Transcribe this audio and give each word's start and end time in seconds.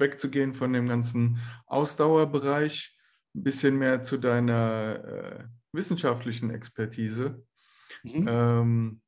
wegzugehen 0.00 0.54
von 0.54 0.72
dem 0.72 0.88
ganzen 0.88 1.38
Ausdauerbereich, 1.66 2.98
ein 3.34 3.42
bisschen 3.42 3.76
mehr 3.76 4.02
zu 4.02 4.18
deiner 4.18 5.04
äh, 5.04 5.44
wissenschaftlichen 5.72 6.50
Expertise. 6.50 7.42
Mhm. 8.02 8.26
Ähm, 8.28 9.02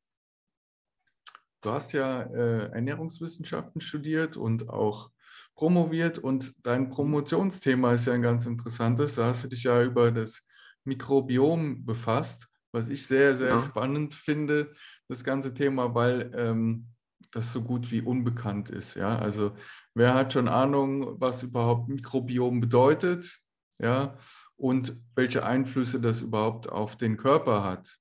du 1.61 1.71
hast 1.71 1.93
ja 1.93 2.23
äh, 2.23 2.67
Ernährungswissenschaften 2.73 3.81
studiert 3.81 4.37
und 4.37 4.69
auch 4.69 5.11
promoviert 5.55 6.19
und 6.19 6.55
dein 6.65 6.89
Promotionsthema 6.89 7.93
ist 7.93 8.07
ja 8.07 8.15
ein 8.15 8.23
ganz 8.23 8.47
interessantes. 8.47 9.17
Da 9.17 9.27
hast 9.27 9.45
du 9.45 9.49
dich 9.49 9.65
ja 9.65 9.83
über 9.83 10.11
das 10.11 10.43
Mikrobiom 10.85 11.85
befasst, 11.85 12.49
was 12.73 12.89
ich 12.89 13.07
sehr, 13.07 13.37
sehr 13.37 13.51
ja. 13.51 13.63
spannend 13.63 14.15
finde, 14.15 14.75
das 15.09 15.23
ganze 15.23 15.53
Thema, 15.55 15.95
weil 15.95 16.33
ähm, 16.35 16.92
das 17.33 17.53
so 17.53 17.63
gut 17.63 17.91
wie 17.91 18.03
unbekannt 18.03 18.71
ist. 18.71 18.95
Ja? 18.95 19.19
Also 19.19 19.57
wer 19.95 20.15
hat 20.15 20.33
schon 20.33 20.49
Ahnung, 20.49 21.21
was 21.21 21.43
überhaupt 21.43 21.89
Mikrobiom 21.89 22.61
bedeutet? 22.61 23.41
Ja, 23.79 24.17
und 24.57 24.97
welche 25.17 25.45
Einflüsse 25.45 26.01
das 26.01 26.21
überhaupt 26.21 26.69
auf 26.69 26.97
den 26.97 27.17
Körper 27.17 27.65
hat. 27.65 27.99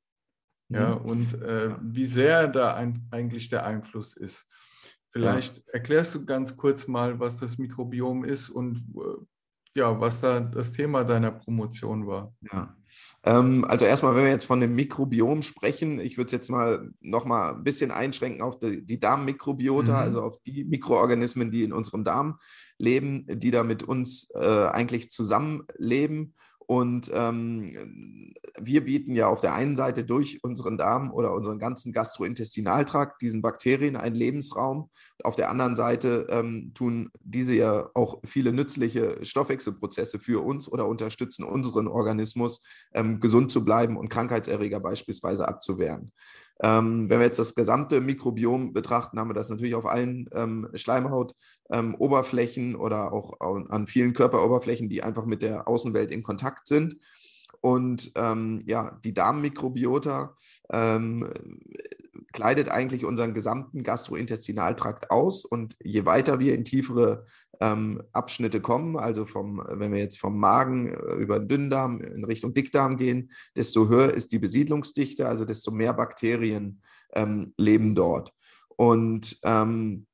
Ja, 0.70 0.96
mhm. 0.96 1.06
und 1.06 1.42
äh, 1.42 1.76
wie 1.82 2.06
sehr 2.06 2.48
da 2.48 2.76
ein, 2.76 3.08
eigentlich 3.10 3.50
der 3.50 3.66
Einfluss 3.66 4.16
ist. 4.16 4.46
Vielleicht 5.12 5.58
ja. 5.58 5.64
erklärst 5.74 6.16
du 6.16 6.26
ganz 6.26 6.56
kurz 6.56 6.88
mal, 6.88 7.20
was 7.20 7.40
das 7.40 7.58
Mikrobiom 7.58 8.24
ist 8.24 8.50
und 8.50 8.86
äh, 8.96 9.26
ja, 9.76 10.00
was 10.00 10.20
da 10.20 10.40
das 10.40 10.72
Thema 10.72 11.04
deiner 11.04 11.32
Promotion 11.32 12.08
war. 12.08 12.34
Ja, 12.52 12.76
ähm, 13.24 13.66
also 13.68 13.86
erstmal, 13.86 14.16
wenn 14.16 14.24
wir 14.24 14.32
jetzt 14.32 14.46
von 14.46 14.60
dem 14.60 14.76
Mikrobiom 14.76 15.42
sprechen, 15.44 16.00
ich 16.00 16.18
würde 16.18 16.26
es 16.26 16.32
jetzt 16.32 16.50
mal 16.50 16.90
noch 17.00 17.26
mal 17.26 17.54
ein 17.54 17.64
bisschen 17.64 17.92
einschränken 17.92 18.42
auf 18.42 18.60
die, 18.60 18.86
die 18.86 19.00
Darmmikrobiota, 19.00 19.92
mhm. 19.94 19.98
also 19.98 20.24
auf 20.24 20.42
die 20.44 20.64
Mikroorganismen, 20.66 21.52
die 21.52 21.64
in 21.64 21.74
unserem 21.74 22.04
Darm 22.04 22.40
leben, 22.78 23.26
die 23.28 23.52
da 23.52 23.64
mit 23.64 23.84
uns 23.84 24.32
äh, 24.34 24.66
eigentlich 24.66 25.12
zusammenleben 25.12 26.34
und 26.72 27.12
ähm, 27.14 28.34
wir 28.58 28.86
bieten 28.86 29.14
ja 29.14 29.28
auf 29.28 29.42
der 29.42 29.54
einen 29.54 29.76
Seite 29.76 30.06
durch 30.06 30.42
unseren 30.42 30.78
Darm 30.78 31.12
oder 31.12 31.34
unseren 31.34 31.60
ganzen 31.60 31.92
Gastrointestinaltrakt 31.92 33.22
diesen 33.22 33.42
Bakterien 33.42 33.98
einen 33.98 34.16
Lebensraum. 34.16 34.90
Auf 35.22 35.36
der 35.36 35.50
anderen 35.50 35.76
Seite 35.76 36.28
ähm, 36.30 36.72
tun 36.74 37.12
diese 37.20 37.56
ja 37.56 37.90
auch 37.94 38.22
viele 38.24 38.54
nützliche 38.54 39.18
Stoffwechselprozesse 39.22 40.18
für 40.18 40.46
uns 40.46 40.72
oder 40.72 40.88
unterstützen 40.88 41.44
unseren 41.44 41.90
Organismus, 41.90 42.64
ähm, 42.94 43.20
gesund 43.20 43.52
zu 43.52 43.66
bleiben 43.66 43.98
und 43.98 44.08
Krankheitserreger 44.08 44.80
beispielsweise 44.80 45.50
abzuwehren. 45.50 46.14
Ähm, 46.64 47.10
wenn 47.10 47.20
wir 47.20 47.26
jetzt 47.26 47.40
das 47.40 47.56
gesamte 47.56 48.02
Mikrobiom 48.02 48.72
betrachten, 48.74 49.20
haben 49.20 49.30
wir 49.30 49.34
das 49.34 49.50
natürlich 49.50 49.74
auf 49.76 49.88
allen 49.88 50.30
ähm, 50.34 50.70
Schleimhautoberflächen 50.76 52.74
ähm, 52.74 52.80
oder 52.80 53.12
auch 53.12 53.40
an 53.40 53.88
vielen 53.88 54.14
Körperoberflächen, 54.14 54.88
die 54.88 55.02
einfach 55.02 55.26
mit 55.26 55.42
der 55.42 55.68
Außenwelt 55.68 56.12
in 56.12 56.22
Kontakt 56.22 56.68
sind. 56.68 56.98
Und 57.62 58.12
ähm, 58.16 58.64
ja, 58.66 59.00
die 59.04 59.14
Darmmikrobiota 59.14 60.36
ähm, 60.72 61.30
kleidet 62.32 62.70
eigentlich 62.70 63.06
unseren 63.06 63.34
gesamten 63.34 63.84
Gastrointestinaltrakt 63.84 65.12
aus. 65.12 65.46
Und 65.46 65.76
je 65.84 66.06
weiter 66.06 66.40
wir 66.40 66.54
in 66.54 66.66
tiefere 66.66 67.26
ähm, 67.60 68.02
Abschnitte 68.12 68.62
kommen, 68.62 68.98
also 68.98 69.26
vom, 69.26 69.64
wenn 69.70 69.92
wir 69.92 70.00
jetzt 70.00 70.20
vom 70.20 70.40
Magen 70.40 70.90
äh, 70.90 71.16
über 71.16 71.40
den 71.40 71.48
Dünndarm 71.48 72.02
in 72.02 72.26
Richtung 72.26 72.54
Dickdarm 72.54 72.98
gehen, 72.98 73.32
desto 73.56 73.88
höher 73.88 74.14
ist 74.14 74.32
die 74.32 74.40
Besiedlungsdichte, 74.40 75.28
also 75.28 75.46
desto 75.46 75.72
mehr 75.72 75.94
Bakterien 75.94 76.82
ähm, 77.14 77.54
leben 77.58 77.96
dort. 77.96 78.34
Und 78.76 79.38
ähm, 79.44 80.08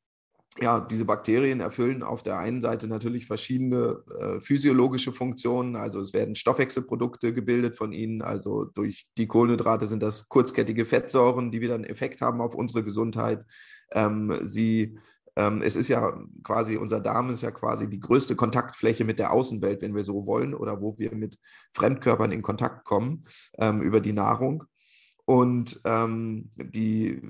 ja, 0.62 0.80
diese 0.80 1.06
Bakterien 1.06 1.60
erfüllen 1.60 2.04
auf 2.04 2.24
der 2.24 2.40
einen 2.40 2.62
Seite 2.62 2.88
natürlich 2.88 3.28
verschiedene 3.28 4.04
äh, 4.20 4.42
physiologische 4.42 5.12
Funktionen. 5.12 5.76
Also 5.76 6.00
es 6.00 6.14
werden 6.14 6.36
Stoffwechselprodukte 6.36 7.34
gebildet 7.34 7.78
von 7.78 7.92
ihnen. 7.92 8.22
Also 8.22 8.66
durch 8.66 9.08
die 9.18 9.28
Kohlenhydrate 9.28 9.86
sind 9.86 10.02
das 10.02 10.30
kurzkettige 10.30 10.86
Fettsäuren, 10.86 11.52
die 11.52 11.62
wieder 11.62 11.76
einen 11.76 11.84
Effekt 11.84 12.22
haben 12.22 12.42
auf 12.42 12.56
unsere 12.56 12.84
Gesundheit. 12.84 13.46
Ähm, 13.92 14.34
sie, 14.42 14.98
ähm, 15.36 15.62
es 15.62 15.76
ist 15.76 15.90
ja 15.90 16.18
quasi, 16.44 16.78
unser 16.78 17.00
Darm 17.00 17.30
ist 17.30 17.44
ja 17.44 17.52
quasi 17.52 17.90
die 17.90 18.00
größte 18.00 18.36
Kontaktfläche 18.36 19.06
mit 19.06 19.20
der 19.20 19.32
Außenwelt, 19.32 19.82
wenn 19.82 19.96
wir 19.96 20.04
so 20.04 20.26
wollen, 20.26 20.54
oder 20.54 20.82
wo 20.82 20.98
wir 20.98 21.14
mit 21.14 21.38
Fremdkörpern 21.74 22.32
in 22.32 22.42
Kontakt 22.42 22.84
kommen 22.84 23.26
ähm, 23.60 23.82
über 23.82 24.02
die 24.02 24.14
Nahrung. 24.14 24.64
Und 25.26 25.82
ähm, 25.84 26.52
die, 26.56 27.22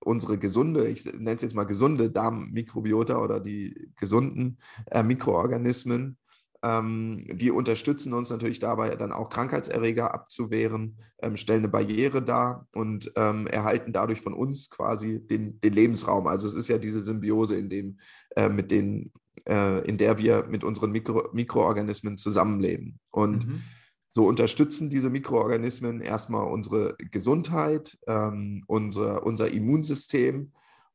unsere 0.00 0.38
gesunde, 0.38 0.88
ich 0.88 1.04
nenne 1.04 1.34
es 1.34 1.42
jetzt 1.42 1.54
mal 1.54 1.64
gesunde 1.64 2.10
Darmmikrobiota 2.10 3.18
oder 3.18 3.40
die 3.40 3.92
gesunden 3.96 4.58
äh, 4.90 5.02
Mikroorganismen, 5.02 6.16
ähm, 6.62 7.26
die 7.32 7.50
unterstützen 7.50 8.12
uns 8.12 8.30
natürlich 8.30 8.58
dabei, 8.58 8.94
dann 8.96 9.12
auch 9.12 9.30
Krankheitserreger 9.30 10.12
abzuwehren, 10.12 10.98
ähm, 11.22 11.36
stellen 11.36 11.60
eine 11.60 11.68
Barriere 11.68 12.22
dar 12.22 12.66
und 12.74 13.10
ähm, 13.16 13.46
erhalten 13.46 13.92
dadurch 13.92 14.20
von 14.20 14.34
uns 14.34 14.68
quasi 14.68 15.26
den, 15.26 15.60
den, 15.60 15.72
Lebensraum. 15.72 16.26
Also 16.26 16.46
es 16.48 16.54
ist 16.54 16.68
ja 16.68 16.78
diese 16.78 17.02
Symbiose, 17.02 17.56
in 17.56 17.70
dem, 17.70 17.98
äh, 18.36 18.48
mit 18.48 18.70
den, 18.70 19.12
äh, 19.48 19.80
in 19.86 19.96
der 19.96 20.18
wir 20.18 20.46
mit 20.48 20.62
unseren 20.64 20.92
Mikro 20.92 21.30
Mikroorganismen 21.32 22.18
zusammenleben. 22.18 22.98
Und 23.10 23.46
mhm 23.46 23.62
so 24.10 24.26
unterstützen 24.26 24.90
diese 24.90 25.08
Mikroorganismen 25.08 26.00
erstmal 26.00 26.46
unsere 26.50 26.96
Gesundheit, 26.98 27.96
ähm, 28.06 28.64
unser, 28.66 29.24
unser 29.24 29.50
Immunsystem 29.50 30.52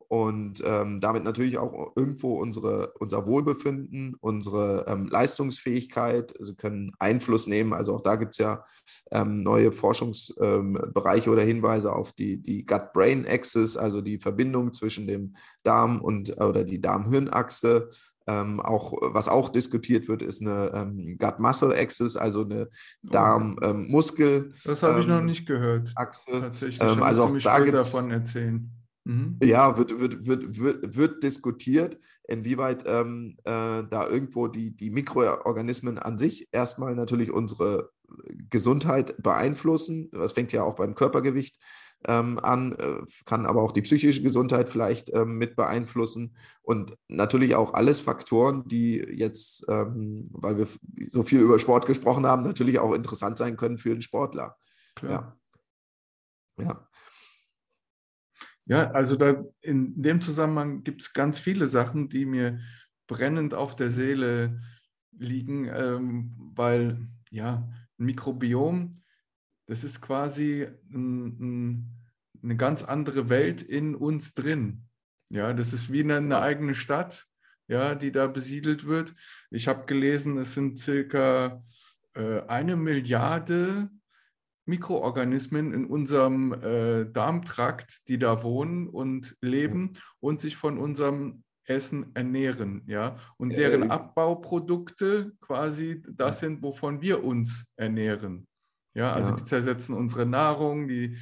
und 0.07 0.61
ähm, 0.65 0.99
damit 0.99 1.23
natürlich 1.23 1.57
auch 1.57 1.93
irgendwo 1.95 2.39
unsere, 2.39 2.93
unser 2.99 3.25
Wohlbefinden, 3.25 4.15
unsere 4.19 4.85
ähm, 4.87 5.07
Leistungsfähigkeit. 5.07 6.33
Sie 6.39 6.55
können 6.55 6.91
Einfluss 6.99 7.47
nehmen. 7.47 7.73
Also 7.73 7.95
auch 7.95 8.01
da 8.01 8.15
gibt 8.15 8.33
es 8.33 8.37
ja 8.37 8.65
ähm, 9.11 9.43
neue 9.43 9.71
Forschungsbereiche 9.71 11.29
oder 11.29 11.41
Hinweise 11.41 11.93
auf 11.93 12.13
die, 12.13 12.37
die 12.37 12.65
Gut-Brain-Axis, 12.65 13.77
also 13.77 14.01
die 14.01 14.19
Verbindung 14.19 14.73
zwischen 14.73 15.07
dem 15.07 15.35
Darm 15.63 16.01
und 16.01 16.39
oder 16.39 16.63
die 16.63 16.81
Darm-Hirn-Achse 16.81 17.89
ähm, 18.27 18.59
auch, 18.59 18.93
was 19.01 19.27
auch 19.27 19.49
diskutiert 19.49 20.07
wird, 20.07 20.21
ist 20.21 20.41
eine 20.41 20.71
ähm, 20.73 21.17
Gut-Muscle-Axis, 21.17 22.17
also 22.17 22.43
eine 22.43 22.69
oh. 22.69 23.09
Darm-Muskel. 23.09 24.35
Ähm, 24.35 24.53
das 24.63 24.83
habe 24.83 25.01
ich 25.01 25.07
noch 25.07 25.19
ähm, 25.19 25.25
nicht 25.25 25.45
gehört. 25.45 25.91
Achse. 25.95 26.31
Tatsächlich. 26.31 26.81
Ähm, 26.81 27.03
also 27.03 27.25
auch 27.25 27.37
da 27.37 27.59
gibt 27.59 27.75
davon 27.75 28.11
erzählen. 28.11 28.71
Mhm. 29.03 29.37
Ja, 29.43 29.77
wird, 29.77 29.99
wird, 29.99 30.25
wird, 30.25 30.59
wird, 30.59 30.95
wird 30.95 31.23
diskutiert, 31.23 31.99
inwieweit 32.27 32.83
ähm, 32.87 33.37
äh, 33.43 33.83
da 33.87 34.07
irgendwo 34.09 34.47
die, 34.47 34.75
die 34.75 34.89
Mikroorganismen 34.89 35.99
an 35.99 36.17
sich 36.17 36.49
erstmal 36.51 36.95
natürlich 36.95 37.31
unsere 37.31 37.91
Gesundheit 38.49 39.21
beeinflussen. 39.21 40.09
Das 40.11 40.31
fängt 40.31 40.53
ja 40.53 40.63
auch 40.63 40.75
beim 40.75 40.95
Körpergewicht 40.95 41.59
ähm, 42.07 42.39
an, 42.39 42.73
äh, 42.73 43.01
kann 43.25 43.45
aber 43.45 43.61
auch 43.61 43.71
die 43.71 43.81
psychische 43.81 44.21
Gesundheit 44.21 44.69
vielleicht 44.69 45.13
ähm, 45.13 45.37
mit 45.37 45.55
beeinflussen 45.55 46.35
und 46.61 46.97
natürlich 47.07 47.55
auch 47.55 47.73
alles 47.73 47.99
Faktoren, 47.99 48.67
die 48.67 48.97
jetzt, 48.97 49.65
ähm, 49.69 50.29
weil 50.31 50.57
wir 50.57 50.67
so 51.07 51.23
viel 51.23 51.41
über 51.41 51.59
Sport 51.59 51.85
gesprochen 51.85 52.25
haben, 52.25 52.43
natürlich 52.43 52.79
auch 52.79 52.93
interessant 52.93 53.37
sein 53.37 53.57
können 53.57 53.77
für 53.77 53.89
den 53.89 54.01
Sportler. 54.01 54.57
Klar. 54.95 55.37
Ja. 56.57 56.65
ja. 56.65 56.87
Ja, 58.67 58.89
also 58.91 59.15
da 59.15 59.43
in 59.61 60.01
dem 60.01 60.21
Zusammenhang 60.21 60.83
gibt 60.83 61.03
es 61.03 61.13
ganz 61.13 61.37
viele 61.37 61.67
Sachen, 61.67 62.09
die 62.09 62.25
mir 62.25 62.59
brennend 63.07 63.53
auf 63.53 63.75
der 63.75 63.91
Seele 63.91 64.59
liegen, 65.11 65.69
ähm, 65.71 66.33
weil 66.55 67.07
ja, 67.29 67.69
ein 67.99 68.05
Mikrobiom 68.05 69.01
das 69.67 69.83
ist 69.83 70.01
quasi 70.01 70.67
ein, 70.91 71.25
ein, 71.39 71.91
eine 72.43 72.55
ganz 72.55 72.83
andere 72.83 73.29
Welt 73.29 73.61
in 73.61 73.95
uns 73.95 74.33
drin. 74.33 74.83
Ja, 75.29 75.53
das 75.53 75.73
ist 75.73 75.91
wie 75.91 76.01
eine, 76.01 76.17
eine 76.17 76.39
eigene 76.39 76.75
Stadt, 76.75 77.25
ja, 77.67 77.95
die 77.95 78.11
da 78.11 78.27
besiedelt 78.27 78.85
wird. 78.85 79.15
Ich 79.49 79.67
habe 79.67 79.85
gelesen, 79.85 80.37
es 80.37 80.53
sind 80.53 80.79
circa 80.79 81.63
äh, 82.13 82.41
eine 82.41 82.75
Milliarde 82.75 83.89
Mikroorganismen 84.67 85.73
in 85.73 85.85
unserem 85.85 86.53
äh, 86.53 87.05
Darmtrakt, 87.05 88.07
die 88.07 88.17
da 88.17 88.43
wohnen 88.43 88.87
und 88.87 89.35
leben 89.41 89.93
und 90.19 90.41
sich 90.41 90.55
von 90.55 90.77
unserem 90.77 91.43
Essen 91.67 92.15
ernähren, 92.15 92.83
ja, 92.85 93.17
und 93.37 93.49
deren 93.49 93.89
Abbauprodukte 93.89 95.33
quasi 95.41 96.03
das 96.07 96.39
sind, 96.39 96.61
wovon 96.61 97.01
wir 97.01 97.23
uns 97.23 97.65
ernähren. 97.75 98.47
Ja, 98.95 99.13
also 99.13 99.29
ja. 99.29 99.35
die 99.35 99.45
zersetzen 99.45 99.93
unsere 99.93 100.25
Nahrung, 100.25 100.87
die 100.87 101.17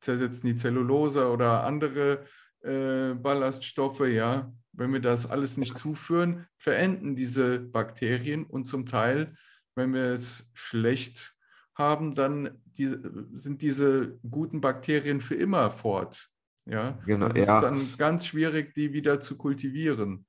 zersetzen 0.00 0.46
die 0.46 0.56
Zellulose 0.56 1.28
oder 1.28 1.64
andere 1.64 2.24
äh, 2.62 3.14
Ballaststoffe, 3.14 4.00
ja. 4.08 4.52
Wenn 4.72 4.92
wir 4.92 5.00
das 5.00 5.26
alles 5.26 5.56
nicht 5.56 5.78
zuführen, 5.78 6.46
verenden 6.56 7.16
diese 7.16 7.58
Bakterien 7.58 8.44
und 8.44 8.66
zum 8.66 8.86
Teil, 8.86 9.34
wenn 9.74 9.92
wir 9.92 10.12
es 10.12 10.46
schlecht 10.54 11.34
haben, 11.74 12.14
dann 12.14 12.62
die, 12.64 12.94
sind 13.34 13.62
diese 13.62 14.18
guten 14.28 14.60
Bakterien 14.60 15.20
für 15.20 15.34
immer 15.34 15.70
fort. 15.70 16.28
Ja, 16.66 16.98
genau, 17.06 17.28
das 17.28 17.46
ja. 17.46 17.56
ist 17.56 17.62
dann 17.62 17.98
ganz 17.98 18.26
schwierig, 18.26 18.74
die 18.74 18.92
wieder 18.92 19.20
zu 19.20 19.36
kultivieren. 19.36 20.26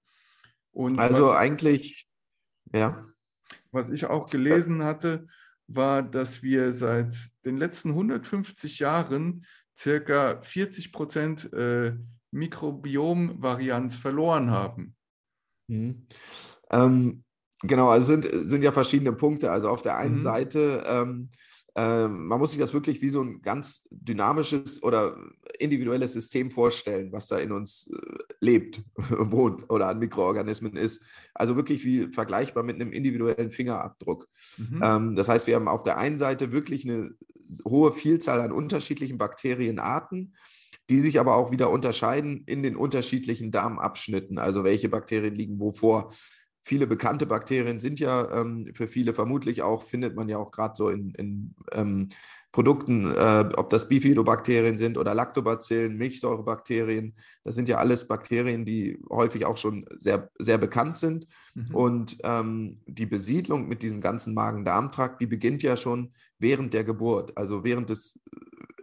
Und 0.72 1.00
also 1.00 1.28
was, 1.28 1.38
eigentlich, 1.38 2.08
ja. 2.72 3.06
Was 3.72 3.90
ich 3.90 4.06
auch 4.06 4.30
gelesen 4.30 4.84
hatte, 4.84 5.28
war, 5.68 6.04
dass 6.04 6.42
wir 6.42 6.72
seit 6.74 7.14
den 7.46 7.58
letzten 7.58 7.90
150 7.90 8.80
Jahren 8.80 9.46
circa 9.78 10.42
40 10.42 10.92
Prozent 10.92 11.54
äh, 11.54 11.94
Mikrobiom-Varianz 12.32 13.96
verloren 13.96 14.52
haben. 14.52 14.96
Mhm. 15.68 16.08
Ähm, 16.72 17.24
genau, 17.62 17.90
also 17.90 18.06
sind, 18.06 18.28
sind 18.50 18.64
ja 18.64 18.72
verschiedene 18.72 19.14
Punkte. 19.14 19.52
Also 19.52 19.70
auf 19.70 19.82
der 19.82 19.98
einen 19.98 20.16
mhm. 20.16 20.22
Seite 20.22 20.84
ähm, 20.88 21.30
ähm, 21.78 22.26
man 22.26 22.40
muss 22.40 22.52
sich 22.52 22.60
das 22.60 22.74
wirklich 22.74 23.04
wie 23.04 23.10
so 23.10 23.22
ein 23.22 23.44
ganz 23.44 23.84
dynamisches 23.92 24.82
oder 24.82 25.16
individuelles 25.60 26.14
System 26.14 26.50
vorstellen, 26.50 27.12
was 27.12 27.28
da 27.28 27.38
in 27.38 27.52
uns 27.52 27.92
äh, 27.94 28.24
lebt, 28.40 28.82
wohnt 29.10 29.70
oder 29.70 29.88
an 29.88 30.00
Mikroorganismen 30.00 30.76
ist. 30.76 31.04
Also 31.36 31.56
wirklich 31.56 31.86
wie 31.86 32.12
vergleichbar 32.12 32.64
mit 32.64 32.78
einem 32.78 32.92
individuellen 32.92 33.52
Fingerabdruck. 33.52 34.28
Mhm. 34.58 34.82
Ähm, 34.84 35.16
das 35.16 35.30
heißt, 35.30 35.46
wir 35.46 35.56
haben 35.56 35.68
auf 35.68 35.84
der 35.84 36.00
einen 36.00 36.18
Seite 36.18 36.52
wirklich 36.52 36.84
eine 36.84 37.12
hohe 37.64 37.92
Vielzahl 37.94 38.42
an 38.42 38.52
unterschiedlichen 38.52 39.20
Bakterienarten 39.20 40.34
die 40.90 41.00
sich 41.00 41.20
aber 41.20 41.36
auch 41.36 41.52
wieder 41.52 41.70
unterscheiden 41.70 42.44
in 42.46 42.64
den 42.64 42.78
unterschiedlichen 42.78 43.52
Darmabschnitten, 43.52 44.38
also 44.38 44.64
welche 44.64 44.88
Bakterien 44.88 45.36
liegen 45.36 45.60
wo 45.60 45.72
vor. 45.72 46.14
Viele 46.68 46.86
bekannte 46.86 47.26
Bakterien 47.26 47.80
sind 47.80 47.98
ja 48.02 48.30
ähm, 48.42 48.66
für 48.74 48.90
viele 48.90 49.14
vermutlich 49.14 49.62
auch, 49.62 49.84
findet 49.84 50.18
man 50.18 50.28
ja 50.28 50.38
auch 50.38 50.52
gerade 50.52 50.74
so 50.76 50.90
in, 50.90 51.12
in 51.12 51.56
ähm, 51.72 52.10
Produkten, 52.52 53.10
äh, 53.16 53.46
ob 53.56 53.70
das 53.70 53.88
Bifidobakterien 53.88 54.78
sind 54.78 54.98
oder 54.98 55.16
Lactobacillen, 55.16 55.96
Milchsäurebakterien. 55.96 57.14
Das 57.46 57.56
sind 57.56 57.70
ja 57.70 57.78
alles 57.78 58.06
Bakterien, 58.06 58.66
die 58.66 59.00
häufig 59.10 59.46
auch 59.46 59.56
schon 59.56 59.86
sehr, 59.96 60.30
sehr 60.40 60.58
bekannt 60.58 60.98
sind. 60.98 61.26
Mhm. 61.56 61.74
Und 61.74 62.18
ähm, 62.26 62.82
die 62.86 63.06
Besiedlung 63.06 63.70
mit 63.70 63.82
diesem 63.82 64.02
ganzen 64.02 64.34
Magen-Darm-Trakt, 64.34 65.22
die 65.22 65.28
beginnt 65.28 65.64
ja 65.64 65.78
schon 65.78 66.12
während 66.38 66.74
der 66.74 66.84
Geburt, 66.84 67.38
also 67.38 67.64
während 67.64 67.90
des 67.90 68.20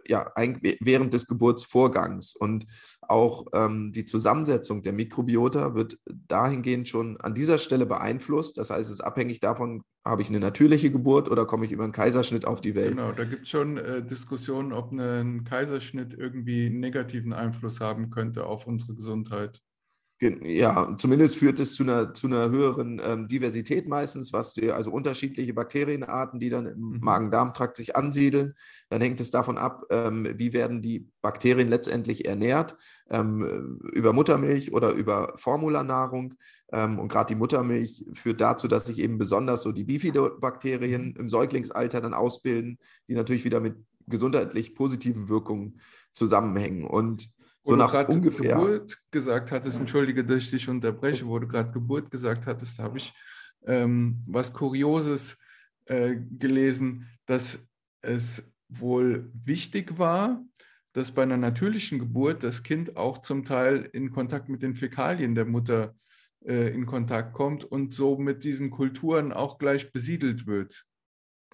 ja, 0.07 0.31
während 0.79 1.13
des 1.13 1.27
Geburtsvorgangs. 1.27 2.35
Und 2.35 2.65
auch 3.01 3.45
ähm, 3.53 3.91
die 3.91 4.05
Zusammensetzung 4.05 4.81
der 4.81 4.93
Mikrobiota 4.93 5.75
wird 5.75 5.97
dahingehend 6.05 6.87
schon 6.87 7.19
an 7.21 7.33
dieser 7.33 7.57
Stelle 7.57 7.85
beeinflusst. 7.85 8.57
Das 8.57 8.69
heißt, 8.69 8.89
es 8.89 8.99
ist 8.99 9.01
abhängig 9.01 9.39
davon, 9.39 9.83
habe 10.05 10.21
ich 10.21 10.29
eine 10.29 10.39
natürliche 10.39 10.91
Geburt 10.91 11.29
oder 11.29 11.45
komme 11.45 11.65
ich 11.65 11.71
über 11.71 11.83
einen 11.83 11.93
Kaiserschnitt 11.93 12.45
auf 12.45 12.61
die 12.61 12.75
Welt. 12.75 12.91
Genau, 12.91 13.11
da 13.11 13.23
gibt 13.23 13.43
es 13.43 13.49
schon 13.49 13.77
äh, 13.77 14.03
Diskussionen, 14.03 14.71
ob 14.71 14.91
ein 14.91 15.43
Kaiserschnitt 15.43 16.13
irgendwie 16.13 16.67
einen 16.67 16.79
negativen 16.79 17.33
Einfluss 17.33 17.79
haben 17.79 18.09
könnte 18.11 18.45
auf 18.45 18.67
unsere 18.67 18.93
Gesundheit. 18.93 19.61
Ja, 20.21 20.95
zumindest 20.97 21.35
führt 21.35 21.59
es 21.59 21.75
zu 21.75 21.83
einer, 21.83 22.13
zu 22.13 22.27
einer 22.27 22.49
höheren 22.49 23.01
ähm, 23.05 23.27
Diversität 23.27 23.85
meistens, 23.85 24.31
was 24.31 24.53
die, 24.53 24.71
also 24.71 24.89
unterschiedliche 24.89 25.53
Bakterienarten, 25.53 26.39
die 26.39 26.49
dann 26.49 26.67
im 26.67 26.79
mhm. 26.79 26.99
Magen-Darm-Trakt 27.01 27.75
sich 27.75 27.97
ansiedeln. 27.97 28.53
Dann 28.89 29.01
hängt 29.01 29.19
es 29.19 29.31
davon 29.31 29.57
ab, 29.57 29.83
ähm, 29.89 30.25
wie 30.37 30.53
werden 30.53 30.81
die 30.81 31.09
Bakterien 31.21 31.67
letztendlich 31.67 32.25
ernährt, 32.25 32.77
ähm, 33.09 33.81
über 33.91 34.13
Muttermilch 34.13 34.73
oder 34.73 34.91
über 34.93 35.33
Formularnahrung. 35.35 36.35
Ähm, 36.71 36.97
und 36.97 37.09
gerade 37.09 37.33
die 37.33 37.39
Muttermilch 37.39 38.05
führt 38.13 38.39
dazu, 38.39 38.69
dass 38.69 38.85
sich 38.85 38.99
eben 38.99 39.17
besonders 39.17 39.63
so 39.63 39.73
die 39.73 39.83
Bifidobakterien 39.83 41.09
mhm. 41.09 41.15
im 41.19 41.29
Säuglingsalter 41.29 41.99
dann 41.99 42.13
ausbilden, 42.13 42.79
die 43.09 43.15
natürlich 43.15 43.43
wieder 43.43 43.59
mit 43.59 43.75
gesundheitlich 44.07 44.75
positiven 44.75 45.27
Wirkungen 45.27 45.81
zusammenhängen. 46.13 46.85
Und 46.85 47.35
so 47.65 47.73
wo 47.73 47.77
nach 47.77 47.91
du 47.91 48.13
ungefähr. 48.13 48.55
Geburt 48.55 48.97
gesagt 49.11 49.51
hattest, 49.51 49.79
entschuldige, 49.79 50.23
dass 50.23 50.43
ich 50.43 50.51
dich 50.51 50.69
unterbreche, 50.69 51.25
wo 51.25 51.39
du 51.39 51.47
gerade 51.47 51.71
Geburt 51.71 52.11
gesagt 52.11 52.45
hattest, 52.45 52.77
habe 52.77 52.99
ich 52.99 53.11
ähm, 53.65 54.21
was 54.27 54.53
Kurioses 54.53 55.37
äh, 55.85 56.15
gelesen, 56.37 57.07
dass 57.25 57.59
es 58.01 58.43
wohl 58.69 59.31
wichtig 59.43 59.97
war, 59.97 60.43
dass 60.93 61.11
bei 61.11 61.23
einer 61.23 61.37
natürlichen 61.37 61.99
Geburt 61.99 62.43
das 62.43 62.63
Kind 62.63 62.95
auch 62.97 63.17
zum 63.17 63.45
Teil 63.45 63.89
in 63.93 64.11
Kontakt 64.11 64.47
mit 64.47 64.61
den 64.61 64.75
Fäkalien 64.75 65.33
der 65.33 65.45
Mutter 65.45 65.95
äh, 66.45 66.73
in 66.73 66.85
Kontakt 66.85 67.33
kommt 67.33 67.63
und 67.63 67.93
so 67.93 68.17
mit 68.17 68.43
diesen 68.43 68.69
Kulturen 68.69 69.33
auch 69.33 69.57
gleich 69.57 69.91
besiedelt 69.91 70.45
wird. 70.45 70.85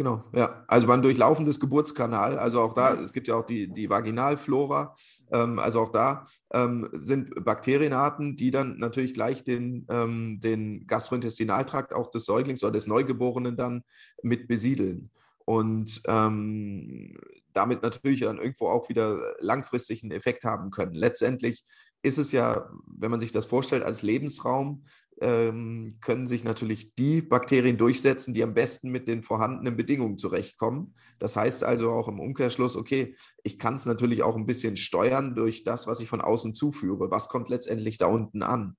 Genau, 0.01 0.24
ja. 0.33 0.63
Also 0.68 0.88
beim 0.88 1.03
Durchlaufen 1.03 1.45
des 1.45 1.59
Geburtskanal, 1.59 2.39
also 2.39 2.59
auch 2.59 2.74
da, 2.74 2.95
es 2.95 3.13
gibt 3.13 3.27
ja 3.27 3.36
auch 3.36 3.45
die, 3.45 3.71
die 3.71 3.88
Vaginalflora, 3.88 4.95
ähm, 5.31 5.59
also 5.59 5.80
auch 5.80 5.89
da 5.89 6.25
ähm, 6.51 6.89
sind 6.94 7.45
Bakterienarten, 7.45 8.36
die 8.36 8.50
dann 8.50 8.80
natürlich 8.80 9.13
gleich 9.13 9.44
den, 9.44 9.86
ähm, 9.92 10.39
den 10.39 10.88
Gastrointestinaltrakt 10.88 11.94
auch 11.94 12.09
des 12.09 12.25
Säuglings 12.25 12.63
oder 12.63 12.71
des 12.71 12.88
Neugeborenen 12.88 13.56
dann 13.57 13.83
mit 14.24 14.48
besiedeln. 14.48 15.12
Und 15.45 16.01
ähm, 16.07 17.19
damit 17.53 17.83
natürlich 17.83 18.21
dann 18.21 18.39
irgendwo 18.39 18.69
auch 18.69 18.89
wieder 18.89 19.36
langfristig 19.39 20.01
einen 20.01 20.13
Effekt 20.13 20.45
haben 20.45 20.71
können. 20.71 20.95
Letztendlich 20.95 21.63
ist 22.01 22.18
es 22.18 22.31
ja, 22.31 22.68
wenn 22.88 23.12
man 23.12 23.19
sich 23.19 23.31
das 23.31 23.45
vorstellt, 23.45 23.83
als 23.83 24.01
Lebensraum 24.01 24.83
ähm, 25.21 25.97
können 26.01 26.25
sich 26.25 26.44
natürlich 26.44 26.95
die 26.95 27.21
Bakterien 27.21 27.77
durchsetzen, 27.77 28.33
die 28.33 28.44
am 28.44 28.53
besten 28.53 28.89
mit 28.89 29.07
den 29.07 29.23
vorhandenen 29.23 29.77
Bedingungen 29.77 30.18
zurechtkommen. 30.18 30.95
Das 31.19 31.35
heißt 31.35 31.63
also 31.63 31.91
auch 31.91 32.07
im 32.07 32.19
Umkehrschluss, 32.19 32.75
okay, 32.75 33.15
ich 33.44 33.59
kann 33.59 33.75
es 33.75 33.85
natürlich 33.85 34.23
auch 34.23 34.35
ein 34.35 34.47
bisschen 34.47 34.77
steuern 34.77 35.35
durch 35.35 35.63
das, 35.63 35.85
was 35.85 36.01
ich 36.01 36.09
von 36.09 36.21
außen 36.21 36.53
zuführe. 36.53 37.12
Was 37.12 37.29
kommt 37.29 37.50
letztendlich 37.50 38.00
da 38.00 38.07
unten 38.07 38.41
an? 38.41 38.75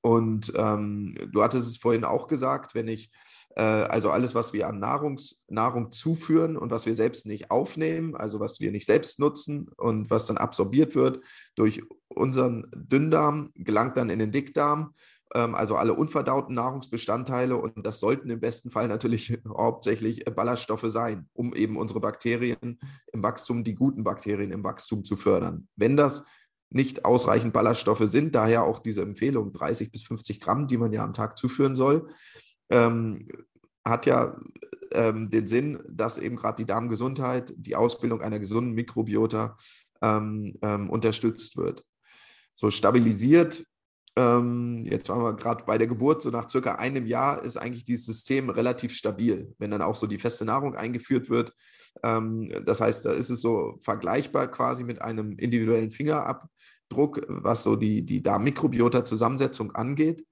Und 0.00 0.52
ähm, 0.56 1.14
du 1.32 1.42
hattest 1.42 1.68
es 1.68 1.76
vorhin 1.76 2.04
auch 2.04 2.28
gesagt, 2.28 2.74
wenn 2.74 2.88
ich 2.88 3.10
äh, 3.56 3.62
also 3.62 4.10
alles, 4.10 4.34
was 4.34 4.52
wir 4.52 4.68
an 4.68 4.78
Nahrungs, 4.78 5.42
Nahrung 5.48 5.92
zuführen 5.92 6.56
und 6.56 6.70
was 6.70 6.86
wir 6.86 6.94
selbst 6.94 7.26
nicht 7.26 7.50
aufnehmen, 7.50 8.16
also 8.16 8.40
was 8.40 8.60
wir 8.60 8.70
nicht 8.70 8.86
selbst 8.86 9.18
nutzen 9.18 9.68
und 9.76 10.10
was 10.10 10.26
dann 10.26 10.38
absorbiert 10.38 10.94
wird 10.94 11.24
durch 11.56 11.82
unseren 12.08 12.70
Dünndarm, 12.74 13.50
gelangt 13.54 13.96
dann 13.96 14.10
in 14.10 14.18
den 14.18 14.32
Dickdarm 14.32 14.92
also 15.54 15.76
alle 15.76 15.94
unverdauten 15.94 16.54
Nahrungsbestandteile 16.54 17.56
und 17.56 17.84
das 17.84 18.00
sollten 18.00 18.30
im 18.30 18.40
besten 18.40 18.70
Fall 18.70 18.88
natürlich 18.88 19.38
hauptsächlich 19.48 20.26
äh, 20.26 20.30
Ballaststoffe 20.30 20.86
sein, 20.88 21.28
um 21.32 21.54
eben 21.54 21.76
unsere 21.76 22.00
Bakterien 22.00 22.78
im 23.12 23.22
Wachstum, 23.22 23.64
die 23.64 23.74
guten 23.74 24.04
Bakterien 24.04 24.50
im 24.50 24.64
Wachstum 24.64 25.04
zu 25.04 25.16
fördern. 25.16 25.68
Wenn 25.76 25.96
das 25.96 26.24
nicht 26.70 27.04
ausreichend 27.04 27.52
Ballaststoffe 27.52 28.04
sind, 28.04 28.34
daher 28.34 28.64
auch 28.64 28.78
diese 28.78 29.02
Empfehlung 29.02 29.52
30 29.52 29.90
bis 29.90 30.02
50 30.02 30.40
Gramm, 30.40 30.66
die 30.66 30.76
man 30.76 30.92
ja 30.92 31.02
am 31.02 31.12
Tag 31.12 31.38
zuführen 31.38 31.76
soll, 31.76 32.08
ähm, 32.70 33.28
hat 33.86 34.06
ja 34.06 34.36
ähm, 34.92 35.30
den 35.30 35.46
Sinn, 35.46 35.78
dass 35.88 36.18
eben 36.18 36.36
gerade 36.36 36.56
die 36.56 36.66
Darmgesundheit, 36.66 37.54
die 37.56 37.76
Ausbildung 37.76 38.20
einer 38.20 38.38
gesunden 38.38 38.74
Mikrobiota 38.74 39.56
ähm, 40.02 40.58
ähm, 40.62 40.90
unterstützt 40.90 41.56
wird. 41.56 41.84
So 42.54 42.70
stabilisiert 42.70 43.64
ähm, 44.18 44.84
jetzt 44.84 45.08
waren 45.08 45.22
wir 45.22 45.34
gerade 45.34 45.62
bei 45.64 45.78
der 45.78 45.86
Geburt, 45.86 46.22
so 46.22 46.30
nach 46.30 46.50
circa 46.50 46.74
einem 46.74 47.06
Jahr 47.06 47.44
ist 47.44 47.56
eigentlich 47.56 47.84
dieses 47.84 48.04
System 48.04 48.50
relativ 48.50 48.92
stabil, 48.92 49.54
wenn 49.58 49.70
dann 49.70 49.80
auch 49.80 49.94
so 49.94 50.08
die 50.08 50.18
feste 50.18 50.44
Nahrung 50.44 50.74
eingeführt 50.74 51.30
wird. 51.30 51.52
Ähm, 52.02 52.50
das 52.66 52.80
heißt, 52.80 53.04
da 53.04 53.12
ist 53.12 53.30
es 53.30 53.40
so 53.40 53.78
vergleichbar 53.80 54.48
quasi 54.50 54.82
mit 54.82 55.00
einem 55.00 55.38
individuellen 55.38 55.92
Fingerabdruck, 55.92 57.26
was 57.28 57.62
so 57.62 57.76
die, 57.76 58.04
die 58.04 58.20
Darmmikrobiota-Zusammensetzung 58.20 59.70
angeht. 59.76 60.26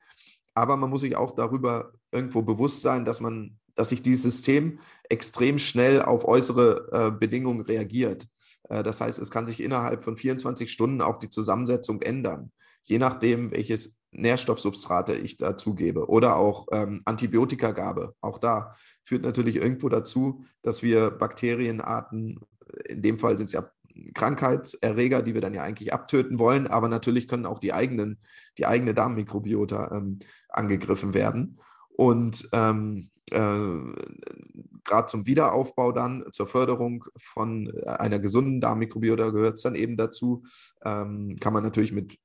Aber 0.52 0.76
man 0.76 0.90
muss 0.90 1.02
sich 1.02 1.16
auch 1.16 1.37
darüber 1.37 1.93
irgendwo 2.11 2.43
bewusst 2.43 2.83
sein, 2.83 3.05
dass 3.05 3.21
man, 3.21 3.57
dass 3.76 3.90
sich 3.90 4.02
dieses 4.02 4.23
System 4.23 4.81
extrem 5.09 5.59
schnell 5.59 6.02
auf 6.02 6.25
äußere 6.25 6.88
äh, 6.90 7.11
Bedingungen 7.12 7.61
reagiert. 7.61 8.26
Äh, 8.69 8.83
das 8.83 9.00
heißt, 9.00 9.21
es 9.21 9.31
kann 9.31 9.47
sich 9.47 9.62
innerhalb 9.62 10.02
von 10.02 10.16
24 10.16 10.73
Stunden 10.73 11.02
auch 11.02 11.21
die 11.21 11.31
Zusammensetzung 11.31 12.02
ändern 12.02 12.50
je 12.87 12.99
nachdem, 12.99 13.50
welches 13.50 13.97
Nährstoffsubstrate 14.12 15.14
ich 15.14 15.37
dazugebe 15.37 16.09
oder 16.09 16.37
auch 16.37 16.66
ähm, 16.73 17.02
Antibiotikagabe. 17.05 18.14
Auch 18.21 18.38
da 18.38 18.75
führt 19.05 19.23
natürlich 19.23 19.57
irgendwo 19.57 19.88
dazu, 19.88 20.45
dass 20.62 20.83
wir 20.83 21.11
Bakterienarten, 21.11 22.40
in 22.88 23.02
dem 23.02 23.19
Fall 23.19 23.37
sind 23.37 23.47
es 23.47 23.52
ja 23.52 23.71
Krankheitserreger, 24.14 25.23
die 25.23 25.35
wir 25.35 25.40
dann 25.40 25.55
ja 25.55 25.62
eigentlich 25.62 25.93
abtöten 25.93 26.38
wollen, 26.38 26.66
aber 26.66 26.88
natürlich 26.88 27.28
können 27.28 27.47
auch 27.47 27.59
die 27.59 27.73
eigenen, 27.73 28.19
die 28.59 28.66
eigene 28.66 28.95
Darmmikrobiota 28.95 29.97
ähm, 29.97 30.19
angegriffen 30.49 31.14
werden. 31.14 31.59
Und 31.88 32.49
ähm, 32.52 33.11
äh, 33.31 33.38
gerade 34.85 35.07
zum 35.07 35.26
Wiederaufbau 35.26 35.93
dann, 35.93 36.26
zur 36.31 36.47
Förderung 36.47 37.05
von 37.16 37.73
einer 37.87 38.19
gesunden 38.19 38.61
Darmmikrobiota 38.61 39.31
gehört 39.31 39.55
es 39.55 39.62
dann 39.62 39.75
eben 39.75 39.97
dazu, 39.97 40.45
ähm, 40.85 41.38
kann 41.40 41.52
man 41.52 41.62
natürlich 41.62 41.93
mit 41.93 42.19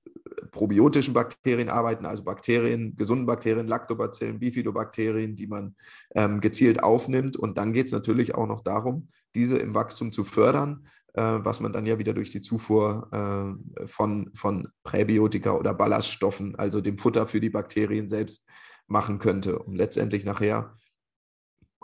probiotischen 0.51 1.13
Bakterien 1.13 1.69
arbeiten, 1.69 2.05
also 2.05 2.23
Bakterien, 2.23 2.95
gesunden 2.95 3.25
Bakterien, 3.25 3.67
Lactobacillen, 3.67 4.39
Bifidobakterien, 4.39 5.35
die 5.35 5.47
man 5.47 5.75
ähm, 6.13 6.41
gezielt 6.41 6.83
aufnimmt. 6.83 7.37
Und 7.37 7.57
dann 7.57 7.73
geht 7.73 7.87
es 7.87 7.91
natürlich 7.93 8.35
auch 8.35 8.47
noch 8.47 8.61
darum, 8.61 9.07
diese 9.33 9.57
im 9.57 9.73
Wachstum 9.73 10.11
zu 10.11 10.23
fördern, 10.23 10.85
äh, 11.13 11.21
was 11.21 11.61
man 11.61 11.71
dann 11.73 11.85
ja 11.85 11.97
wieder 11.97 12.13
durch 12.13 12.31
die 12.31 12.41
Zufuhr 12.41 13.07
äh, 13.11 13.87
von, 13.87 14.29
von 14.33 14.67
Präbiotika 14.83 15.53
oder 15.53 15.73
Ballaststoffen, 15.73 16.55
also 16.55 16.81
dem 16.81 16.97
Futter 16.97 17.27
für 17.27 17.39
die 17.39 17.49
Bakterien 17.49 18.07
selbst, 18.07 18.45
machen 18.87 19.19
könnte, 19.19 19.57
um 19.59 19.73
letztendlich 19.73 20.25
nachher 20.25 20.75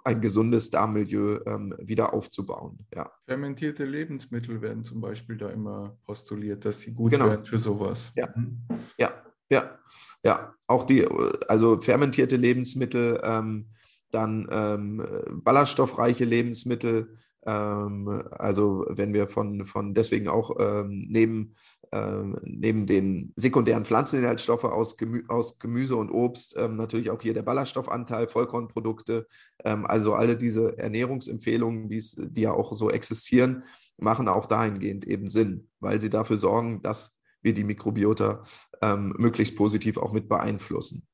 ein 0.08 0.22
gesundes 0.22 0.70
Darmmilieu 0.70 1.40
ähm, 1.46 1.76
wieder 1.80 2.14
aufzubauen. 2.14 2.80
Ja. 2.96 3.12
Fermentierte 3.26 3.84
Lebensmittel 3.84 4.62
werden 4.62 4.86
zum 4.86 5.02
Beispiel 5.02 5.36
da 5.36 5.50
immer 5.50 5.98
postuliert, 6.06 6.64
dass 6.64 6.80
sie 6.80 6.94
gut 6.94 7.12
genau. 7.12 7.26
werden 7.26 7.46
für 7.46 7.60
sowas. 7.60 8.14
Ja. 8.16 8.30
Mhm. 8.34 8.62
ja, 8.98 9.12
ja, 9.50 9.78
ja. 10.24 10.54
Auch 10.66 10.86
die, 10.86 11.06
also 11.50 11.82
fermentierte 11.82 12.38
Lebensmittel, 12.38 13.20
ähm, 13.22 13.68
dann 14.10 14.48
ähm, 14.50 15.06
ballaststoffreiche 15.44 16.24
Lebensmittel, 16.24 17.14
ähm, 17.46 18.24
also 18.32 18.86
wenn 18.90 19.14
wir 19.14 19.28
von, 19.28 19.66
von 19.66 19.94
deswegen 19.94 20.30
auch 20.30 20.56
ähm, 20.58 21.08
neben, 21.10 21.56
ähm, 21.92 22.38
neben 22.44 22.86
den 22.86 23.34
sekundären 23.36 23.86
Pflanzeninhaltsstoffe 23.86 24.66
aus, 24.66 24.98
Gemü 24.98 25.24
aus 25.28 25.60
Gemüse 25.60 25.96
und 25.96 26.12
Obst 26.12 26.56
ähm, 26.58 26.76
natürlich 26.76 27.10
auch 27.10 27.22
hier 27.22 27.34
der 27.34 27.44
Ballaststoffanteil, 27.44 28.28
Vollkornprodukte, 28.28 29.28
ähm, 29.64 29.86
also 29.86 30.14
alle 30.14 30.36
diese 30.38 30.78
Ernährungsempfehlungen, 30.78 31.90
die 31.90 32.42
ja 32.42 32.52
auch 32.52 32.74
so 32.74 32.90
existieren, 32.90 33.64
machen 33.98 34.28
auch 34.28 34.46
dahingehend 34.46 35.06
eben 35.06 35.30
Sinn, 35.30 35.68
weil 35.80 36.00
sie 36.00 36.10
dafür 36.10 36.38
sorgen, 36.38 36.82
dass 36.82 37.18
wir 37.42 37.54
die 37.54 37.64
Mikrobiota 37.64 38.44
ähm, 38.82 39.14
möglichst 39.18 39.56
positiv 39.56 39.98
auch 39.98 40.14
mit 40.14 40.28
beeinflussen. 40.28 41.08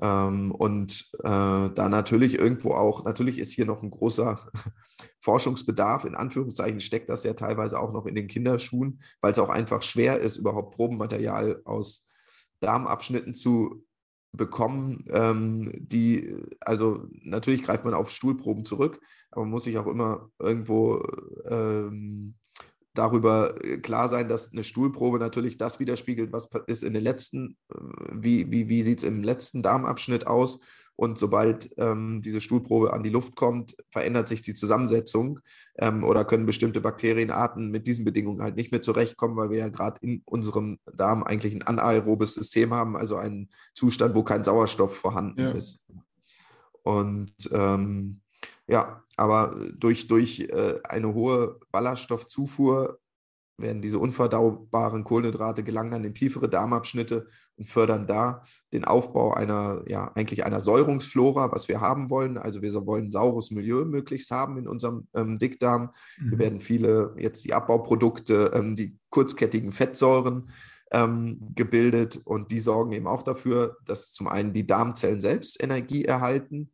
Ähm, 0.00 0.52
und 0.52 1.10
äh, 1.20 1.70
da 1.74 1.88
natürlich 1.88 2.38
irgendwo 2.38 2.72
auch, 2.72 3.04
natürlich 3.04 3.38
ist 3.38 3.52
hier 3.52 3.66
noch 3.66 3.82
ein 3.82 3.90
großer 3.90 4.50
Forschungsbedarf, 5.20 6.04
in 6.04 6.14
Anführungszeichen 6.14 6.80
steckt 6.80 7.08
das 7.08 7.24
ja 7.24 7.32
teilweise 7.32 7.80
auch 7.80 7.92
noch 7.92 8.06
in 8.06 8.14
den 8.14 8.28
Kinderschuhen, 8.28 9.00
weil 9.20 9.32
es 9.32 9.38
auch 9.38 9.48
einfach 9.48 9.82
schwer 9.82 10.20
ist, 10.20 10.36
überhaupt 10.36 10.74
Probenmaterial 10.74 11.62
aus 11.64 12.06
Darmabschnitten 12.60 13.34
zu 13.34 13.84
bekommen, 14.32 15.04
ähm, 15.10 15.72
die, 15.74 16.36
also 16.60 17.06
natürlich 17.22 17.62
greift 17.62 17.84
man 17.84 17.94
auf 17.94 18.10
Stuhlproben 18.10 18.64
zurück, 18.64 19.00
aber 19.30 19.42
man 19.42 19.50
muss 19.50 19.64
sich 19.64 19.78
auch 19.78 19.86
immer 19.86 20.30
irgendwo 20.38 21.02
ähm, 21.48 22.34
darüber 22.98 23.62
äh, 23.64 23.78
klar 23.78 24.08
sein, 24.08 24.28
dass 24.28 24.52
eine 24.52 24.64
Stuhlprobe 24.64 25.18
natürlich 25.18 25.58
das 25.58 25.80
widerspiegelt, 25.80 26.32
was 26.32 26.48
ist 26.66 26.82
in 26.82 26.94
den 26.94 27.02
letzten, 27.02 27.56
äh, 27.72 27.78
wie, 28.12 28.50
wie, 28.50 28.68
wie 28.68 28.82
sieht 28.82 28.98
es 28.98 29.04
im 29.04 29.22
letzten 29.22 29.62
Darmabschnitt 29.62 30.26
aus. 30.26 30.58
Und 30.98 31.18
sobald 31.18 31.70
ähm, 31.76 32.22
diese 32.22 32.40
Stuhlprobe 32.40 32.94
an 32.94 33.02
die 33.02 33.10
Luft 33.10 33.36
kommt, 33.36 33.76
verändert 33.90 34.28
sich 34.28 34.40
die 34.40 34.54
Zusammensetzung 34.54 35.40
ähm, 35.76 36.02
oder 36.02 36.24
können 36.24 36.46
bestimmte 36.46 36.80
Bakterienarten 36.80 37.70
mit 37.70 37.86
diesen 37.86 38.06
Bedingungen 38.06 38.42
halt 38.42 38.56
nicht 38.56 38.72
mehr 38.72 38.80
zurechtkommen, 38.80 39.36
weil 39.36 39.50
wir 39.50 39.58
ja 39.58 39.68
gerade 39.68 39.98
in 40.00 40.22
unserem 40.24 40.78
Darm 40.90 41.22
eigentlich 41.22 41.54
ein 41.54 41.62
anaerobes 41.62 42.32
System 42.32 42.72
haben, 42.72 42.96
also 42.96 43.16
einen 43.16 43.50
Zustand, 43.74 44.14
wo 44.14 44.22
kein 44.22 44.42
Sauerstoff 44.42 44.96
vorhanden 44.96 45.40
ja. 45.40 45.50
ist. 45.50 45.84
Und 46.82 47.34
ähm, 47.52 48.22
ja, 48.66 49.02
aber 49.16 49.56
durch, 49.74 50.06
durch 50.06 50.40
äh, 50.40 50.80
eine 50.84 51.14
hohe 51.14 51.58
Ballaststoffzufuhr 51.72 52.98
werden 53.58 53.80
diese 53.80 53.98
unverdaubaren 53.98 55.04
Kohlenhydrate 55.04 55.62
gelangen 55.62 55.92
dann 55.92 56.04
in 56.04 56.14
tiefere 56.14 56.48
Darmabschnitte 56.48 57.26
und 57.56 57.66
fördern 57.66 58.06
da 58.06 58.42
den 58.72 58.84
Aufbau 58.84 59.32
einer, 59.32 59.82
ja, 59.88 60.12
eigentlich 60.14 60.44
einer 60.44 60.60
Säurungsflora, 60.60 61.50
was 61.52 61.68
wir 61.68 61.80
haben 61.80 62.10
wollen. 62.10 62.36
Also 62.36 62.60
wir 62.60 62.74
wollen 62.86 63.10
saures 63.10 63.50
Milieu 63.50 63.86
möglichst 63.86 64.30
haben 64.30 64.58
in 64.58 64.68
unserem 64.68 65.08
ähm, 65.14 65.38
Dickdarm. 65.38 65.92
Mhm. 66.18 66.28
Hier 66.28 66.38
werden 66.38 66.60
viele 66.60 67.14
jetzt 67.18 67.44
die 67.44 67.54
Abbauprodukte, 67.54 68.52
ähm, 68.54 68.76
die 68.76 68.98
kurzkettigen 69.08 69.72
Fettsäuren 69.72 70.50
ähm, 70.92 71.38
gebildet 71.54 72.20
und 72.24 72.50
die 72.50 72.60
sorgen 72.60 72.92
eben 72.92 73.06
auch 73.06 73.22
dafür, 73.22 73.78
dass 73.86 74.12
zum 74.12 74.28
einen 74.28 74.52
die 74.52 74.66
Darmzellen 74.66 75.22
selbst 75.22 75.62
Energie 75.62 76.04
erhalten 76.04 76.70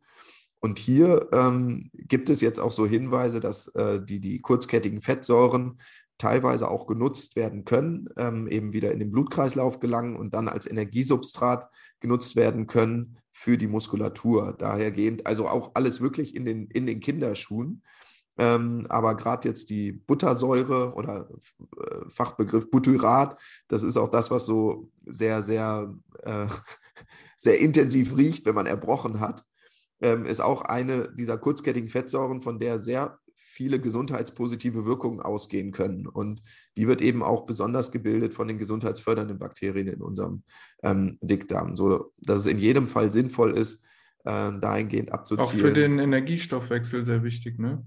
und 0.63 0.79
hier 0.79 1.27
ähm, 1.33 1.91
gibt 1.93 2.29
es 2.29 2.39
jetzt 2.39 2.57
auch 2.57 2.71
so 2.71 2.87
Hinweise, 2.87 3.41
dass 3.41 3.67
äh, 3.75 4.01
die, 4.01 4.21
die 4.21 4.39
kurzkettigen 4.39 5.01
Fettsäuren 5.01 5.77
teilweise 6.17 6.71
auch 6.71 6.87
genutzt 6.87 7.35
werden 7.35 7.65
können, 7.65 8.07
ähm, 8.15 8.47
eben 8.47 8.71
wieder 8.71 8.93
in 8.93 8.99
den 8.99 9.11
Blutkreislauf 9.11 9.81
gelangen 9.81 10.15
und 10.15 10.33
dann 10.33 10.47
als 10.47 10.65
Energiesubstrat 10.65 11.69
genutzt 11.99 12.37
werden 12.37 12.65
können 12.65 13.17
für 13.33 13.57
die 13.57 13.67
Muskulatur. 13.67 14.55
Dahergehend, 14.57 15.27
also 15.27 15.49
auch 15.49 15.71
alles 15.73 15.99
wirklich 15.99 16.33
in 16.33 16.45
den, 16.45 16.67
in 16.67 16.87
den 16.87 17.01
Kinderschuhen. 17.01 17.83
Ähm, 18.37 18.85
aber 18.87 19.17
gerade 19.17 19.49
jetzt 19.49 19.69
die 19.69 19.91
Buttersäure 19.91 20.93
oder 20.93 21.27
äh, 21.77 22.09
Fachbegriff 22.09 22.71
Butyrat, 22.71 23.37
das 23.67 23.83
ist 23.83 23.97
auch 23.97 24.09
das, 24.09 24.31
was 24.31 24.45
so 24.45 24.89
sehr, 25.05 25.41
sehr, 25.41 25.93
äh, 26.21 26.47
sehr 27.35 27.59
intensiv 27.59 28.15
riecht, 28.15 28.45
wenn 28.45 28.55
man 28.55 28.65
erbrochen 28.65 29.19
hat 29.19 29.43
ähm, 30.03 30.25
ist 30.25 30.41
auch 30.41 30.61
eine 30.61 31.09
dieser 31.15 31.37
kurzkettigen 31.37 31.89
Fettsäuren, 31.89 32.41
von 32.41 32.59
der 32.59 32.77
sehr 32.77 33.17
viele 33.53 33.79
gesundheitspositive 33.79 34.85
Wirkungen 34.85 35.19
ausgehen 35.19 35.71
können. 35.71 36.07
Und 36.07 36.41
die 36.75 36.87
wird 36.87 37.01
eben 37.01 37.23
auch 37.23 37.45
besonders 37.45 37.91
gebildet 37.91 38.33
von 38.33 38.47
den 38.47 38.57
gesundheitsfördernden 38.57 39.37
Bakterien 39.37 39.87
in 39.87 40.01
unserem 40.01 40.43
ähm, 40.81 41.17
Dickdarm, 41.21 41.75
so 41.75 42.11
dass 42.17 42.39
es 42.39 42.47
in 42.47 42.57
jedem 42.57 42.87
Fall 42.87 43.11
sinnvoll 43.11 43.55
ist, 43.55 43.85
äh, 44.25 44.51
dahingehend 44.59 45.11
abzuziehen. 45.11 45.45
Auch 45.45 45.67
für 45.67 45.73
den 45.73 45.99
Energiestoffwechsel 45.99 47.05
sehr 47.05 47.23
wichtig, 47.23 47.59
ne? 47.59 47.85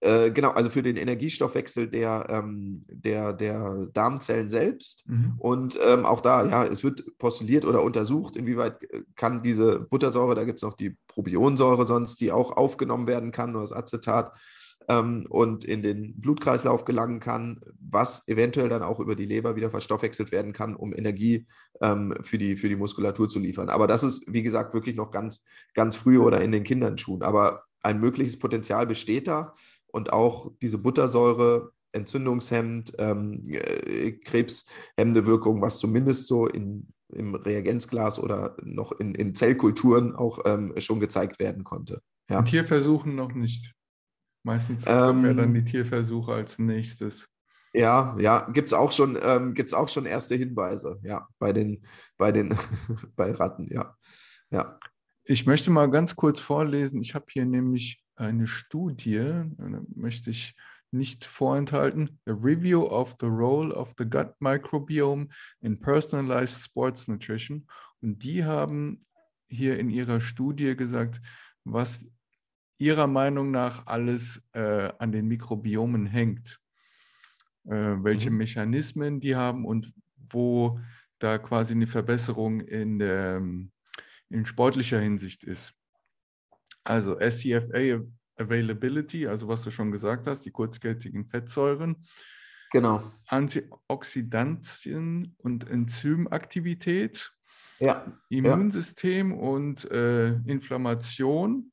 Äh, 0.00 0.30
genau, 0.30 0.50
also 0.50 0.70
für 0.70 0.82
den 0.82 0.96
Energiestoffwechsel 0.96 1.88
der, 1.88 2.26
ähm, 2.28 2.84
der, 2.88 3.32
der 3.32 3.88
Darmzellen 3.92 4.48
selbst. 4.48 5.04
Mhm. 5.08 5.34
Und 5.38 5.78
ähm, 5.84 6.04
auch 6.04 6.20
da, 6.20 6.46
ja, 6.46 6.64
es 6.64 6.84
wird 6.84 7.18
postuliert 7.18 7.64
oder 7.64 7.82
untersucht, 7.82 8.36
inwieweit 8.36 8.84
äh, 8.84 9.02
kann 9.16 9.42
diese 9.42 9.80
Buttersäure, 9.80 10.36
da 10.36 10.44
gibt 10.44 10.58
es 10.58 10.62
noch 10.62 10.74
die 10.74 10.96
Probionsäure 11.08 11.84
sonst, 11.84 12.20
die 12.20 12.30
auch 12.30 12.56
aufgenommen 12.56 13.08
werden 13.08 13.32
kann, 13.32 13.56
oder 13.56 13.62
das 13.62 13.72
Acetat, 13.72 14.38
ähm, 14.88 15.26
und 15.28 15.64
in 15.64 15.82
den 15.82 16.20
Blutkreislauf 16.20 16.84
gelangen 16.84 17.18
kann, 17.18 17.60
was 17.80 18.26
eventuell 18.28 18.68
dann 18.68 18.82
auch 18.82 19.00
über 19.00 19.16
die 19.16 19.26
Leber 19.26 19.56
wieder 19.56 19.70
verstoffwechselt 19.70 20.30
werden 20.30 20.52
kann, 20.52 20.76
um 20.76 20.94
Energie 20.94 21.46
ähm, 21.82 22.14
für, 22.22 22.38
die, 22.38 22.56
für 22.56 22.68
die 22.68 22.76
Muskulatur 22.76 23.28
zu 23.28 23.40
liefern. 23.40 23.68
Aber 23.68 23.88
das 23.88 24.04
ist, 24.04 24.24
wie 24.28 24.44
gesagt, 24.44 24.74
wirklich 24.74 24.94
noch 24.94 25.10
ganz, 25.10 25.44
ganz 25.74 25.96
früh 25.96 26.18
oder 26.18 26.40
in 26.40 26.52
den 26.52 26.64
Kinderschuhen. 26.64 27.22
Aber 27.22 27.64
ein 27.82 28.00
mögliches 28.00 28.38
Potenzial 28.38 28.86
besteht 28.86 29.28
da 29.28 29.52
und 29.98 30.12
auch 30.12 30.52
diese 30.62 30.78
Buttersäure 30.78 31.72
entzündungshemmend, 31.92 32.92
ähm, 32.98 33.48
äh, 33.50 34.12
krebshemmende 34.12 35.26
Wirkung, 35.26 35.60
was 35.60 35.78
zumindest 35.78 36.28
so 36.28 36.46
in, 36.46 36.88
im 37.12 37.34
Reagenzglas 37.34 38.18
oder 38.18 38.56
noch 38.62 38.92
in, 38.92 39.14
in 39.14 39.34
Zellkulturen 39.34 40.14
auch 40.14 40.38
ähm, 40.44 40.72
schon 40.78 41.00
gezeigt 41.00 41.40
werden 41.40 41.64
konnte. 41.64 42.00
Ja. 42.30 42.42
Tierversuchen 42.42 43.14
noch 43.14 43.32
nicht. 43.32 43.74
Meistens 44.44 44.84
kommen 44.84 45.24
ja 45.24 45.34
dann 45.34 45.52
die 45.52 45.60
ähm, 45.60 45.66
Tierversuche 45.66 46.32
als 46.32 46.58
nächstes. 46.58 47.26
Ja, 47.74 48.16
ja, 48.18 48.48
gibt 48.52 48.68
es 48.68 48.72
auch, 48.72 48.92
schon, 48.92 49.18
ähm, 49.20 49.54
auch 49.72 49.88
schon 49.88 50.06
erste 50.06 50.36
Hinweise, 50.36 50.98
ja, 51.02 51.28
bei 51.38 51.52
den, 51.52 51.82
bei 52.16 52.32
den, 52.32 52.56
bei 53.16 53.32
Ratten, 53.32 53.68
ja. 53.72 53.96
ja. 54.50 54.78
Ich 55.24 55.44
möchte 55.44 55.70
mal 55.70 55.90
ganz 55.90 56.16
kurz 56.16 56.40
vorlesen. 56.40 57.02
Ich 57.02 57.14
habe 57.14 57.26
hier 57.28 57.44
nämlich 57.44 58.02
eine 58.18 58.46
Studie, 58.46 59.44
möchte 59.94 60.30
ich 60.30 60.54
nicht 60.90 61.24
vorenthalten, 61.24 62.18
A 62.26 62.32
Review 62.32 62.84
of 62.86 63.16
the 63.20 63.26
Role 63.26 63.74
of 63.74 63.94
the 63.98 64.04
Gut 64.04 64.34
Microbiome 64.40 65.28
in 65.60 65.78
Personalized 65.80 66.64
Sports 66.64 67.08
Nutrition. 67.08 67.66
Und 68.00 68.22
die 68.22 68.44
haben 68.44 69.04
hier 69.48 69.78
in 69.78 69.90
ihrer 69.90 70.20
Studie 70.20 70.76
gesagt, 70.76 71.20
was 71.64 72.04
ihrer 72.78 73.06
Meinung 73.06 73.50
nach 73.50 73.86
alles 73.86 74.42
äh, 74.52 74.90
an 74.98 75.12
den 75.12 75.26
Mikrobiomen 75.26 76.06
hängt, 76.06 76.60
äh, 77.66 77.70
welche 77.70 78.30
mhm. 78.30 78.38
Mechanismen 78.38 79.20
die 79.20 79.36
haben 79.36 79.64
und 79.64 79.92
wo 80.30 80.80
da 81.18 81.38
quasi 81.38 81.74
eine 81.74 81.86
Verbesserung 81.86 82.60
in, 82.60 82.98
der, 82.98 83.42
in 84.30 84.46
sportlicher 84.46 85.00
Hinsicht 85.00 85.42
ist. 85.44 85.74
Also 86.88 87.20
SCFA 87.20 88.00
Availability, 88.38 89.26
also 89.26 89.46
was 89.46 89.62
du 89.62 89.70
schon 89.70 89.92
gesagt 89.92 90.26
hast, 90.26 90.46
die 90.46 90.50
kurzkettigen 90.50 91.26
Fettsäuren. 91.26 92.02
Genau. 92.70 93.02
Antioxidantien 93.26 95.34
und 95.36 95.68
Enzymaktivität. 95.68 97.30
Ja. 97.78 98.10
Immunsystem 98.30 99.32
ja. 99.32 99.36
und 99.36 99.84
äh, 99.90 100.28
Inflammation. 100.46 101.72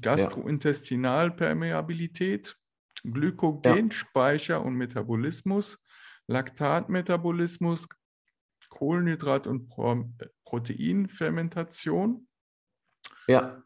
Gastrointestinalpermeabilität. 0.00 2.56
Glykogenspeicher 3.04 4.54
ja. 4.54 4.60
und 4.60 4.76
Metabolismus. 4.76 5.78
Laktatmetabolismus. 6.26 7.86
Kohlenhydrat- 8.70 9.46
und 9.46 9.68
Pro 9.68 10.10
Proteinfermentation. 10.44 12.26
Ja. 13.26 13.62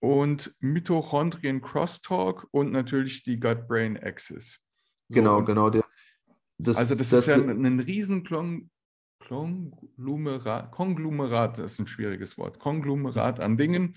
Und 0.00 0.54
Mitochondrien-Crosstalk 0.60 2.46
und 2.50 2.70
natürlich 2.70 3.22
die 3.22 3.40
Gut-Brain-Axis. 3.40 4.60
So, 5.08 5.14
genau, 5.14 5.42
genau. 5.42 5.70
Der, 5.70 5.84
das, 6.58 6.76
also 6.76 6.94
das, 6.94 7.10
das, 7.10 7.28
ist 7.28 7.36
ja 7.36 7.42
ein, 7.42 7.64
ein 7.64 7.80
riesen 7.80 8.24
Konglomerat, 9.26 10.70
Konglomerat, 10.72 11.58
das 11.58 11.72
ist 11.72 11.78
ein 11.80 11.86
schwieriges 11.86 12.38
Wort, 12.38 12.58
Konglomerat 12.58 13.40
an 13.40 13.56
Dingen, 13.56 13.94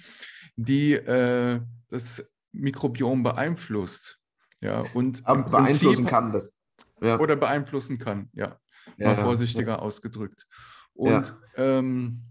die 0.56 0.94
äh, 0.94 1.62
das 1.90 2.24
Mikrobiom 2.52 3.24
beeinflusst. 3.24 4.18
Ja, 4.62 4.84
und 4.94 5.24
beeinflussen 5.24 6.06
kann 6.06 6.34
das. 6.34 6.58
Ja. 7.02 7.20
Oder 7.20 7.36
beeinflussen 7.36 7.98
kann, 7.98 8.30
ja. 8.34 8.58
Mal 8.98 9.16
ja, 9.16 9.16
vorsichtiger 9.16 9.74
ja. 9.74 9.80
ausgedrückt. 9.80 10.48
Und 10.94 11.34
ähm, 11.56 12.24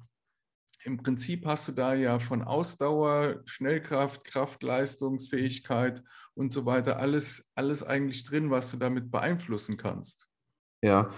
im 0.89 0.97
Prinzip 0.97 1.45
hast 1.45 1.69
du 1.69 1.73
da 1.73 1.93
ja 1.93 2.19
von 2.19 2.43
Ausdauer, 2.43 3.43
Schnellkraft, 3.45 4.25
Kraftleistungsfähigkeit 4.25 6.03
und 6.35 6.55
so 6.55 6.65
weiter 6.65 6.99
alles, 6.99 7.45
alles 7.55 7.83
eigentlich 7.83 8.25
drin, 8.25 8.51
was 8.51 8.71
du 8.71 8.79
damit 8.79 9.11
beeinflussen 9.11 9.77
kannst. 9.77 10.27
Ja, 10.83 11.11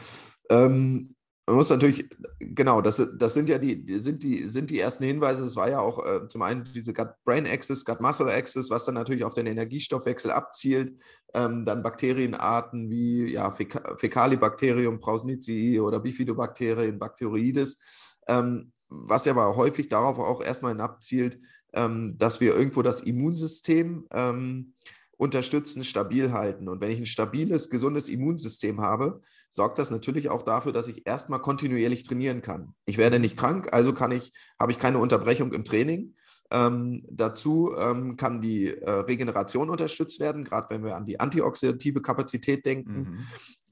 ähm, 0.50 1.14
man 1.46 1.56
muss 1.56 1.70
natürlich, 1.70 2.08
genau, 2.40 2.80
das, 2.80 3.06
das 3.16 3.34
sind 3.34 3.48
ja 3.48 3.58
die, 3.58 4.00
sind, 4.00 4.24
die, 4.24 4.48
sind 4.48 4.70
die 4.70 4.80
ersten 4.80 5.04
Hinweise. 5.04 5.44
Es 5.44 5.54
war 5.54 5.68
ja 5.68 5.78
auch 5.78 6.04
äh, 6.04 6.28
zum 6.28 6.42
einen 6.42 6.64
diese 6.74 6.92
Gut-Brain-Axis, 6.92 7.84
Gut-Muscle-Axis, 7.84 8.70
was 8.70 8.86
dann 8.86 8.96
natürlich 8.96 9.24
auf 9.24 9.34
den 9.34 9.46
Energiestoffwechsel 9.46 10.32
abzielt. 10.32 11.00
Ähm, 11.32 11.64
dann 11.64 11.84
Bakterienarten 11.84 12.90
wie 12.90 13.32
ja, 13.32 13.52
Fäk 13.52 13.80
Fäkalibacterium 13.98 14.98
prausnitzii 14.98 15.78
oder 15.78 16.00
Bifidobakterien, 16.00 16.98
Bacteroides. 16.98 17.78
Ähm, 18.26 18.72
was 18.90 19.24
ja 19.24 19.32
aber 19.32 19.56
häufig 19.56 19.88
darauf 19.88 20.18
auch 20.18 20.42
erstmal 20.42 20.72
hinabzielt, 20.72 21.40
ähm, 21.72 22.16
dass 22.18 22.40
wir 22.40 22.54
irgendwo 22.54 22.82
das 22.82 23.00
Immunsystem 23.00 24.06
ähm, 24.10 24.74
unterstützen, 25.16 25.84
stabil 25.84 26.32
halten. 26.32 26.68
Und 26.68 26.80
wenn 26.80 26.90
ich 26.90 26.98
ein 26.98 27.06
stabiles, 27.06 27.70
gesundes 27.70 28.08
Immunsystem 28.08 28.80
habe, 28.80 29.20
sorgt 29.50 29.78
das 29.78 29.90
natürlich 29.90 30.30
auch 30.30 30.42
dafür, 30.42 30.72
dass 30.72 30.88
ich 30.88 31.06
erstmal 31.06 31.42
kontinuierlich 31.42 32.04
trainieren 32.04 32.40
kann. 32.40 32.74
Ich 32.86 32.96
werde 32.98 33.18
nicht 33.18 33.36
krank, 33.36 33.72
also 33.72 33.92
kann 33.92 34.12
ich, 34.12 34.32
habe 34.58 34.72
ich 34.72 34.78
keine 34.78 34.98
Unterbrechung 34.98 35.52
im 35.52 35.64
Training. 35.64 36.14
Ähm, 36.52 37.04
dazu 37.08 37.74
ähm, 37.78 38.16
kann 38.16 38.40
die 38.40 38.68
äh, 38.68 38.90
Regeneration 38.90 39.70
unterstützt 39.70 40.18
werden, 40.18 40.44
gerade 40.44 40.68
wenn 40.70 40.84
wir 40.84 40.96
an 40.96 41.04
die 41.04 41.20
antioxidative 41.20 42.02
Kapazität 42.02 42.66
denken, 42.66 42.92
mhm. 42.92 43.18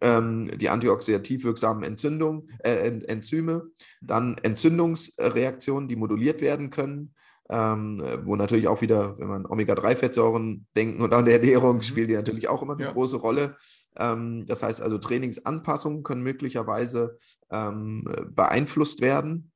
ähm, 0.01 0.59
die 0.59 0.69
antioxidativ 0.69 1.45
wirksamen 1.45 1.83
Entzündungen, 1.83 2.49
äh, 2.61 2.89
Enzyme, 3.07 3.71
dann 4.01 4.37
Entzündungsreaktionen, 4.39 5.89
die 5.89 5.97
moduliert 5.97 6.41
werden 6.41 6.71
können 6.71 7.15
ähm, 7.51 8.03
wo 8.25 8.37
natürlich 8.37 8.69
auch 8.69 8.83
wieder, 8.83 9.19
wenn 9.19 9.29
man 9.29 9.47
Omega-3-Fettsäuren 9.47 10.67
denken 10.77 11.03
und 11.03 11.15
an 11.15 11.25
der 11.25 11.35
Ernährung, 11.35 11.77
mhm. 11.77 11.83
spielt 11.83 12.11
die 12.11 12.15
natürlich 12.15 12.49
auch 12.49 12.63
immer 12.63 12.75
eine 12.75 12.85
ja. 12.85 12.93
große 12.93 13.17
Rolle. 13.17 13.57
Ähm, 13.97 14.45
das 14.47 14.63
heißt 14.63 14.83
also, 14.83 14.99
Trainingsanpassungen 14.99 16.03
können 16.03 16.23
möglicherweise 16.23 17.17
ähm, 17.51 18.05
beeinflusst 18.31 19.01
werden. 19.01 19.51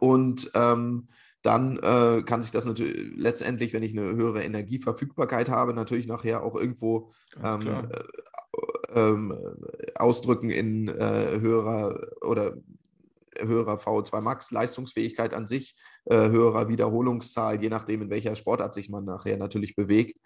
Und 0.00 0.50
ähm, 0.54 1.08
dann 1.42 1.78
äh, 1.78 2.22
kann 2.22 2.42
sich 2.42 2.50
das 2.50 2.64
natürlich 2.64 3.12
letztendlich, 3.16 3.72
wenn 3.72 3.82
ich 3.82 3.96
eine 3.96 4.14
höhere 4.16 4.42
Energieverfügbarkeit 4.42 5.50
habe, 5.50 5.72
natürlich 5.72 6.06
nachher 6.06 6.42
auch 6.42 6.56
irgendwo 6.56 7.10
ähm, 7.42 7.88
äh, 8.92 9.00
äh, 9.00 9.92
ausdrücken 9.94 10.50
in 10.50 10.88
äh, 10.88 11.38
höherer 11.40 12.00
oder 12.22 12.56
höherer 13.38 13.76
VO2 13.76 14.20
Max, 14.20 14.50
Leistungsfähigkeit 14.50 15.34
an 15.34 15.46
sich, 15.46 15.76
äh, 16.06 16.16
höherer 16.16 16.68
Wiederholungszahl, 16.68 17.62
je 17.62 17.68
nachdem, 17.68 18.02
in 18.02 18.10
welcher 18.10 18.36
Sportart 18.36 18.74
sich 18.74 18.88
man 18.88 19.04
nachher 19.04 19.36
natürlich 19.36 19.76
bewegt. 19.76 20.18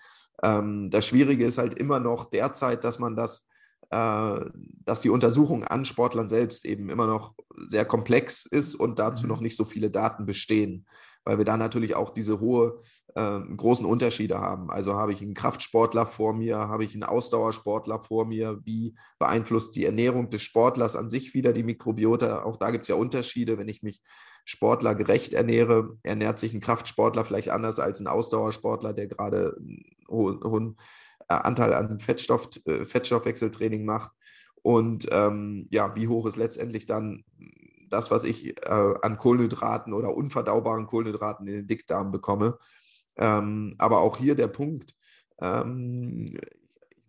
Ähm, 0.42 0.90
das 0.90 1.06
Schwierige 1.06 1.44
ist 1.44 1.58
halt 1.58 1.74
immer 1.74 2.00
noch 2.00 2.30
derzeit, 2.30 2.84
dass 2.84 2.98
man 2.98 3.16
das, 3.16 3.46
dass 3.92 5.00
die 5.02 5.10
Untersuchung 5.10 5.64
an 5.64 5.84
Sportlern 5.84 6.28
selbst 6.28 6.64
eben 6.64 6.88
immer 6.88 7.06
noch 7.06 7.34
sehr 7.68 7.84
komplex 7.84 8.46
ist 8.46 8.74
und 8.74 8.98
dazu 8.98 9.24
mhm. 9.24 9.28
noch 9.28 9.40
nicht 9.40 9.56
so 9.56 9.64
viele 9.64 9.90
Daten 9.90 10.26
bestehen 10.26 10.86
weil 11.24 11.38
wir 11.38 11.44
da 11.44 11.56
natürlich 11.56 11.94
auch 11.94 12.10
diese 12.10 12.40
hohe, 12.40 12.80
äh, 13.14 13.40
großen 13.56 13.86
Unterschiede 13.86 14.40
haben. 14.40 14.70
Also 14.70 14.94
habe 14.94 15.12
ich 15.12 15.22
einen 15.22 15.34
Kraftsportler 15.34 16.06
vor 16.06 16.34
mir, 16.34 16.58
habe 16.58 16.84
ich 16.84 16.94
einen 16.94 17.04
Ausdauersportler 17.04 18.00
vor 18.00 18.26
mir, 18.26 18.60
wie 18.64 18.94
beeinflusst 19.18 19.76
die 19.76 19.84
Ernährung 19.84 20.30
des 20.30 20.42
Sportlers 20.42 20.96
an 20.96 21.10
sich 21.10 21.34
wieder 21.34 21.52
die 21.52 21.62
Mikrobiota? 21.62 22.42
Auch 22.42 22.56
da 22.56 22.70
gibt 22.70 22.82
es 22.82 22.88
ja 22.88 22.96
Unterschiede. 22.96 23.58
Wenn 23.58 23.68
ich 23.68 23.82
mich 23.82 24.02
sportlergerecht 24.44 25.34
ernähre, 25.34 25.96
ernährt 26.02 26.38
sich 26.38 26.52
ein 26.52 26.60
Kraftsportler 26.60 27.24
vielleicht 27.24 27.50
anders 27.50 27.78
als 27.78 28.00
ein 28.00 28.08
Ausdauersportler, 28.08 28.92
der 28.92 29.06
gerade 29.06 29.56
einen 29.56 29.84
hohen 30.08 30.76
äh, 31.11 31.11
Anteil 31.28 31.72
an 31.74 31.98
Fettstoff, 31.98 32.48
äh, 32.66 32.84
Fettstoffwechseltraining 32.84 33.84
macht. 33.84 34.12
Und 34.62 35.08
ähm, 35.10 35.66
ja, 35.70 35.94
wie 35.96 36.08
hoch 36.08 36.26
ist 36.26 36.36
letztendlich 36.36 36.86
dann 36.86 37.24
das, 37.88 38.10
was 38.10 38.24
ich 38.24 38.56
äh, 38.64 38.94
an 39.02 39.18
Kohlenhydraten 39.18 39.92
oder 39.92 40.14
unverdaubaren 40.16 40.86
Kohlenhydraten 40.86 41.46
in 41.46 41.54
den 41.54 41.66
Dickdarm 41.66 42.10
bekomme. 42.10 42.58
Ähm, 43.16 43.74
aber 43.78 44.00
auch 44.00 44.16
hier 44.16 44.34
der 44.34 44.48
Punkt, 44.48 44.94
ähm, 45.40 46.34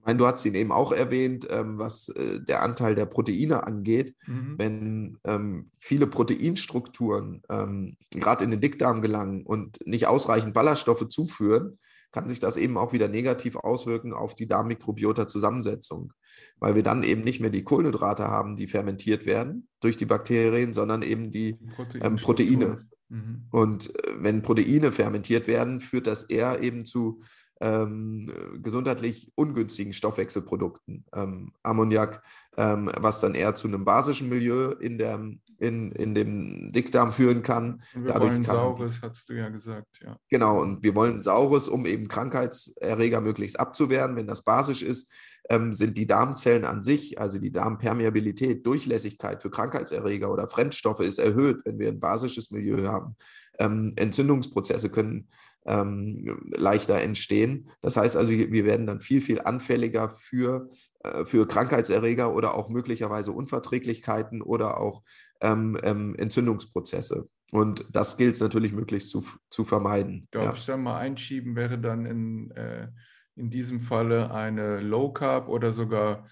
ich 0.03 0.05
meine, 0.05 0.19
du 0.19 0.27
hast 0.27 0.43
ihn 0.45 0.55
eben 0.55 0.73
auch 0.73 0.91
erwähnt, 0.91 1.47
ähm, 1.49 1.79
was 1.79 2.09
äh, 2.09 2.41
der 2.41 2.61
Anteil 2.61 2.93
der 2.93 3.05
Proteine 3.05 3.65
angeht. 3.65 4.15
Mhm. 4.27 4.55
Wenn 4.57 5.17
ähm, 5.23 5.69
viele 5.79 6.07
Proteinstrukturen 6.07 7.41
ähm, 7.49 7.95
gerade 8.11 8.43
in 8.43 8.51
den 8.51 8.59
Dickdarm 8.59 9.01
gelangen 9.01 9.43
und 9.45 9.79
nicht 9.87 10.07
ausreichend 10.07 10.53
Ballaststoffe 10.53 11.07
zuführen, 11.07 11.79
kann 12.13 12.29
sich 12.29 12.39
das 12.39 12.55
eben 12.55 12.77
auch 12.77 12.93
wieder 12.93 13.09
negativ 13.09 13.57
auswirken 13.57 14.13
auf 14.13 14.35
die 14.35 14.47
Darmmikrobiota-Zusammensetzung, 14.47 16.13
weil 16.59 16.75
wir 16.75 16.83
dann 16.83 17.03
eben 17.03 17.21
nicht 17.21 17.41
mehr 17.41 17.49
die 17.49 17.63
Kohlenhydrate 17.63 18.27
haben, 18.27 18.55
die 18.55 18.67
fermentiert 18.67 19.25
werden 19.25 19.67
durch 19.81 19.97
die 19.97 20.05
Bakterien, 20.05 20.73
sondern 20.73 21.01
eben 21.01 21.31
die 21.31 21.57
ähm, 22.01 22.15
Proteine. 22.15 22.77
Mhm. 23.09 23.47
Und 23.51 23.95
äh, 23.95 24.13
wenn 24.19 24.43
Proteine 24.43 24.91
fermentiert 24.91 25.47
werden, 25.47 25.81
führt 25.81 26.07
das 26.07 26.23
eher 26.23 26.61
eben 26.61 26.85
zu 26.85 27.21
ähm, 27.61 28.31
gesundheitlich 28.61 29.31
ungünstigen 29.35 29.93
Stoffwechselprodukten. 29.93 31.05
Ähm, 31.13 31.53
Ammoniak, 31.63 32.21
ähm, 32.57 32.91
was 32.99 33.21
dann 33.21 33.35
eher 33.35 33.55
zu 33.55 33.67
einem 33.67 33.85
basischen 33.85 34.29
Milieu 34.29 34.71
in, 34.71 34.97
der, 34.97 35.19
in, 35.59 35.91
in 35.91 36.15
dem 36.15 36.71
Dickdarm 36.71 37.11
führen 37.11 37.43
kann. 37.43 37.81
Und 37.95 38.05
wir 38.05 38.13
Dadurch 38.13 38.31
wollen 38.31 38.43
kann, 38.43 38.55
saures, 38.55 39.01
hast 39.01 39.29
du 39.29 39.33
ja 39.33 39.49
gesagt. 39.49 39.99
Ja. 40.01 40.17
Genau, 40.29 40.61
und 40.61 40.83
wir 40.83 40.95
wollen 40.95 41.21
saures, 41.21 41.67
um 41.67 41.85
eben 41.85 42.07
Krankheitserreger 42.07 43.21
möglichst 43.21 43.59
abzuwehren. 43.59 44.15
Wenn 44.15 44.27
das 44.27 44.43
basisch 44.43 44.81
ist, 44.81 45.09
ähm, 45.49 45.73
sind 45.73 45.97
die 45.97 46.07
Darmzellen 46.07 46.65
an 46.65 46.83
sich, 46.83 47.19
also 47.19 47.39
die 47.39 47.51
Darmpermeabilität, 47.51 48.65
Durchlässigkeit 48.65 49.41
für 49.41 49.49
Krankheitserreger 49.49 50.31
oder 50.31 50.47
Fremdstoffe 50.47 51.01
ist 51.01 51.19
erhöht, 51.19 51.61
wenn 51.65 51.79
wir 51.79 51.89
ein 51.89 51.99
basisches 51.99 52.51
Milieu 52.51 52.87
haben. 52.87 53.15
Ähm, 53.59 53.93
Entzündungsprozesse 53.95 54.89
können 54.89 55.27
ähm, 55.65 56.41
leichter 56.55 57.01
entstehen. 57.01 57.69
Das 57.81 57.97
heißt 57.97 58.17
also, 58.17 58.31
wir 58.31 58.65
werden 58.65 58.87
dann 58.87 58.99
viel, 58.99 59.21
viel 59.21 59.41
anfälliger 59.41 60.09
für, 60.09 60.69
äh, 61.03 61.25
für 61.25 61.47
Krankheitserreger 61.47 62.33
oder 62.33 62.55
auch 62.55 62.69
möglicherweise 62.69 63.31
Unverträglichkeiten 63.31 64.41
oder 64.41 64.79
auch 64.79 65.03
ähm, 65.43 65.77
ähm, 65.83 66.15
Entzündungsprozesse. 66.15 67.29
Und 67.51 67.85
das 67.91 68.17
gilt 68.17 68.33
es 68.33 68.41
natürlich 68.41 68.71
möglichst 68.71 69.09
zu, 69.09 69.23
zu 69.49 69.63
vermeiden. 69.63 70.27
Darf 70.31 70.43
ja. 70.43 70.53
ich 70.53 70.65
da 70.65 70.77
mal 70.77 70.97
einschieben, 70.97 71.55
wäre 71.55 71.77
dann 71.77 72.07
in, 72.07 72.51
äh, 72.51 72.87
in 73.35 73.51
diesem 73.51 73.81
Falle 73.81 74.31
eine 74.31 74.79
Low 74.79 75.13
Carb 75.13 75.49
oder 75.49 75.71
sogar 75.71 76.25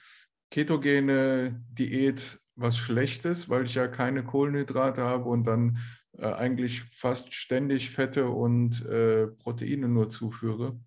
ketogene 0.50 1.64
Diät 1.70 2.40
was 2.56 2.78
Schlechtes, 2.78 3.50
weil 3.50 3.66
ich 3.66 3.76
ja 3.76 3.88
keine 3.88 4.24
Kohlenhydrate 4.24 5.04
habe 5.04 5.30
und 5.30 5.46
dann 5.46 5.78
äh, 6.18 6.26
eigentlich 6.26 6.84
fast 6.92 7.34
ständig 7.34 7.92
Fette 7.92 8.28
und 8.28 8.86
äh, 8.86 9.28
Proteine 9.28 9.88
nur 9.88 10.10
zuführe? 10.10 10.80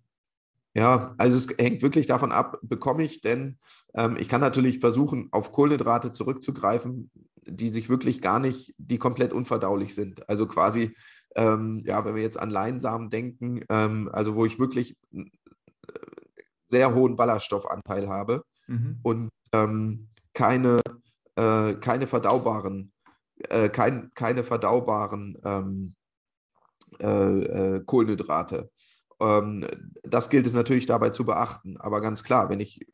Ja, 0.73 1.15
also 1.17 1.37
es 1.37 1.47
hängt 1.57 1.81
wirklich 1.81 2.05
davon 2.05 2.33
ab, 2.33 2.59
bekomme 2.61 3.03
ich 3.03 3.21
denn, 3.21 3.57
ähm, 3.93 4.17
ich 4.19 4.27
kann 4.27 4.41
natürlich 4.41 4.79
versuchen, 4.79 5.29
auf 5.31 5.53
Kohlenhydrate 5.53 6.11
zurückzugreifen, 6.11 7.09
die 7.45 7.71
sich 7.71 7.89
wirklich 7.89 8.21
gar 8.21 8.39
nicht, 8.39 8.73
die 8.77 8.97
komplett 8.97 9.33
unverdaulich 9.33 9.93
sind. 9.93 10.27
Also 10.29 10.47
quasi, 10.47 10.95
ähm, 11.35 11.81
ja, 11.85 12.03
wenn 12.05 12.15
wir 12.15 12.21
jetzt 12.21 12.39
an 12.39 12.49
Leinsamen 12.49 13.09
denken, 13.09 13.61
ähm, 13.69 14.09
also 14.11 14.35
wo 14.35 14.45
ich 14.45 14.59
wirklich 14.59 14.97
äh, 15.13 15.25
sehr 16.67 16.93
hohen 16.93 17.15
Ballaststoffanteil 17.15 18.09
habe 18.09 18.43
mhm. 18.67 18.99
und 19.03 19.29
ähm, 19.53 20.09
keine, 20.33 20.81
äh, 21.35 21.73
keine 21.75 22.07
verdaubaren 22.07 22.91
äh, 23.49 23.69
kein, 23.69 24.11
keine 24.13 24.43
verdaubaren 24.43 25.37
ähm, 25.43 25.95
äh, 26.99 27.75
äh, 27.75 27.83
Kohlenhydrate. 27.85 28.69
Ähm, 29.19 29.65
das 30.03 30.29
gilt 30.29 30.47
es 30.47 30.53
natürlich 30.53 30.85
dabei 30.85 31.09
zu 31.09 31.25
beachten. 31.25 31.77
Aber 31.77 32.01
ganz 32.01 32.23
klar, 32.23 32.49
wenn 32.49 32.59
ich 32.59 32.85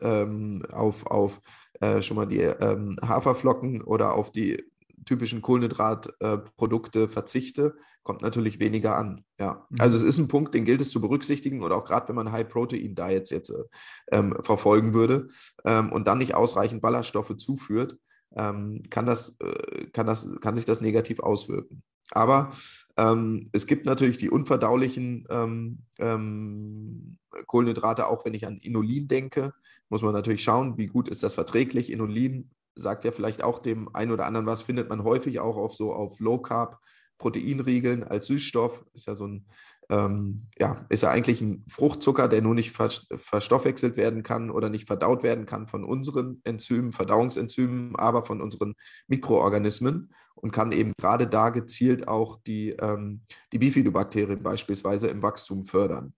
ähm, 0.00 0.64
auf, 0.70 1.06
auf 1.06 1.40
äh, 1.80 2.02
schon 2.02 2.16
mal 2.16 2.26
die 2.26 2.40
ähm, 2.40 2.96
Haferflocken 3.02 3.82
oder 3.82 4.14
auf 4.14 4.30
die 4.32 4.64
typischen 5.04 5.42
Kohlenhydratprodukte 5.42 7.04
äh, 7.04 7.08
verzichte, 7.08 7.76
kommt 8.02 8.22
natürlich 8.22 8.58
weniger 8.58 8.96
an. 8.96 9.24
Ja, 9.38 9.66
mhm. 9.70 9.80
also 9.80 9.96
es 9.96 10.02
ist 10.02 10.18
ein 10.18 10.28
Punkt, 10.28 10.54
den 10.54 10.64
gilt 10.64 10.80
es 10.80 10.90
zu 10.90 11.00
berücksichtigen 11.00 11.62
oder 11.62 11.76
auch 11.76 11.84
gerade 11.84 12.08
wenn 12.08 12.16
man 12.16 12.32
High-Protein-Diets 12.32 13.30
jetzt 13.30 13.50
äh, 13.50 13.64
ähm, 14.12 14.36
verfolgen 14.42 14.94
würde 14.94 15.28
ähm, 15.64 15.92
und 15.92 16.06
dann 16.06 16.18
nicht 16.18 16.34
ausreichend 16.34 16.82
Ballaststoffe 16.82 17.36
zuführt, 17.36 17.96
ähm, 18.36 18.82
kann, 18.90 19.06
das, 19.06 19.38
äh, 19.40 19.86
kann, 19.92 20.06
das, 20.06 20.28
kann 20.40 20.56
sich 20.56 20.64
das 20.64 20.80
negativ 20.80 21.20
auswirken. 21.20 21.82
Aber 22.10 22.50
ähm, 22.98 23.48
es 23.52 23.66
gibt 23.66 23.86
natürlich 23.86 24.18
die 24.18 24.28
unverdaulichen 24.28 25.24
ähm, 25.30 25.78
ähm, 25.98 27.16
Kohlenhydrate, 27.46 28.08
auch 28.08 28.24
wenn 28.24 28.34
ich 28.34 28.46
an 28.46 28.58
Inulin 28.58 29.06
denke, 29.06 29.54
muss 29.88 30.02
man 30.02 30.12
natürlich 30.12 30.42
schauen, 30.42 30.76
wie 30.76 30.88
gut 30.88 31.08
ist 31.08 31.22
das 31.22 31.34
verträglich. 31.34 31.92
Inulin 31.92 32.50
sagt 32.74 33.04
ja 33.04 33.12
vielleicht 33.12 33.44
auch 33.44 33.60
dem 33.60 33.94
einen 33.94 34.10
oder 34.10 34.26
anderen 34.26 34.46
was, 34.46 34.62
findet 34.62 34.88
man 34.88 35.04
häufig 35.04 35.38
auch 35.38 35.56
auf 35.56 35.74
so 35.74 35.92
auf 35.92 36.18
Low 36.18 36.38
Carb 36.38 36.80
Proteinriegeln 37.18 38.04
als 38.04 38.26
Süßstoff. 38.26 38.84
Ist 38.94 39.06
ja 39.06 39.14
so 39.14 39.26
ein, 39.26 39.46
ähm, 39.90 40.46
ja, 40.58 40.86
ist 40.88 41.02
ja 41.02 41.10
eigentlich 41.10 41.40
ein 41.40 41.64
Fruchtzucker, 41.68 42.28
der 42.28 42.42
nur 42.42 42.54
nicht 42.54 42.72
verstoffwechselt 42.72 43.96
werden 43.96 44.22
kann 44.22 44.50
oder 44.50 44.70
nicht 44.70 44.86
verdaut 44.86 45.22
werden 45.22 45.46
kann 45.46 45.66
von 45.66 45.84
unseren 45.84 46.40
Enzymen, 46.44 46.92
Verdauungsenzymen, 46.92 47.96
aber 47.96 48.22
von 48.22 48.40
unseren 48.40 48.74
Mikroorganismen 49.08 50.12
und 50.34 50.52
kann 50.52 50.72
eben 50.72 50.92
gerade 50.98 51.26
da 51.26 51.50
gezielt 51.50 52.08
auch 52.08 52.40
die, 52.46 52.70
ähm, 52.70 53.22
die 53.52 53.58
Bifidobakterien 53.58 54.42
beispielsweise 54.42 55.08
im 55.08 55.22
Wachstum 55.22 55.64
fördern. 55.64 56.14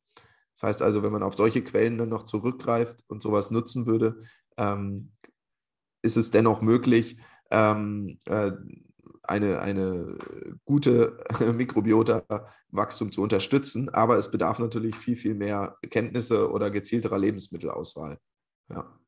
Das 0.55 0.69
heißt 0.69 0.83
also, 0.83 1.03
wenn 1.03 1.13
man 1.13 1.23
auf 1.23 1.35
solche 1.35 1.65
Quellen 1.65 1.97
dann 1.97 2.11
noch 2.11 2.27
zurückgreift 2.27 3.03
und 3.09 3.23
sowas 3.23 3.51
nutzen 3.51 3.87
würde, 3.87 4.21
ähm, 4.59 5.13
ist 6.03 6.17
es 6.17 6.31
dennoch 6.31 6.61
möglich, 6.61 7.19
ähm, 7.51 8.19
äh, 8.27 8.53
eine, 9.31 9.61
eine 9.61 10.19
gute 10.65 11.25
Mikrobiota-Wachstum 11.55 13.13
zu 13.13 13.23
unterstützen. 13.23 13.89
Aber 13.89 14.19
es 14.19 14.31
bedarf 14.31 14.59
natürlich 14.59 14.97
viel, 14.97 15.17
viel 15.17 15.35
mehr 15.35 15.77
Kenntnisse 15.89 16.51
oder 16.51 16.71
gezielterer 16.71 17.19
Lebensmittelauswahl. 17.19 18.19
Ja. 18.69 18.99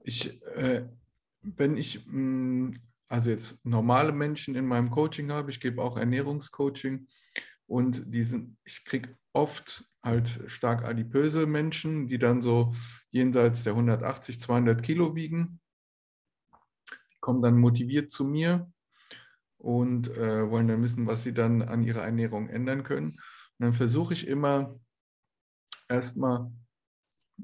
Ich, 0.00 0.42
äh, 0.56 0.88
wenn 1.42 1.76
ich 1.76 2.06
mh, 2.06 2.12
mm, 2.12 2.74
also 3.08 3.30
jetzt 3.30 3.64
normale 3.64 4.12
Menschen 4.12 4.54
in 4.54 4.66
meinem 4.66 4.90
Coaching 4.90 5.30
habe, 5.30 5.50
ich 5.50 5.60
gebe 5.60 5.82
auch 5.82 5.96
Ernährungscoaching 5.96 7.06
und 7.66 8.02
diesen, 8.12 8.56
ich 8.64 8.84
kriege 8.84 9.16
oft 9.32 9.84
halt 10.02 10.40
stark 10.46 10.84
adipöse 10.84 11.46
Menschen, 11.46 12.08
die 12.08 12.18
dann 12.18 12.42
so 12.42 12.72
jenseits 13.10 13.62
der 13.62 13.74
180, 13.74 14.40
200 14.40 14.82
Kilo 14.82 15.14
wiegen, 15.14 15.60
kommen 17.20 17.40
dann 17.40 17.58
motiviert 17.58 18.10
zu 18.10 18.24
mir 18.24 18.70
und 19.64 20.08
äh, 20.08 20.50
wollen 20.50 20.68
dann 20.68 20.82
wissen, 20.82 21.06
was 21.06 21.22
sie 21.22 21.32
dann 21.32 21.62
an 21.62 21.82
ihrer 21.82 22.04
Ernährung 22.04 22.50
ändern 22.50 22.84
können. 22.84 23.08
Und 23.08 23.60
dann 23.60 23.72
versuche 23.72 24.12
ich 24.12 24.26
immer 24.26 24.78
erstmal 25.88 26.52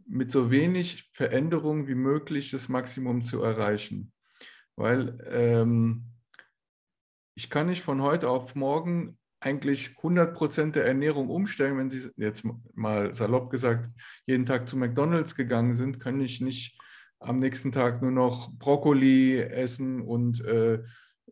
mit 0.06 0.30
so 0.30 0.50
wenig 0.50 1.10
Veränderung 1.14 1.88
wie 1.88 1.94
möglich 1.94 2.50
das 2.50 2.68
Maximum 2.68 3.24
zu 3.24 3.42
erreichen. 3.42 4.12
Weil 4.76 5.18
ähm, 5.30 6.12
ich 7.34 7.48
kann 7.48 7.68
nicht 7.68 7.82
von 7.82 8.02
heute 8.02 8.28
auf 8.28 8.54
morgen 8.54 9.18
eigentlich 9.40 9.96
100 9.96 10.34
Prozent 10.34 10.76
der 10.76 10.84
Ernährung 10.84 11.30
umstellen. 11.30 11.78
Wenn 11.78 11.90
Sie 11.90 12.10
jetzt 12.16 12.44
mal 12.74 13.14
salopp 13.14 13.50
gesagt 13.50 13.88
jeden 14.26 14.44
Tag 14.44 14.68
zu 14.68 14.76
McDonald's 14.76 15.34
gegangen 15.34 15.72
sind, 15.72 16.00
kann 16.00 16.20
ich 16.20 16.42
nicht 16.42 16.78
am 17.18 17.38
nächsten 17.38 17.72
Tag 17.72 18.02
nur 18.02 18.10
noch 18.10 18.50
Brokkoli 18.58 19.38
essen 19.38 20.02
und 20.02 20.44
äh, 20.44 20.82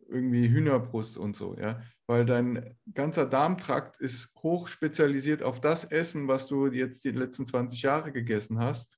irgendwie 0.07 0.49
Hühnerbrust 0.49 1.17
und 1.17 1.35
so, 1.35 1.55
ja. 1.57 1.81
Weil 2.07 2.25
dein 2.25 2.75
ganzer 2.93 3.25
Darmtrakt 3.25 3.99
ist 3.99 4.33
hoch 4.41 4.67
spezialisiert 4.67 5.43
auf 5.43 5.61
das 5.61 5.85
Essen, 5.85 6.27
was 6.27 6.47
du 6.47 6.67
jetzt 6.67 7.03
die 7.03 7.11
letzten 7.11 7.45
20 7.45 7.81
Jahre 7.81 8.11
gegessen 8.11 8.59
hast. 8.59 8.97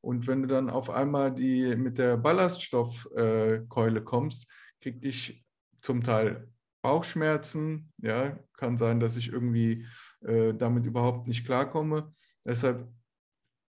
Und 0.00 0.26
wenn 0.26 0.42
du 0.42 0.48
dann 0.48 0.70
auf 0.70 0.90
einmal 0.90 1.34
die 1.34 1.74
mit 1.76 1.98
der 1.98 2.16
Ballaststoffkeule 2.16 4.04
kommst, 4.04 4.46
krieg 4.80 4.98
ich 5.02 5.44
zum 5.80 6.02
Teil 6.02 6.48
Bauchschmerzen. 6.82 7.92
Ja, 7.98 8.38
kann 8.56 8.78
sein, 8.78 9.00
dass 9.00 9.16
ich 9.16 9.32
irgendwie 9.32 9.86
äh, 10.20 10.54
damit 10.54 10.86
überhaupt 10.86 11.26
nicht 11.26 11.44
klarkomme. 11.44 12.14
Deshalb, 12.44 12.88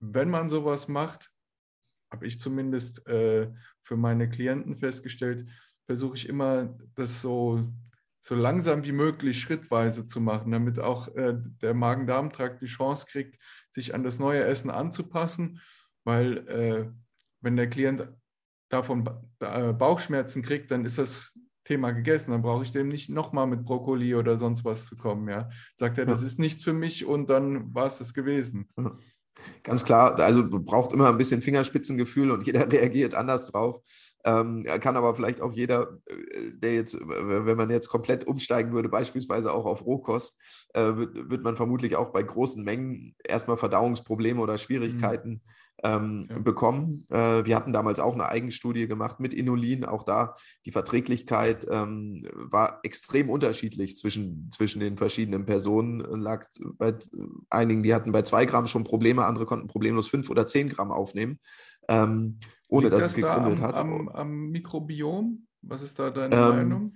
wenn 0.00 0.28
man 0.28 0.50
sowas 0.50 0.88
macht, 0.88 1.30
habe 2.12 2.26
ich 2.26 2.38
zumindest 2.38 3.06
äh, 3.06 3.50
für 3.82 3.96
meine 3.96 4.28
Klienten 4.28 4.76
festgestellt, 4.76 5.48
versuche 5.86 6.16
ich 6.16 6.28
immer, 6.28 6.76
das 6.94 7.20
so, 7.22 7.64
so 8.20 8.34
langsam 8.34 8.84
wie 8.84 8.92
möglich 8.92 9.40
schrittweise 9.40 10.06
zu 10.06 10.20
machen, 10.20 10.50
damit 10.50 10.78
auch 10.78 11.08
äh, 11.14 11.34
der 11.62 11.74
Magen-Darm-Trakt 11.74 12.60
die 12.60 12.66
Chance 12.66 13.06
kriegt, 13.08 13.38
sich 13.70 13.94
an 13.94 14.02
das 14.02 14.18
neue 14.18 14.44
Essen 14.44 14.70
anzupassen, 14.70 15.60
weil 16.04 16.48
äh, 16.48 16.90
wenn 17.40 17.56
der 17.56 17.70
Klient 17.70 18.08
davon 18.68 19.08
äh, 19.40 19.72
Bauchschmerzen 19.72 20.42
kriegt, 20.42 20.70
dann 20.70 20.84
ist 20.84 20.98
das 20.98 21.32
Thema 21.66 21.90
gegessen. 21.90 22.30
Dann 22.30 22.42
brauche 22.42 22.62
ich 22.62 22.72
dem 22.72 22.88
nicht 22.88 23.10
nochmal 23.10 23.46
mit 23.46 23.64
Brokkoli 23.64 24.14
oder 24.14 24.38
sonst 24.38 24.64
was 24.64 24.86
zu 24.86 24.96
kommen. 24.96 25.28
Ja. 25.28 25.50
Sagt 25.76 25.98
er, 25.98 26.06
das 26.06 26.22
ist 26.22 26.38
nichts 26.38 26.62
für 26.62 26.72
mich 26.72 27.04
und 27.04 27.28
dann 27.28 27.74
war 27.74 27.86
es 27.86 27.98
das 27.98 28.14
gewesen. 28.14 28.68
Ganz 29.62 29.84
klar, 29.84 30.18
also 30.18 30.48
braucht 30.48 30.92
immer 30.92 31.08
ein 31.08 31.18
bisschen 31.18 31.42
Fingerspitzengefühl 31.42 32.30
und 32.30 32.46
jeder 32.46 32.66
reagiert 32.72 33.14
anders 33.14 33.46
drauf. 33.46 33.82
Ähm, 34.26 34.64
kann 34.80 34.96
aber 34.96 35.14
vielleicht 35.14 35.40
auch 35.40 35.52
jeder, 35.52 36.00
äh, 36.06 36.50
der 36.52 36.74
jetzt, 36.74 36.98
wenn 37.00 37.56
man 37.56 37.70
jetzt 37.70 37.88
komplett 37.88 38.26
umsteigen 38.26 38.72
würde, 38.72 38.88
beispielsweise 38.88 39.54
auch 39.54 39.64
auf 39.64 39.86
Rohkost, 39.86 40.40
äh, 40.74 40.96
wird, 40.96 41.30
wird, 41.30 41.44
man 41.44 41.54
vermutlich 41.54 41.94
auch 41.94 42.10
bei 42.10 42.24
großen 42.24 42.64
Mengen 42.64 43.14
erstmal 43.22 43.56
Verdauungsprobleme 43.56 44.40
oder 44.40 44.58
Schwierigkeiten 44.58 45.30
mhm. 45.30 45.40
ähm, 45.84 46.26
ja. 46.28 46.38
bekommen. 46.40 47.06
Äh, 47.08 47.44
wir 47.44 47.54
hatten 47.54 47.72
damals 47.72 48.00
auch 48.00 48.14
eine 48.14 48.28
Eigenstudie 48.28 48.88
gemacht 48.88 49.20
mit 49.20 49.32
Inulin. 49.32 49.84
Auch 49.84 50.02
da 50.02 50.34
die 50.64 50.72
Verträglichkeit 50.72 51.64
ähm, 51.70 52.26
war 52.34 52.80
extrem 52.82 53.30
unterschiedlich 53.30 53.96
zwischen, 53.96 54.50
zwischen 54.50 54.80
den 54.80 54.96
verschiedenen 54.96 55.46
Personen. 55.46 56.00
Lag 56.20 56.44
bei 56.78 56.94
einigen, 57.48 57.84
die 57.84 57.94
hatten 57.94 58.10
bei 58.10 58.22
zwei 58.22 58.44
Gramm 58.44 58.66
schon 58.66 58.82
Probleme, 58.82 59.24
andere 59.24 59.46
konnten 59.46 59.68
problemlos 59.68 60.08
fünf 60.08 60.30
oder 60.30 60.48
zehn 60.48 60.68
Gramm 60.68 60.90
aufnehmen. 60.90 61.38
Ähm, 61.88 62.40
ohne 62.68 62.90
dass 62.90 63.00
das 63.00 63.10
es 63.10 63.16
gekrummelt 63.16 63.58
da 63.58 63.62
am, 63.62 63.68
hat. 63.68 63.80
Am, 63.80 64.08
am, 64.08 64.48
Mikrobiom? 64.50 65.46
Was 65.62 65.82
ist 65.82 65.98
da 65.98 66.10
deine 66.10 66.34
ähm, 66.34 66.56
Meinung? 66.56 66.94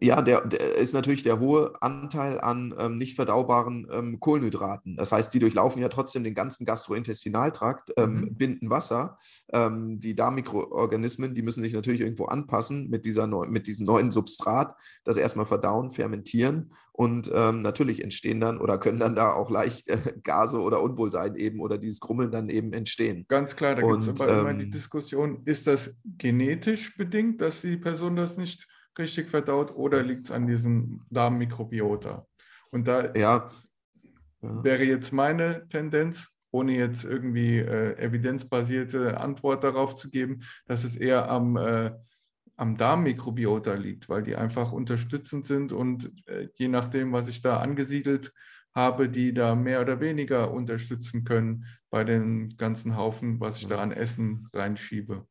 Ja, 0.00 0.22
der, 0.22 0.46
der, 0.46 0.76
ist 0.76 0.94
natürlich 0.94 1.24
der 1.24 1.40
hohe 1.40 1.72
Anteil 1.80 2.40
an 2.40 2.74
ähm, 2.78 2.98
nicht 2.98 3.16
verdaubaren 3.16 3.88
ähm, 3.90 4.20
Kohlenhydraten. 4.20 4.96
Das 4.96 5.10
heißt, 5.10 5.34
die 5.34 5.40
durchlaufen 5.40 5.82
ja 5.82 5.88
trotzdem 5.88 6.22
den 6.22 6.34
ganzen 6.34 6.64
Gastrointestinaltrakt, 6.64 7.92
ähm, 7.96 8.14
mhm. 8.14 8.34
binden 8.36 8.70
Wasser. 8.70 9.18
Ähm, 9.52 9.98
die 9.98 10.14
Darmmikroorganismen, 10.14 11.34
die 11.34 11.42
müssen 11.42 11.62
sich 11.62 11.72
natürlich 11.72 12.00
irgendwo 12.00 12.26
anpassen 12.26 12.88
mit, 12.88 13.06
dieser 13.06 13.26
neu, 13.26 13.46
mit 13.46 13.66
diesem 13.66 13.86
neuen 13.86 14.12
Substrat, 14.12 14.76
das 15.02 15.16
erstmal 15.16 15.46
verdauen, 15.46 15.90
fermentieren 15.90 16.70
und 16.92 17.30
ähm, 17.34 17.62
natürlich 17.62 18.02
entstehen 18.02 18.40
dann 18.40 18.58
oder 18.58 18.78
können 18.78 18.98
dann 18.98 19.16
da 19.16 19.32
auch 19.32 19.50
leicht 19.50 19.88
äh, 19.88 19.98
Gase 20.22 20.60
oder 20.60 20.82
Unwohlsein 20.82 21.34
eben 21.36 21.60
oder 21.60 21.78
dieses 21.78 22.00
Grummeln 22.00 22.30
dann 22.30 22.48
eben 22.48 22.72
entstehen. 22.72 23.24
Ganz 23.28 23.56
klar, 23.56 23.74
da 23.74 23.82
gibt 23.82 24.02
es 24.02 24.20
aber 24.20 24.40
immer 24.40 24.54
die 24.54 24.64
ähm, 24.64 24.70
Diskussion, 24.70 25.42
ist 25.44 25.66
das 25.66 25.96
genetisch 26.04 26.96
bedingt, 26.96 27.40
dass 27.40 27.62
die 27.62 27.76
Person 27.76 28.14
das 28.14 28.36
nicht 28.36 28.68
richtig 28.98 29.28
verdaut 29.28 29.74
oder 29.74 30.02
liegt 30.02 30.26
es 30.26 30.30
an 30.30 30.46
diesem 30.46 31.02
Darmmikrobiota? 31.10 32.26
Und 32.70 32.88
da 32.88 33.14
ja. 33.14 33.48
Ja. 34.42 34.64
wäre 34.64 34.84
jetzt 34.84 35.12
meine 35.12 35.66
Tendenz, 35.68 36.28
ohne 36.50 36.76
jetzt 36.76 37.04
irgendwie 37.04 37.58
äh, 37.58 37.96
evidenzbasierte 37.98 39.18
Antwort 39.18 39.64
darauf 39.64 39.96
zu 39.96 40.10
geben, 40.10 40.40
dass 40.66 40.84
es 40.84 40.96
eher 40.96 41.28
am, 41.30 41.56
äh, 41.56 41.92
am 42.56 42.76
Darmmikrobiota 42.76 43.74
liegt, 43.74 44.08
weil 44.08 44.22
die 44.22 44.36
einfach 44.36 44.72
unterstützend 44.72 45.46
sind 45.46 45.72
und 45.72 46.12
äh, 46.26 46.48
je 46.54 46.68
nachdem, 46.68 47.12
was 47.12 47.28
ich 47.28 47.42
da 47.42 47.58
angesiedelt 47.58 48.32
habe, 48.74 49.08
die 49.08 49.34
da 49.34 49.54
mehr 49.54 49.80
oder 49.80 50.00
weniger 50.00 50.52
unterstützen 50.52 51.24
können 51.24 51.66
bei 51.90 52.04
den 52.04 52.56
ganzen 52.56 52.96
Haufen, 52.96 53.40
was 53.40 53.58
ich 53.60 53.66
da 53.66 53.80
an 53.80 53.90
Essen 53.90 54.48
reinschiebe. 54.52 55.26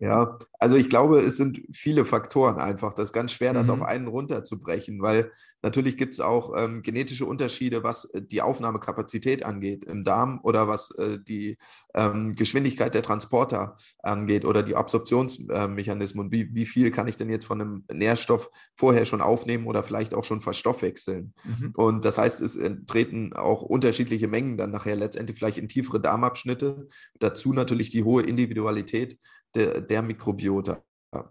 Ja, 0.00 0.38
also 0.58 0.76
ich 0.76 0.88
glaube, 0.88 1.20
es 1.20 1.36
sind 1.36 1.60
viele 1.72 2.04
Faktoren 2.04 2.58
einfach. 2.58 2.94
Das 2.94 3.06
ist 3.06 3.12
ganz 3.12 3.32
schwer, 3.32 3.52
das 3.52 3.66
mhm. 3.66 3.74
auf 3.74 3.82
einen 3.82 4.06
runterzubrechen, 4.06 5.02
weil 5.02 5.32
natürlich 5.62 5.96
gibt 5.96 6.14
es 6.14 6.20
auch 6.20 6.52
ähm, 6.56 6.82
genetische 6.82 7.26
Unterschiede, 7.26 7.82
was 7.82 8.04
äh, 8.06 8.22
die 8.22 8.42
Aufnahmekapazität 8.42 9.44
angeht 9.44 9.84
im 9.84 10.04
Darm 10.04 10.40
oder 10.42 10.68
was 10.68 10.90
äh, 10.92 11.18
die 11.18 11.58
ähm, 11.94 12.34
Geschwindigkeit 12.34 12.94
der 12.94 13.02
Transporter 13.02 13.76
angeht 14.02 14.44
oder 14.44 14.62
die 14.62 14.76
Absorptionsmechanismen. 14.76 16.28
Äh, 16.28 16.30
wie, 16.30 16.54
wie 16.54 16.66
viel 16.66 16.90
kann 16.90 17.08
ich 17.08 17.16
denn 17.16 17.30
jetzt 17.30 17.46
von 17.46 17.60
einem 17.60 17.84
Nährstoff 17.92 18.50
vorher 18.76 19.04
schon 19.04 19.20
aufnehmen 19.20 19.66
oder 19.66 19.82
vielleicht 19.82 20.14
auch 20.14 20.24
schon 20.24 20.40
verstoffwechseln? 20.40 21.34
Mhm. 21.44 21.72
Und 21.74 22.04
das 22.04 22.18
heißt, 22.18 22.40
es 22.40 22.58
treten 22.86 23.32
auch 23.32 23.62
unterschiedliche 23.62 24.28
Mengen 24.28 24.56
dann 24.56 24.70
nachher 24.70 24.96
letztendlich 24.96 25.38
vielleicht 25.38 25.58
in 25.58 25.68
tiefere 25.68 26.00
Darmabschnitte. 26.00 26.88
Dazu 27.18 27.52
natürlich 27.52 27.90
die 27.90 28.04
hohe 28.04 28.22
Individualität 28.22 29.18
der, 29.58 29.80
der 29.80 30.02
Mikrobiota. 30.02 30.82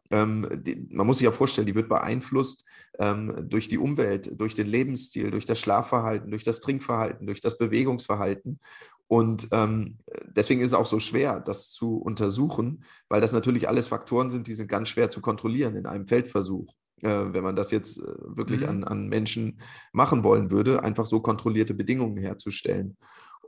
Ähm, 0.09 0.47
die, 0.63 0.87
man 0.89 1.05
muss 1.05 1.19
sich 1.19 1.25
ja 1.25 1.31
vorstellen, 1.31 1.67
die 1.67 1.75
wird 1.75 1.87
beeinflusst 1.87 2.65
ähm, 2.97 3.47
durch 3.47 3.67
die 3.67 3.77
Umwelt, 3.77 4.31
durch 4.39 4.55
den 4.55 4.65
Lebensstil, 4.65 5.29
durch 5.29 5.45
das 5.45 5.59
Schlafverhalten, 5.59 6.31
durch 6.31 6.43
das 6.43 6.61
Trinkverhalten, 6.61 7.27
durch 7.27 7.41
das 7.41 7.57
Bewegungsverhalten. 7.57 8.59
Und 9.07 9.47
ähm, 9.51 9.99
deswegen 10.25 10.61
ist 10.61 10.67
es 10.67 10.73
auch 10.73 10.87
so 10.87 10.99
schwer, 10.99 11.39
das 11.39 11.69
zu 11.69 11.97
untersuchen, 11.97 12.83
weil 13.07 13.21
das 13.21 13.33
natürlich 13.33 13.69
alles 13.69 13.87
Faktoren 13.87 14.29
sind, 14.31 14.47
die 14.47 14.55
sind 14.55 14.67
ganz 14.67 14.89
schwer 14.89 15.11
zu 15.11 15.21
kontrollieren 15.21 15.75
in 15.75 15.85
einem 15.85 16.07
Feldversuch. 16.07 16.73
Äh, 17.01 17.33
wenn 17.33 17.43
man 17.43 17.55
das 17.55 17.69
jetzt 17.69 17.99
äh, 17.99 18.13
wirklich 18.19 18.61
mhm. 18.61 18.69
an, 18.69 18.83
an 18.83 19.07
Menschen 19.07 19.59
machen 19.93 20.23
wollen 20.23 20.49
würde, 20.49 20.83
einfach 20.83 21.05
so 21.05 21.19
kontrollierte 21.19 21.75
Bedingungen 21.75 22.17
herzustellen. 22.17 22.97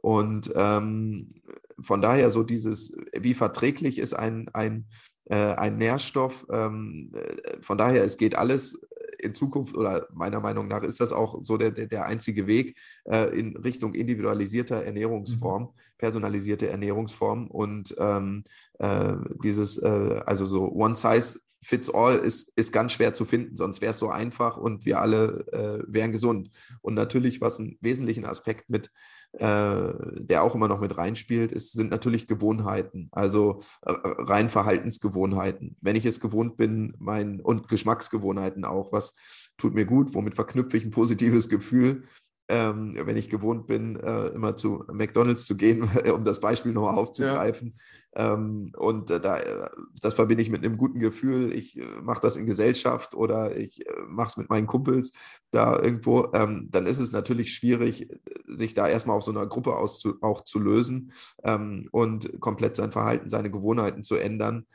Und 0.02 0.52
ähm, 0.56 1.34
von 1.82 2.02
daher 2.02 2.30
so 2.30 2.44
dieses, 2.44 2.96
wie 3.18 3.34
verträglich 3.34 4.00
ist 4.00 4.14
ein, 4.14 4.50
ein, 4.54 4.86
äh, 5.26 5.54
ein 5.54 5.78
Nährstoff, 5.78 6.46
ähm, 6.52 7.12
äh, 7.14 7.62
von 7.62 7.78
daher, 7.78 8.04
es 8.04 8.18
geht 8.18 8.36
alles 8.36 8.80
in 9.20 9.36
Zukunft 9.36 9.76
oder 9.76 10.08
meiner 10.14 10.40
Meinung 10.40 10.68
nach 10.68 10.84
ist 10.84 11.00
das 11.00 11.12
auch 11.12 11.40
so 11.42 11.58
der, 11.58 11.72
der 11.72 12.06
einzige 12.06 12.48
Weg 12.48 12.78
äh, 13.06 13.38
in 13.38 13.56
Richtung 13.58 13.94
individualisierter 13.94 14.84
Ernährungsform, 14.84 15.64
mhm. 15.64 15.68
personalisierte 15.98 16.70
Ernährungsform 16.70 17.48
und 17.48 17.96
ähm, 18.00 18.44
äh, 18.80 19.16
dieses, 19.44 19.78
äh, 19.78 20.22
also 20.26 20.46
so 20.46 20.72
One 20.72 20.96
Size 20.96 21.40
Fits 21.62 21.90
All 21.90 22.18
ist, 22.18 22.54
ist 22.56 22.72
ganz 22.72 22.94
schwer 22.94 23.14
zu 23.14 23.26
finden, 23.26 23.58
sonst 23.58 23.82
wäre 23.82 23.92
es 23.92 24.00
so 24.00 24.10
einfach 24.10 24.58
und 24.58 24.86
wir 24.86 25.02
alle 25.02 25.46
äh, 25.52 25.84
wären 25.88 26.12
gesund. 26.12 26.50
Und 26.82 26.94
natürlich, 26.94 27.42
was 27.42 27.60
einen 27.60 27.78
wesentlichen 27.82 28.26
Aspekt 28.26 28.70
mit, 28.70 28.92
äh, 29.34 29.92
der 30.20 30.44
auch 30.44 30.56
immer 30.56 30.68
noch 30.68 30.80
mit 30.80 30.98
reinspielt, 30.98 31.52
ist, 31.52 31.74
sind 31.74 31.92
natürlich 31.92 32.28
Gewohnheiten, 32.28 33.10
also 33.12 33.60
äh, 33.82 33.92
rein 33.94 34.50
Verhaltensgewohnheiten. 34.50 35.76
Wenn 35.82 35.96
ich 35.96 36.06
es 36.06 36.20
gewohnt 36.20 36.56
bin, 36.56 36.94
mein 36.98 37.42
und 37.42 37.68
Geschmacksgewohnheiten 37.68 38.64
auch, 38.64 38.92
was 38.94 39.16
tut 39.58 39.74
mir 39.74 39.86
gut, 39.86 40.14
womit 40.14 40.36
verknüpfe 40.36 40.78
ich 40.78 40.86
ein 40.86 40.92
positives 40.92 41.50
Gefühl, 41.50 42.04
ähm, 42.50 42.96
wenn 43.06 43.16
ich 43.16 43.30
gewohnt 43.30 43.68
bin, 43.68 43.96
äh, 43.96 44.28
immer 44.30 44.56
zu 44.56 44.84
McDonalds 44.92 45.46
zu 45.46 45.56
gehen, 45.56 45.84
um 46.14 46.26
das 46.26 46.40
Beispiel 46.40 46.74
nochmal 46.74 46.98
aufzugreifen. 46.98 47.76
Ja. 48.16 48.34
Ähm, 48.34 48.72
und 48.76 49.12
äh, 49.12 49.20
da, 49.20 49.38
äh, 49.38 49.70
das 50.02 50.16
verbinde 50.16 50.42
ich 50.42 50.50
mit 50.50 50.66
einem 50.66 50.78
guten 50.78 51.00
Gefühl. 51.00 51.54
Ich 51.54 51.78
äh, 51.78 51.86
mache 52.02 52.22
das 52.22 52.38
in 52.38 52.48
Gesellschaft 52.48 53.14
oder 53.14 53.56
ich 53.56 53.88
äh, 53.88 53.92
mache 54.08 54.30
es 54.30 54.38
mit 54.38 54.50
meinen 54.50 54.66
Kumpels 54.66 55.12
da 55.52 55.80
irgendwo. 55.80 56.30
Ähm, 56.34 56.70
dann 56.72 56.88
ist 56.88 57.00
es 57.00 57.12
natürlich 57.12 57.54
schwierig, 57.54 58.10
sich 58.48 58.74
da 58.74 58.88
erstmal 58.88 59.16
auf 59.16 59.24
so 59.24 59.32
einer 59.32 59.46
Gruppe 59.46 59.76
auszu 59.76 60.16
auch 60.22 60.44
zu 60.44 60.58
lösen 60.58 61.12
ähm, 61.44 61.88
und 61.92 62.40
komplett 62.42 62.76
sein 62.76 62.92
Verhalten, 62.92 63.30
seine 63.30 63.52
Gewohnheiten 63.52 64.04
zu 64.04 64.16
ändern 64.16 64.66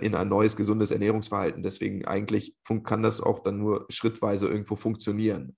in 0.00 0.14
ein 0.14 0.28
neues, 0.28 0.54
gesundes 0.54 0.92
Ernährungsverhalten. 0.92 1.64
Deswegen 1.64 2.04
eigentlich 2.04 2.54
kann 2.84 3.02
das 3.02 3.20
auch 3.20 3.40
dann 3.40 3.58
nur 3.58 3.86
schrittweise 3.88 4.46
irgendwo 4.46 4.76
funktionieren 4.76 5.56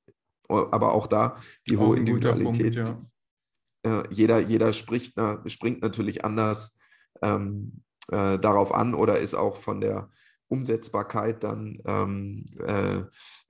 aber 0.48 0.92
auch 0.92 1.06
da 1.06 1.36
die 1.66 1.76
hohe 1.76 1.96
Individualität. 1.96 2.76
Punkt, 2.76 3.02
ja. 3.84 4.00
äh, 4.00 4.04
jeder, 4.10 4.40
jeder 4.40 4.72
spricht, 4.72 5.14
na, 5.16 5.42
springt 5.46 5.82
natürlich 5.82 6.24
anders 6.24 6.78
ähm, 7.22 7.82
äh, 8.10 8.38
darauf 8.38 8.72
an 8.72 8.94
oder 8.94 9.18
ist 9.18 9.34
auch 9.34 9.56
von 9.56 9.80
der 9.80 10.10
Umsetzbarkeit 10.48 11.42
dann 11.42 11.80
ähm, 11.86 12.44
äh, 12.64 13.02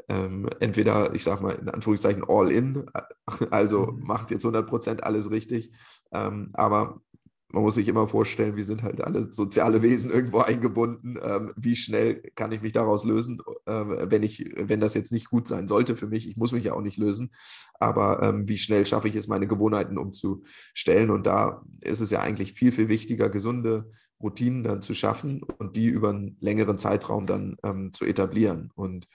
ähm, 0.09 0.48
entweder, 0.61 1.14
ich 1.14 1.24
sage 1.24 1.42
mal 1.42 1.52
in 1.52 1.68
Anführungszeichen, 1.68 2.24
all 2.28 2.50
in, 2.50 2.87
also 3.50 3.87
mhm. 3.87 4.04
macht 4.04 4.30
jetzt 4.30 4.44
100% 4.44 5.00
alles 5.00 5.30
richtig, 5.30 5.72
ähm, 6.12 6.50
aber 6.54 7.00
man 7.52 7.62
muss 7.62 7.76
sich 7.76 7.87
immer 7.87 8.09
vorstellen, 8.09 8.56
wir 8.56 8.64
sind 8.64 8.82
halt 8.82 9.00
alle 9.00 9.32
soziale 9.32 9.80
Wesen 9.82 10.11
irgendwo 10.11 10.38
eingebunden. 10.40 11.16
Ähm, 11.22 11.52
wie 11.56 11.76
schnell 11.76 12.20
kann 12.35 12.50
ich 12.52 12.61
mich 12.61 12.72
daraus 12.72 13.04
lösen, 13.04 13.40
äh, 13.66 14.11
wenn, 14.11 14.22
ich, 14.22 14.52
wenn 14.56 14.80
das 14.80 14.94
jetzt 14.94 15.12
nicht 15.12 15.30
gut 15.30 15.46
sein 15.46 15.68
sollte 15.68 15.96
für 15.96 16.09
mich? 16.09 16.28
Ich 16.28 16.37
muss 16.37 16.52
mich 16.52 16.64
ja 16.64 16.72
auch 16.72 16.80
nicht 16.82 16.98
lösen, 16.98 17.30
aber 17.78 18.22
ähm, 18.22 18.48
wie 18.48 18.59
schnell 18.59 18.85
schaffe 18.85 19.09
ich 19.09 19.14
es, 19.14 19.28
meine 19.28 19.46
Gewohnheiten 19.46 19.96
umzustellen? 19.96 21.11
Und 21.11 21.26
da 21.26 21.62
ist 21.82 22.00
es 22.00 22.11
ja 22.11 22.20
eigentlich 22.20 22.52
viel, 22.52 22.72
viel 22.72 22.88
wichtiger, 22.88 23.28
gesunde 23.28 23.90
Routinen 24.20 24.64
dann 24.64 24.82
zu 24.82 24.94
schaffen 24.94 25.42
und 25.42 25.76
die 25.76 25.87
über 25.87 26.11
einen 26.11 26.37
längeren 26.40 26.78
Zeitraum 26.78 27.26
dann 27.26 27.56
ähm, 27.62 27.92
zu 27.92 28.04
etablieren. 28.04 28.72
Und 28.74 29.06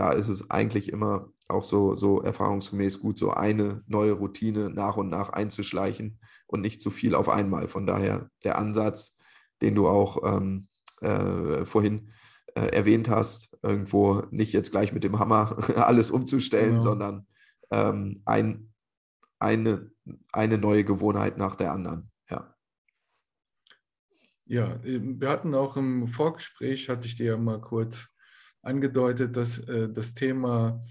da 0.00 0.12
ist 0.12 0.28
es 0.28 0.50
eigentlich 0.50 0.90
immer 0.90 1.30
auch 1.46 1.62
so, 1.62 1.94
so 1.94 2.22
erfahrungsgemäß 2.22 3.00
gut, 3.00 3.18
so 3.18 3.32
eine 3.32 3.84
neue 3.86 4.12
Routine 4.12 4.70
nach 4.70 4.96
und 4.96 5.10
nach 5.10 5.28
einzuschleichen 5.28 6.18
und 6.46 6.62
nicht 6.62 6.80
zu 6.80 6.90
viel 6.90 7.14
auf 7.14 7.28
einmal. 7.28 7.68
Von 7.68 7.86
daher 7.86 8.30
der 8.42 8.56
Ansatz, 8.56 9.18
den 9.60 9.74
du 9.74 9.88
auch 9.88 10.22
ähm, 10.24 10.68
äh, 11.02 11.66
vorhin 11.66 12.12
äh, 12.54 12.74
erwähnt 12.74 13.10
hast, 13.10 13.54
irgendwo 13.62 14.22
nicht 14.30 14.54
jetzt 14.54 14.70
gleich 14.70 14.94
mit 14.94 15.04
dem 15.04 15.18
Hammer 15.18 15.58
alles 15.76 16.10
umzustellen, 16.10 16.78
genau. 16.78 16.80
sondern 16.80 17.26
ähm, 17.70 18.22
ein, 18.24 18.72
eine, 19.38 19.90
eine 20.32 20.56
neue 20.56 20.84
Gewohnheit 20.84 21.36
nach 21.36 21.56
der 21.56 21.72
anderen. 21.72 22.10
Ja. 22.30 22.54
Ja, 24.46 24.80
wir 24.82 25.28
hatten 25.28 25.54
auch 25.54 25.76
im 25.76 26.08
Vorgespräch, 26.08 26.88
hatte 26.88 27.06
ich 27.06 27.16
dir 27.16 27.26
ja 27.26 27.36
mal 27.36 27.60
kurz 27.60 28.09
angedeutet, 28.62 29.36
dass 29.36 29.58
äh, 29.58 29.88
das 29.88 30.14
Thema 30.14 30.82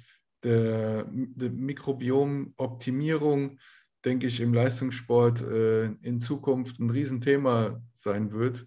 der, 0.44 1.06
der 1.12 1.50
Mikrobiomoptimierung, 1.50 3.60
denke 4.06 4.28
ich, 4.28 4.40
im 4.40 4.54
Leistungssport 4.54 5.42
äh, 5.42 5.86
in 6.02 6.22
Zukunft 6.22 6.80
ein 6.80 6.90
Riesenthema 6.90 7.82
sein 7.96 8.32
wird. 8.32 8.66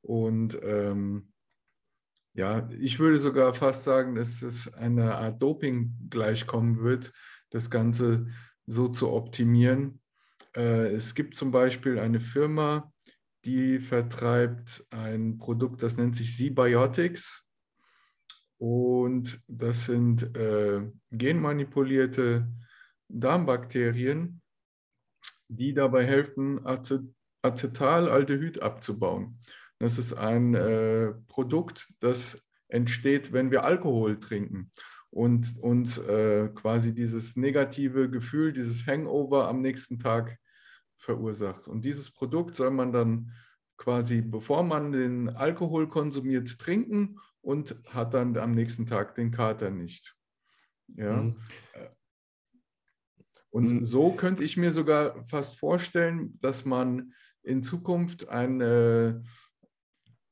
Und 0.00 0.58
ähm, 0.62 1.32
ja, 2.34 2.68
ich 2.78 3.00
würde 3.00 3.18
sogar 3.18 3.54
fast 3.54 3.84
sagen, 3.84 4.14
dass 4.14 4.42
es 4.42 4.72
eine 4.74 5.16
Art 5.16 5.42
Doping 5.42 5.96
gleichkommen 6.08 6.82
wird, 6.82 7.12
das 7.50 7.68
Ganze 7.68 8.28
so 8.66 8.88
zu 8.88 9.10
optimieren. 9.10 10.00
Äh, 10.54 10.92
es 10.92 11.14
gibt 11.14 11.34
zum 11.34 11.50
Beispiel 11.50 11.98
eine 11.98 12.20
Firma, 12.20 12.92
die 13.44 13.80
vertreibt 13.80 14.84
ein 14.90 15.38
Produkt, 15.38 15.82
das 15.82 15.96
nennt 15.96 16.16
sich 16.16 16.36
Z-Biotics. 16.36 17.44
Und 18.58 19.40
das 19.46 19.86
sind 19.86 20.36
äh, 20.36 20.82
genmanipulierte 21.12 22.48
Darmbakterien, 23.08 24.42
die 25.48 25.72
dabei 25.72 26.04
helfen, 26.04 26.60
Acetaldehyd 27.42 28.60
abzubauen. 28.60 29.38
Das 29.78 29.96
ist 29.96 30.12
ein 30.12 30.54
äh, 30.54 31.12
Produkt, 31.28 31.88
das 32.00 32.36
entsteht, 32.68 33.32
wenn 33.32 33.50
wir 33.50 33.64
Alkohol 33.64 34.18
trinken 34.18 34.70
und 35.10 35.56
uns 35.60 35.96
äh, 35.98 36.48
quasi 36.48 36.92
dieses 36.92 37.36
negative 37.36 38.10
Gefühl, 38.10 38.52
dieses 38.52 38.86
Hangover 38.86 39.48
am 39.48 39.62
nächsten 39.62 39.98
Tag 39.98 40.36
verursacht. 40.98 41.68
Und 41.68 41.84
dieses 41.84 42.10
Produkt 42.10 42.56
soll 42.56 42.72
man 42.72 42.92
dann 42.92 43.32
quasi, 43.76 44.20
bevor 44.20 44.64
man 44.64 44.92
den 44.92 45.30
Alkohol 45.30 45.88
konsumiert, 45.88 46.58
trinken 46.58 47.18
und 47.42 47.76
hat 47.92 48.14
dann 48.14 48.36
am 48.36 48.52
nächsten 48.52 48.86
Tag 48.86 49.14
den 49.14 49.30
Kater 49.30 49.70
nicht. 49.70 50.14
Ja. 50.88 51.22
Mhm. 51.22 51.36
Und 53.50 53.70
mhm. 53.70 53.84
so 53.86 54.12
könnte 54.12 54.44
ich 54.44 54.56
mir 54.56 54.70
sogar 54.70 55.24
fast 55.26 55.58
vorstellen, 55.58 56.38
dass 56.40 56.64
man 56.64 57.12
in 57.42 57.62
Zukunft 57.62 58.28
ein 58.28 58.60
äh, 58.60 59.14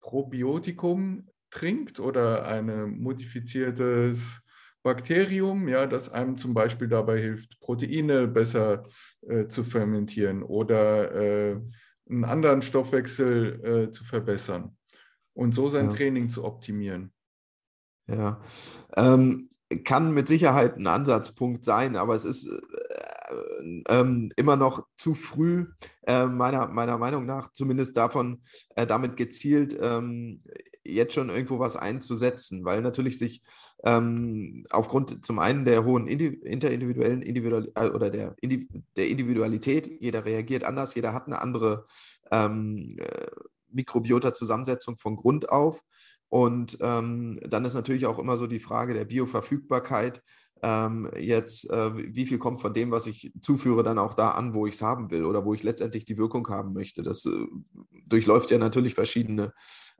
Probiotikum 0.00 1.28
trinkt 1.50 1.98
oder 1.98 2.46
ein 2.46 2.98
modifiziertes 2.98 4.40
Bakterium, 4.82 5.66
ja, 5.66 5.86
das 5.86 6.10
einem 6.10 6.38
zum 6.38 6.54
Beispiel 6.54 6.88
dabei 6.88 7.20
hilft, 7.20 7.58
Proteine 7.58 8.28
besser 8.28 8.84
äh, 9.22 9.48
zu 9.48 9.64
fermentieren 9.64 10.42
oder 10.42 11.12
äh, 11.14 11.60
einen 12.08 12.24
anderen 12.24 12.62
Stoffwechsel 12.62 13.64
äh, 13.64 13.90
zu 13.90 14.04
verbessern 14.04 14.75
und 15.36 15.54
so 15.54 15.68
sein 15.68 15.90
ja. 15.90 15.96
Training 15.96 16.30
zu 16.30 16.44
optimieren. 16.44 17.12
Ja, 18.08 18.40
ähm, 18.96 19.48
kann 19.84 20.14
mit 20.14 20.28
Sicherheit 20.28 20.76
ein 20.76 20.86
Ansatzpunkt 20.86 21.64
sein, 21.64 21.96
aber 21.96 22.14
es 22.14 22.24
ist, 22.24 22.46
äh, 22.46 23.82
ähm, 23.88 24.30
immer 24.36 24.56
noch 24.56 24.86
zu 24.96 25.14
früh, 25.14 25.66
äh, 26.06 26.26
meiner, 26.26 26.68
meiner 26.68 26.98
Meinung 26.98 27.26
nach, 27.26 27.52
zumindest 27.52 27.96
davon, 27.96 28.42
äh, 28.76 28.86
damit 28.86 29.16
gezielt 29.16 29.76
ähm, 29.80 30.42
jetzt 30.84 31.14
schon 31.14 31.30
irgendwo 31.30 31.58
was 31.58 31.76
einzusetzen, 31.76 32.64
weil 32.64 32.80
natürlich 32.80 33.18
sich 33.18 33.42
ähm, 33.84 34.64
aufgrund 34.70 35.24
zum 35.24 35.40
einen 35.40 35.64
der 35.64 35.84
hohen 35.84 36.06
interindividuellen 36.06 37.22
Individual 37.22 37.72
äh, 37.74 37.88
oder 37.88 38.10
der, 38.10 38.36
Indi 38.40 38.68
der 38.96 39.08
Individualität, 39.08 39.90
jeder 40.00 40.24
reagiert 40.24 40.62
anders, 40.62 40.94
jeder 40.94 41.12
hat 41.12 41.26
eine 41.26 41.42
andere 41.42 41.86
ähm, 42.30 42.96
äh, 43.00 43.26
Mikrobiota-Zusammensetzung 43.70 44.98
von 44.98 45.16
Grund 45.16 45.50
auf. 45.50 45.82
Und 46.28 46.78
ähm, 46.80 47.38
dann 47.48 47.64
ist 47.64 47.74
natürlich 47.74 48.06
auch 48.06 48.18
immer 48.18 48.36
so 48.36 48.46
die 48.46 48.60
Frage 48.60 48.94
der 48.94 49.04
Bioverfügbarkeit 49.04 50.22
ähm, 50.62 51.10
jetzt, 51.18 51.70
äh, 51.70 52.14
wie 52.14 52.26
viel 52.26 52.38
kommt 52.38 52.60
von 52.60 52.72
dem, 52.72 52.90
was 52.90 53.06
ich 53.06 53.32
zuführe, 53.40 53.82
dann 53.82 53.98
auch 53.98 54.14
da 54.14 54.30
an, 54.30 54.54
wo 54.54 54.66
ich 54.66 54.74
es 54.76 54.82
haben 54.82 55.10
will 55.10 55.24
oder 55.24 55.44
wo 55.44 55.54
ich 55.54 55.62
letztendlich 55.62 56.04
die 56.04 56.16
Wirkung 56.16 56.48
haben 56.48 56.72
möchte. 56.72 57.02
Das 57.02 57.26
äh, 57.26 57.46
durchläuft 58.06 58.50
ja 58.50 58.58
natürlich 58.58 58.94
verschiedene 58.94 59.52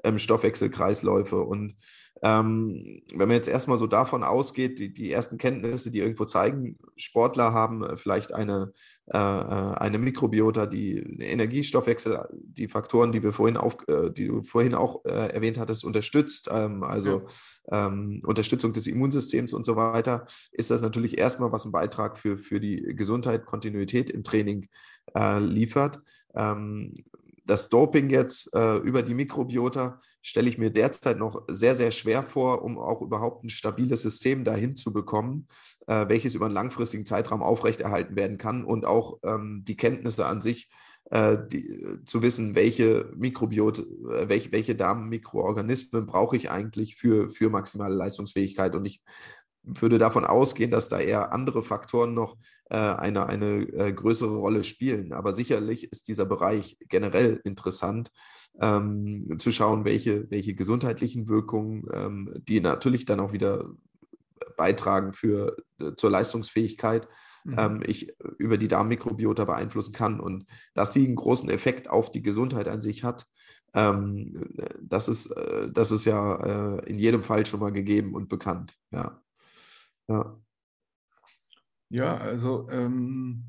ähm, 0.07 0.19
Stoffwechselkreisläufe. 0.19 1.41
Und 1.41 1.77
ähm, 2.23 3.03
wenn 3.15 3.29
man 3.29 3.37
jetzt 3.37 3.49
erstmal 3.49 3.77
so 3.77 3.87
davon 3.87 4.25
ausgeht, 4.25 4.79
die, 4.79 4.93
die 4.93 5.13
ersten 5.13 5.37
Kenntnisse, 5.37 5.91
die 5.91 5.99
irgendwo 5.99 6.25
zeigen, 6.25 6.79
Sportler 6.97 7.53
haben 7.53 7.85
äh, 7.85 7.97
vielleicht 7.99 8.33
eine, 8.33 8.73
äh, 9.13 9.19
äh, 9.19 9.75
eine 9.75 9.99
Mikrobiota, 9.99 10.65
die 10.65 10.97
Energiestoffwechsel, 11.21 12.27
die 12.33 12.69
Faktoren, 12.69 13.13
die 13.13 13.23
wir 13.23 13.33
vorhin 13.33 13.59
auf, 13.59 13.77
äh, 13.89 14.11
die 14.11 14.29
du 14.29 14.43
vorhin 14.43 14.75
auch 14.75 15.05
äh, 15.05 15.29
erwähnt 15.29 15.59
hattest, 15.59 15.85
unterstützt, 15.85 16.49
ähm, 16.51 16.83
also 16.83 17.27
ja. 17.71 17.87
ähm, 17.87 18.23
Unterstützung 18.25 18.73
des 18.73 18.87
Immunsystems 18.87 19.53
und 19.53 19.67
so 19.67 19.77
weiter, 19.77 20.25
ist 20.53 20.71
das 20.71 20.81
natürlich 20.81 21.19
erstmal 21.19 21.53
was 21.53 21.67
ein 21.67 21.73
Beitrag 21.73 22.19
für, 22.19 22.39
für 22.39 22.61
die 22.61 22.95
Gesundheit, 22.97 23.45
Kontinuität 23.45 24.11
im 24.11 24.25
Training 24.25 24.69
liefert. 25.39 26.03
Ähm, 26.35 26.93
das 27.47 27.69
Doping 27.69 28.11
jetzt 28.11 28.53
äh, 28.55 28.77
über 28.79 29.03
die 29.03 29.15
Mikrobiota 29.15 30.01
stelle 30.23 30.49
ich 30.49 30.59
mir 30.59 30.71
derzeit 30.71 31.19
noch 31.19 31.45
sehr, 31.49 31.77
sehr 31.77 31.93
schwer 31.93 32.25
vor, 32.25 32.63
um 32.63 32.79
auch 32.79 33.01
überhaupt 33.01 33.45
ein 33.45 33.51
stabiles 33.51 34.03
System 34.03 34.45
dahin 34.45 34.75
zu 34.75 34.93
bekommen, 34.93 35.47
äh, 35.87 36.09
welches 36.09 36.35
über 36.35 36.47
einen 36.47 36.55
langfristigen 36.55 37.07
Zeitraum 37.07 37.43
aufrechterhalten 37.43 38.17
werden 38.17 38.37
kann 38.37 38.65
und 38.65 38.85
auch 38.85 39.19
ähm, 39.23 39.63
die 39.65 39.77
Kenntnisse 39.77 40.27
an 40.27 40.41
sich 40.41 40.69
äh, 41.11 41.39
die, 41.53 42.01
zu 42.05 42.21
wissen, 42.23 42.57
welche 42.57 43.13
Mikrobiot, 43.17 43.79
äh, 43.79 44.29
welche, 44.29 44.51
welche 44.51 44.75
Darmmikroorganismen 44.75 46.05
brauche 46.05 46.37
ich 46.37 46.51
eigentlich 46.51 46.97
für, 46.97 47.31
für 47.31 47.49
maximale 47.49 47.95
Leistungsfähigkeit. 47.95 48.75
Und 48.75 48.85
ich 48.87 49.03
würde 49.67 49.99
davon 49.99 50.25
ausgehen, 50.25 50.71
dass 50.71 50.89
da 50.89 51.01
eher 51.01 51.33
andere 51.33 51.63
Faktoren 51.63 52.15
noch 52.15 52.37
äh, 52.71 52.77
eine, 52.77 53.27
eine 53.27 53.63
äh, 53.73 53.93
größere 53.93 54.37
Rolle 54.37 54.65
spielen. 54.65 55.13
Aber 55.13 55.33
sicherlich 55.33 55.91
ist 55.91 56.09
dieser 56.09 56.25
Bereich 56.25 56.79
generell 56.89 57.41
interessant, 57.45 58.11
ähm, 58.61 59.35
zu 59.39 59.51
schauen, 59.51 59.85
welche, 59.85 60.31
welche 60.31 60.55
gesundheitlichen 60.55 61.29
Wirkungen, 61.29 61.87
ähm, 61.93 62.33
die 62.49 62.61
natürlich 62.61 63.05
dann 63.05 63.21
auch 63.21 63.33
wieder 63.33 63.69
beitragen 64.57 65.13
für, 65.13 65.57
äh, 65.79 65.93
zur 65.97 66.11
Leistungsfähigkeit, 66.11 67.09
mhm. 67.45 67.57
ähm, 67.59 67.83
ich 67.87 68.15
über 68.39 68.57
die 68.59 68.69
Darmmikrobiota 68.69 69.45
beeinflussen 69.45 69.93
kann. 69.93 70.21
Und 70.21 70.47
dass 70.75 70.93
sie 70.93 71.05
einen 71.05 71.17
großen 71.17 71.51
Effekt 71.51 71.91
auf 71.91 72.11
die 72.11 72.23
Gesundheit 72.23 72.69
an 72.69 72.81
sich 72.81 73.05
hat, 73.05 73.27
ähm, 73.75 74.33
das, 74.81 75.09
ist, 75.09 75.27
äh, 75.27 75.71
das 75.71 75.91
ist 75.91 76.07
ja 76.07 76.77
äh, 76.79 76.89
in 76.89 76.99
jedem 76.99 77.23
Fall 77.23 77.45
schon 77.45 77.61
mal 77.61 77.73
gegeben 77.73 78.15
und 78.15 78.29
bekannt. 78.29 78.75
Ja. 78.91 79.21
Ja, 80.09 80.41
ja 81.89 82.17
also 82.17 82.69
ähm, 82.71 83.45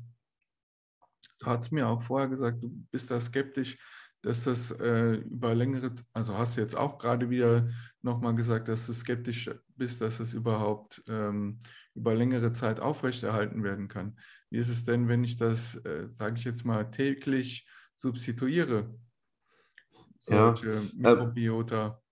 du 1.38 1.46
hast 1.46 1.72
mir 1.72 1.88
auch 1.88 2.02
vorher 2.02 2.28
gesagt, 2.28 2.62
du 2.62 2.68
bist 2.90 3.10
da 3.10 3.20
skeptisch, 3.20 3.78
dass 4.22 4.44
das 4.44 4.72
äh, 4.72 5.14
über 5.14 5.54
längere, 5.54 5.94
also 6.12 6.36
hast 6.36 6.56
du 6.56 6.60
jetzt 6.60 6.76
auch 6.76 6.98
gerade 6.98 7.30
wieder 7.30 7.68
nochmal 8.02 8.34
gesagt, 8.34 8.68
dass 8.68 8.86
du 8.86 8.92
skeptisch 8.92 9.50
bist, 9.76 10.00
dass 10.00 10.18
es 10.20 10.32
überhaupt 10.34 11.02
ähm, 11.06 11.60
über 11.94 12.14
längere 12.14 12.52
Zeit 12.52 12.80
aufrechterhalten 12.80 13.62
werden 13.62 13.88
kann. 13.88 14.18
Wie 14.50 14.58
ist 14.58 14.68
es 14.68 14.84
denn, 14.84 15.08
wenn 15.08 15.22
ich 15.22 15.36
das, 15.36 15.76
äh, 15.84 16.08
sage 16.10 16.36
ich 16.36 16.44
jetzt 16.44 16.64
mal, 16.64 16.90
täglich 16.90 17.68
substituiere? 17.96 18.98
Solche 20.20 20.68
ja, 20.68 20.80
Mikrobiota. 20.94 22.02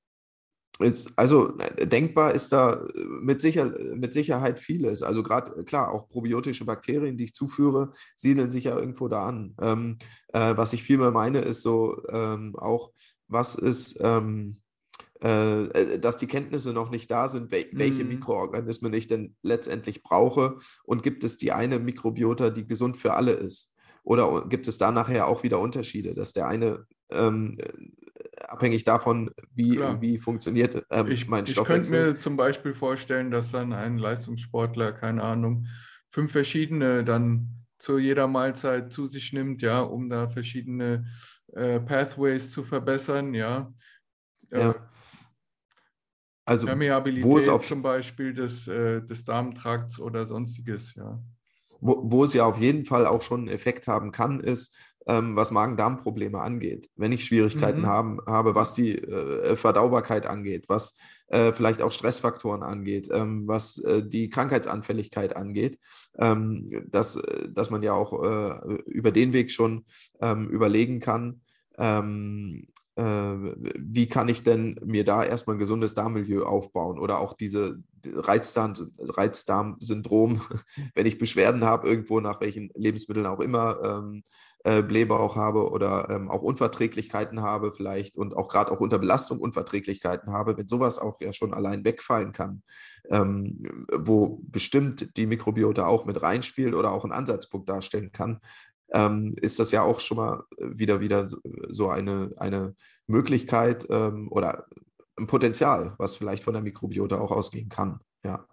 Ist, 0.78 1.12
also 1.16 1.56
äh, 1.58 1.86
denkbar 1.86 2.34
ist 2.34 2.52
da 2.52 2.74
äh, 2.74 3.04
mit, 3.20 3.40
sicher, 3.40 3.72
mit 3.94 4.12
Sicherheit 4.12 4.58
vieles. 4.58 5.02
Also 5.02 5.22
gerade, 5.22 5.64
klar, 5.64 5.90
auch 5.90 6.08
probiotische 6.08 6.66
Bakterien, 6.66 7.16
die 7.16 7.24
ich 7.24 7.34
zuführe, 7.34 7.92
siedeln 8.14 8.50
sich 8.52 8.64
ja 8.64 8.76
irgendwo 8.76 9.08
da 9.08 9.24
an. 9.26 9.54
Ähm, 9.60 9.98
äh, 10.28 10.56
was 10.56 10.74
ich 10.74 10.82
vielmehr 10.82 11.12
meine, 11.12 11.38
ist 11.40 11.62
so 11.62 12.02
ähm, 12.10 12.54
auch, 12.56 12.92
was 13.26 13.54
ist, 13.54 13.98
ähm, 14.02 14.56
äh, 15.22 15.64
äh 15.64 15.98
dass 15.98 16.18
die 16.18 16.26
Kenntnisse 16.26 16.74
noch 16.74 16.90
nicht 16.90 17.10
da 17.10 17.28
sind, 17.28 17.50
wel 17.50 17.66
welche 17.72 18.04
mhm. 18.04 18.10
Mikroorganismen 18.10 18.92
ich 18.92 19.06
denn 19.06 19.34
letztendlich 19.42 20.02
brauche 20.02 20.58
und 20.84 21.02
gibt 21.02 21.24
es 21.24 21.38
die 21.38 21.52
eine 21.52 21.78
Mikrobiota, 21.78 22.50
die 22.50 22.66
gesund 22.66 22.98
für 22.98 23.14
alle 23.14 23.32
ist. 23.32 23.72
Oder 24.02 24.46
gibt 24.46 24.68
es 24.68 24.78
da 24.78 24.92
nachher 24.92 25.26
auch 25.26 25.42
wieder 25.42 25.58
Unterschiede, 25.58 26.14
dass 26.14 26.32
der 26.32 26.46
eine 26.46 26.86
ähm, 27.10 27.58
abhängig 28.40 28.84
davon, 28.84 29.30
wie, 29.54 29.78
wie 30.00 30.18
funktioniert 30.18 30.84
ähm, 30.90 31.06
ich, 31.08 31.28
mein 31.28 31.46
Stoffwechsel. 31.46 31.82
Ich 31.82 31.90
könnte 31.90 32.12
mir 32.12 32.20
zum 32.20 32.36
Beispiel 32.36 32.74
vorstellen, 32.74 33.30
dass 33.30 33.52
dann 33.52 33.72
ein 33.72 33.98
Leistungssportler, 33.98 34.92
keine 34.92 35.22
Ahnung, 35.22 35.66
fünf 36.10 36.32
verschiedene 36.32 37.04
dann 37.04 37.48
zu 37.78 37.98
jeder 37.98 38.26
Mahlzeit 38.26 38.92
zu 38.92 39.06
sich 39.06 39.32
nimmt, 39.32 39.62
ja, 39.62 39.80
um 39.80 40.08
da 40.08 40.28
verschiedene 40.28 41.06
äh, 41.52 41.80
Pathways 41.80 42.50
zu 42.50 42.64
verbessern, 42.64 43.34
ja. 43.34 43.72
ja. 44.50 44.70
Äh, 44.70 44.74
also 46.44 46.66
Permeabilität 46.66 47.24
wo 47.24 47.38
es 47.38 47.48
auf, 47.48 47.66
zum 47.66 47.82
Beispiel 47.82 48.32
des, 48.32 48.68
äh, 48.68 49.02
des 49.02 49.24
Darmtrakts 49.24 49.98
oder 49.98 50.26
sonstiges, 50.26 50.94
ja. 50.94 51.20
Wo, 51.80 52.00
wo 52.04 52.24
es 52.24 52.32
ja 52.32 52.46
auf 52.46 52.58
jeden 52.58 52.86
Fall 52.86 53.06
auch 53.06 53.20
schon 53.20 53.40
einen 53.40 53.48
Effekt 53.48 53.86
haben 53.86 54.10
kann, 54.10 54.40
ist, 54.40 54.74
ähm, 55.06 55.36
was 55.36 55.50
Magen-Darm-Probleme 55.50 56.40
angeht. 56.40 56.90
Wenn 56.96 57.12
ich 57.12 57.24
Schwierigkeiten 57.24 57.82
mhm. 57.82 57.86
haben, 57.86 58.20
habe, 58.26 58.54
was 58.54 58.74
die 58.74 58.96
äh, 58.96 59.56
Verdaubarkeit 59.56 60.26
angeht, 60.26 60.64
was 60.68 60.96
äh, 61.28 61.52
vielleicht 61.52 61.82
auch 61.82 61.92
Stressfaktoren 61.92 62.62
angeht, 62.62 63.08
ähm, 63.12 63.46
was 63.46 63.78
äh, 63.78 64.02
die 64.02 64.30
Krankheitsanfälligkeit 64.30 65.36
angeht, 65.36 65.78
ähm, 66.18 66.86
dass, 66.90 67.16
äh, 67.16 67.48
dass 67.48 67.70
man 67.70 67.82
ja 67.82 67.92
auch 67.94 68.22
äh, 68.22 68.74
über 68.86 69.12
den 69.12 69.32
Weg 69.32 69.50
schon 69.50 69.84
ähm, 70.20 70.48
überlegen 70.48 71.00
kann, 71.00 71.40
ähm, 71.78 72.66
äh, 72.96 73.02
wie 73.02 74.06
kann 74.06 74.28
ich 74.28 74.42
denn 74.42 74.80
mir 74.82 75.04
da 75.04 75.22
erstmal 75.22 75.56
ein 75.56 75.60
gesundes 75.60 75.92
Darmmilieu 75.92 76.44
aufbauen 76.44 76.98
oder 76.98 77.20
auch 77.20 77.34
diese 77.34 77.82
Reizdarm, 78.06 78.74
Reizdarm-Syndrom, 78.98 80.40
wenn 80.94 81.06
ich 81.06 81.18
Beschwerden 81.18 81.64
habe, 81.64 81.88
irgendwo 81.88 82.20
nach 82.20 82.40
welchen 82.40 82.70
Lebensmitteln 82.74 83.26
auch 83.26 83.40
immer, 83.40 83.82
ähm, 83.82 84.22
äh, 84.66 84.82
Blähbauch 84.82 85.36
habe 85.36 85.70
oder 85.70 86.10
ähm, 86.10 86.28
auch 86.28 86.42
Unverträglichkeiten 86.42 87.40
habe 87.40 87.72
vielleicht 87.72 88.16
und 88.16 88.36
auch 88.36 88.48
gerade 88.48 88.72
auch 88.72 88.80
unter 88.80 88.98
Belastung 88.98 89.38
Unverträglichkeiten 89.38 90.32
habe, 90.32 90.56
wenn 90.58 90.66
sowas 90.66 90.98
auch 90.98 91.20
ja 91.20 91.32
schon 91.32 91.54
allein 91.54 91.84
wegfallen 91.84 92.32
kann, 92.32 92.64
ähm, 93.08 93.86
wo 93.92 94.40
bestimmt 94.42 95.16
die 95.16 95.26
Mikrobiota 95.26 95.86
auch 95.86 96.04
mit 96.04 96.20
reinspielt 96.20 96.74
oder 96.74 96.90
auch 96.90 97.04
einen 97.04 97.12
Ansatzpunkt 97.12 97.68
darstellen 97.68 98.10
kann, 98.10 98.40
ähm, 98.92 99.36
ist 99.40 99.60
das 99.60 99.70
ja 99.70 99.82
auch 99.82 100.00
schon 100.00 100.16
mal 100.16 100.42
wieder 100.58 100.98
wieder 100.98 101.28
so 101.68 101.88
eine, 101.88 102.32
eine 102.36 102.74
Möglichkeit 103.06 103.86
ähm, 103.88 104.26
oder 104.32 104.66
ein 105.16 105.28
Potenzial, 105.28 105.94
was 105.98 106.16
vielleicht 106.16 106.42
von 106.42 106.54
der 106.54 106.62
Mikrobiota 106.64 107.20
auch 107.20 107.30
ausgehen 107.30 107.68
kann. 107.68 108.00
Ja. 108.24 108.44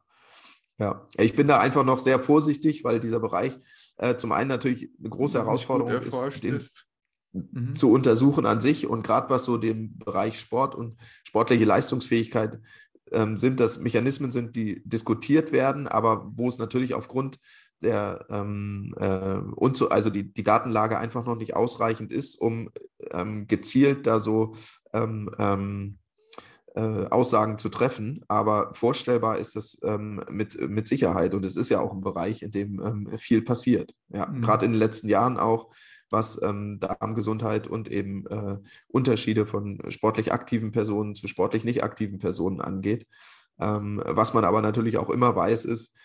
Ja, 0.80 1.08
ich 1.18 1.36
bin 1.36 1.48
da 1.48 1.60
einfach 1.60 1.86
noch 1.86 2.00
sehr 2.00 2.20
vorsichtig, 2.20 2.84
weil 2.84 3.00
dieser 3.00 3.20
Bereich 3.20 3.60
äh, 3.98 4.16
zum 4.16 4.32
einen 4.32 4.50
natürlich 4.50 4.90
eine 5.00 5.10
große 5.10 5.38
Herausforderung 5.38 6.02
ist, 6.02 6.44
den, 6.44 6.56
ist. 6.56 6.86
Mhm. 7.32 7.76
zu 7.76 7.92
untersuchen 7.92 8.46
an 8.46 8.60
sich 8.60 8.88
und 8.88 9.04
gerade 9.04 9.30
was 9.30 9.44
so 9.44 9.58
den 9.58 9.98
Bereich 9.98 10.40
Sport 10.40 10.76
und 10.76 10.98
sportliche 11.24 11.66
Leistungsfähigkeit 11.66 12.60
ähm, 13.12 13.38
sind, 13.38 13.60
dass 13.60 13.80
Mechanismen 13.80 14.32
sind, 14.32 14.56
die 14.56 14.82
diskutiert 14.84 15.52
werden, 15.52 15.88
aber 15.88 16.32
wo 16.36 16.50
es 16.50 16.58
natürlich 16.58 16.96
aufgrund 16.96 17.40
der 17.82 18.26
ähm, 18.30 18.96
äh, 18.98 19.38
und 19.56 19.78
so, 19.78 19.90
also 19.90 20.10
die, 20.10 20.34
die 20.34 20.44
Datenlage 20.44 20.98
einfach 20.98 21.26
noch 21.26 21.36
nicht 21.36 21.56
ausreichend 21.56 22.12
ist, 22.12 22.40
um 22.40 22.72
ähm, 23.12 23.48
gezielt 23.48 24.08
da 24.08 24.20
so 24.20 24.56
ähm, 24.94 25.30
ähm 25.38 26.00
äh, 26.76 27.06
Aussagen 27.08 27.58
zu 27.58 27.70
treffen, 27.70 28.24
aber 28.28 28.74
vorstellbar 28.74 29.38
ist 29.38 29.56
das 29.56 29.78
ähm, 29.84 30.24
mit, 30.30 30.60
mit 30.70 30.88
Sicherheit 30.88 31.34
und 31.36 31.46
es 31.46 31.56
ist 31.56 31.70
ja 31.70 31.80
auch 31.80 31.94
ein 31.94 32.02
Bereich, 32.02 32.42
in 32.42 32.52
dem 32.52 32.82
ähm, 32.82 33.18
viel 33.18 33.42
passiert. 33.42 33.94
Ja, 34.10 34.28
mhm. 34.28 34.42
gerade 34.42 34.66
in 34.66 34.72
den 34.72 34.80
letzten 34.80 35.08
Jahren 35.08 35.38
auch, 35.38 35.70
was 36.10 36.42
ähm, 36.42 36.80
Darmgesundheit 36.80 37.68
und 37.68 37.90
eben 37.90 38.26
äh, 38.28 38.58
Unterschiede 38.88 39.46
von 39.46 39.80
sportlich 39.90 40.32
aktiven 40.32 40.72
Personen 40.72 41.16
zu 41.16 41.28
sportlich 41.28 41.64
nicht 41.64 41.84
aktiven 41.84 42.20
Personen 42.20 42.62
angeht. 42.62 43.08
Ähm, 43.60 44.02
was 44.06 44.34
man 44.34 44.46
aber 44.46 44.62
natürlich 44.62 44.98
auch 44.98 45.10
immer 45.10 45.36
weiß, 45.36 45.66
ist, 45.66 45.96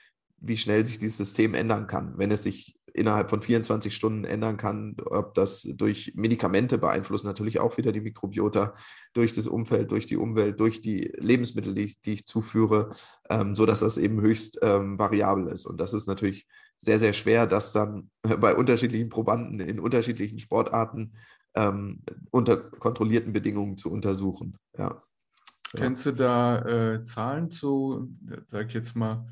wie 0.40 0.56
schnell 0.56 0.84
sich 0.86 0.98
dieses 0.98 1.16
System 1.16 1.54
ändern 1.54 1.86
kann, 1.86 2.14
wenn 2.16 2.30
es 2.30 2.42
sich 2.42 2.78
innerhalb 2.98 3.30
von 3.30 3.42
24 3.42 3.94
Stunden 3.94 4.24
ändern 4.24 4.56
kann, 4.56 4.96
ob 5.06 5.34
das 5.34 5.62
durch 5.62 6.12
Medikamente 6.16 6.78
beeinflusst, 6.78 7.24
natürlich 7.24 7.60
auch 7.60 7.76
wieder 7.78 7.92
die 7.92 8.00
Mikrobiota, 8.00 8.74
durch 9.12 9.34
das 9.34 9.46
Umfeld, 9.46 9.90
durch 9.90 10.06
die 10.06 10.16
Umwelt, 10.16 10.58
durch 10.60 10.82
die 10.82 11.12
Lebensmittel, 11.16 11.74
die 11.74 11.84
ich, 11.84 12.00
die 12.02 12.14
ich 12.14 12.26
zuführe, 12.26 12.90
ähm, 13.30 13.54
sodass 13.54 13.80
das 13.80 13.98
eben 13.98 14.20
höchst 14.20 14.58
ähm, 14.62 14.98
variabel 14.98 15.48
ist. 15.48 15.66
Und 15.66 15.80
das 15.80 15.92
ist 15.92 16.08
natürlich 16.08 16.46
sehr, 16.76 16.98
sehr 16.98 17.12
schwer, 17.12 17.46
das 17.46 17.72
dann 17.72 18.10
bei 18.40 18.54
unterschiedlichen 18.54 19.08
Probanden 19.08 19.60
in 19.60 19.80
unterschiedlichen 19.80 20.38
Sportarten 20.38 21.12
ähm, 21.54 22.02
unter 22.30 22.56
kontrollierten 22.56 23.32
Bedingungen 23.32 23.76
zu 23.76 23.90
untersuchen. 23.90 24.56
Ja. 24.76 25.02
Kennst 25.72 26.06
du 26.06 26.12
da 26.12 26.94
äh, 26.94 27.02
Zahlen 27.02 27.50
zu, 27.50 28.08
sag 28.46 28.68
ich 28.68 28.74
jetzt 28.74 28.96
mal, 28.96 29.28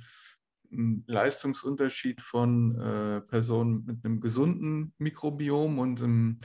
Leistungsunterschied 1.06 2.20
von 2.20 2.78
äh, 2.78 3.20
Personen 3.22 3.84
mit 3.86 4.04
einem 4.04 4.20
gesunden 4.20 4.92
Mikrobiom 4.98 5.78
und 5.78 6.02
einem 6.02 6.40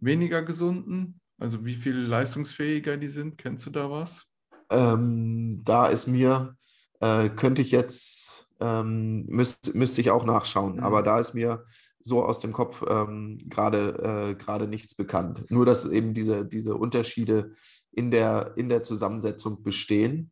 weniger 0.00 0.42
gesunden? 0.42 1.20
Also 1.38 1.64
wie 1.64 1.74
viel 1.74 1.96
leistungsfähiger 1.96 2.96
die 2.96 3.08
sind? 3.08 3.38
Kennst 3.38 3.66
du 3.66 3.70
da 3.70 3.90
was? 3.90 4.24
Ähm, 4.70 5.60
da 5.64 5.86
ist 5.86 6.06
mir, 6.06 6.56
äh, 7.00 7.28
könnte 7.28 7.62
ich 7.62 7.70
jetzt, 7.70 8.48
ähm, 8.60 9.26
müsste 9.26 9.76
müsst 9.76 9.98
ich 9.98 10.10
auch 10.10 10.24
nachschauen, 10.24 10.76
mhm. 10.76 10.84
aber 10.84 11.02
da 11.02 11.18
ist 11.18 11.34
mir 11.34 11.64
so 12.00 12.24
aus 12.24 12.40
dem 12.40 12.52
Kopf 12.52 12.84
ähm, 12.88 13.38
gerade 13.48 14.36
äh, 14.38 14.66
nichts 14.66 14.94
bekannt. 14.94 15.44
Nur, 15.50 15.66
dass 15.66 15.84
eben 15.84 16.14
diese, 16.14 16.44
diese 16.44 16.74
Unterschiede 16.74 17.52
in 17.92 18.10
der, 18.10 18.54
in 18.56 18.68
der 18.68 18.82
Zusammensetzung 18.82 19.62
bestehen. 19.62 20.30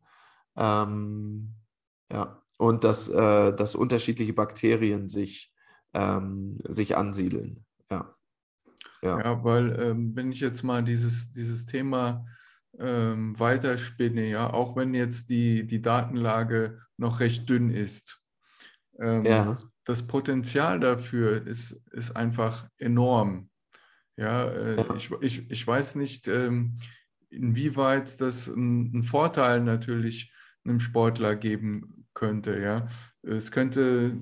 Ähm, 0.57 1.55
ja 2.11 2.41
und 2.61 2.85
dass, 2.85 3.09
äh, 3.09 3.55
dass 3.55 3.75
unterschiedliche 3.75 4.35
Bakterien 4.35 5.09
sich, 5.09 5.51
ähm, 5.95 6.59
sich 6.69 6.95
ansiedeln. 6.95 7.65
Ja, 7.91 8.15
ja. 9.01 9.19
ja 9.19 9.45
weil 9.45 9.81
ähm, 9.81 10.15
wenn 10.15 10.31
ich 10.31 10.41
jetzt 10.41 10.63
mal 10.63 10.85
dieses, 10.85 11.33
dieses 11.33 11.65
Thema 11.65 12.27
ähm, 12.79 13.39
weiterspinne, 13.41 14.29
ja, 14.29 14.53
auch 14.53 14.77
wenn 14.77 14.93
jetzt 14.93 15.31
die, 15.31 15.67
die 15.67 15.81
Datenlage 15.81 16.83
noch 16.99 17.21
recht 17.21 17.49
dünn 17.49 17.71
ist, 17.71 18.21
ähm, 18.99 19.25
ja. 19.25 19.57
das 19.87 20.07
Potenzial 20.07 20.81
dafür 20.81 21.47
ist, 21.47 21.73
ist 21.93 22.15
einfach 22.15 22.69
enorm. 22.77 23.49
Ja, 24.19 24.45
äh, 24.51 24.77
ja. 24.77 24.95
Ich, 24.97 25.11
ich, 25.23 25.51
ich 25.51 25.67
weiß 25.67 25.95
nicht, 25.95 26.29
ähm, 26.29 26.77
inwieweit 27.31 28.21
das 28.21 28.51
einen 28.51 29.03
Vorteil 29.03 29.63
natürlich 29.63 30.31
einem 30.63 30.79
Sportler 30.79 31.37
geben 31.37 32.00
könnte. 32.15 32.59
Ja. 32.59 32.87
Es 33.23 33.51
könnte, 33.51 34.19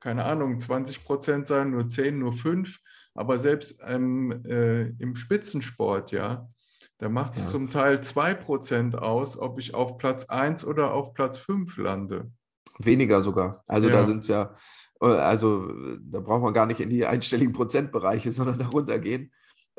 keine 0.00 0.24
Ahnung, 0.24 0.60
20 0.60 1.04
Prozent 1.04 1.46
sein, 1.46 1.70
nur 1.70 1.88
10, 1.88 2.18
nur 2.18 2.32
5, 2.32 2.78
aber 3.14 3.38
selbst 3.38 3.78
ähm, 3.84 4.44
äh, 4.44 4.88
im 4.98 5.14
Spitzensport, 5.14 6.12
ja, 6.12 6.48
da 6.98 7.08
macht 7.08 7.36
es 7.36 7.44
ja. 7.44 7.50
zum 7.50 7.70
Teil 7.70 8.02
2 8.02 8.34
Prozent 8.34 8.96
aus, 8.96 9.36
ob 9.38 9.58
ich 9.58 9.74
auf 9.74 9.98
Platz 9.98 10.24
1 10.26 10.64
oder 10.64 10.94
auf 10.94 11.14
Platz 11.14 11.38
5 11.38 11.76
lande. 11.78 12.30
Weniger 12.78 13.22
sogar. 13.22 13.62
Also 13.68 13.88
ja. 13.88 13.96
da 13.96 14.04
sind 14.04 14.20
es 14.20 14.28
ja, 14.28 14.54
äh, 15.00 15.06
also 15.06 15.68
da 16.00 16.20
braucht 16.20 16.42
man 16.42 16.54
gar 16.54 16.66
nicht 16.66 16.80
in 16.80 16.90
die 16.90 17.04
einstelligen 17.04 17.52
Prozentbereiche, 17.52 18.32
sondern 18.32 18.58
darunter 18.58 18.98
gehen 18.98 19.32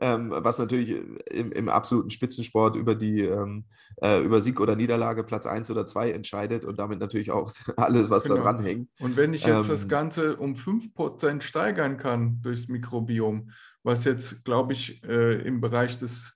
ähm, 0.04 0.34
was 0.36 0.60
natürlich 0.60 0.89
im, 1.32 1.54
im, 1.54 1.70
absoluten 1.70 2.10
Spitzensport 2.10 2.76
über 2.76 2.93
die 2.93 3.22
ähm, 3.22 3.64
äh, 4.01 4.22
über 4.22 4.41
Sieg 4.41 4.60
oder 4.60 4.76
Niederlage 4.76 5.24
Platz 5.24 5.45
1 5.45 5.72
oder 5.72 5.86
2 5.86 6.12
entscheidet 6.12 6.66
und 6.66 6.78
damit 6.78 6.99
natürlich 6.99 7.32
auch 7.32 7.54
alles, 7.78 8.10
was 8.10 8.26
genau. 8.26 8.36
da 8.36 8.41
dran 8.43 8.64
hängt. 8.64 8.89
Und 8.99 9.16
wenn 9.16 9.34
ich 9.34 9.45
jetzt 9.45 9.64
ähm, 9.64 9.68
das 9.70 9.88
Ganze 9.88 10.36
um 10.36 10.56
5% 10.56 11.41
steigern 11.41 11.97
kann 11.97 12.41
durchs 12.41 12.68
Mikrobiom, 12.68 13.51
was 13.84 14.04
jetzt, 14.04 14.43
glaube 14.43 14.74
ich, 14.74 15.01
äh, 15.06 15.41
im 15.47 15.62
Bereich 15.62 15.97
des 15.97 16.34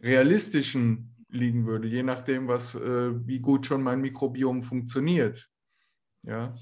Realistischen 0.00 1.16
liegen 1.28 1.66
würde, 1.66 1.88
je 1.88 2.04
nachdem, 2.04 2.46
was, 2.46 2.74
äh, 2.76 3.26
wie 3.26 3.40
gut 3.40 3.66
schon 3.66 3.82
mein 3.82 4.00
Mikrobiom 4.00 4.62
funktioniert. 4.62 5.48
Ja. 6.22 6.52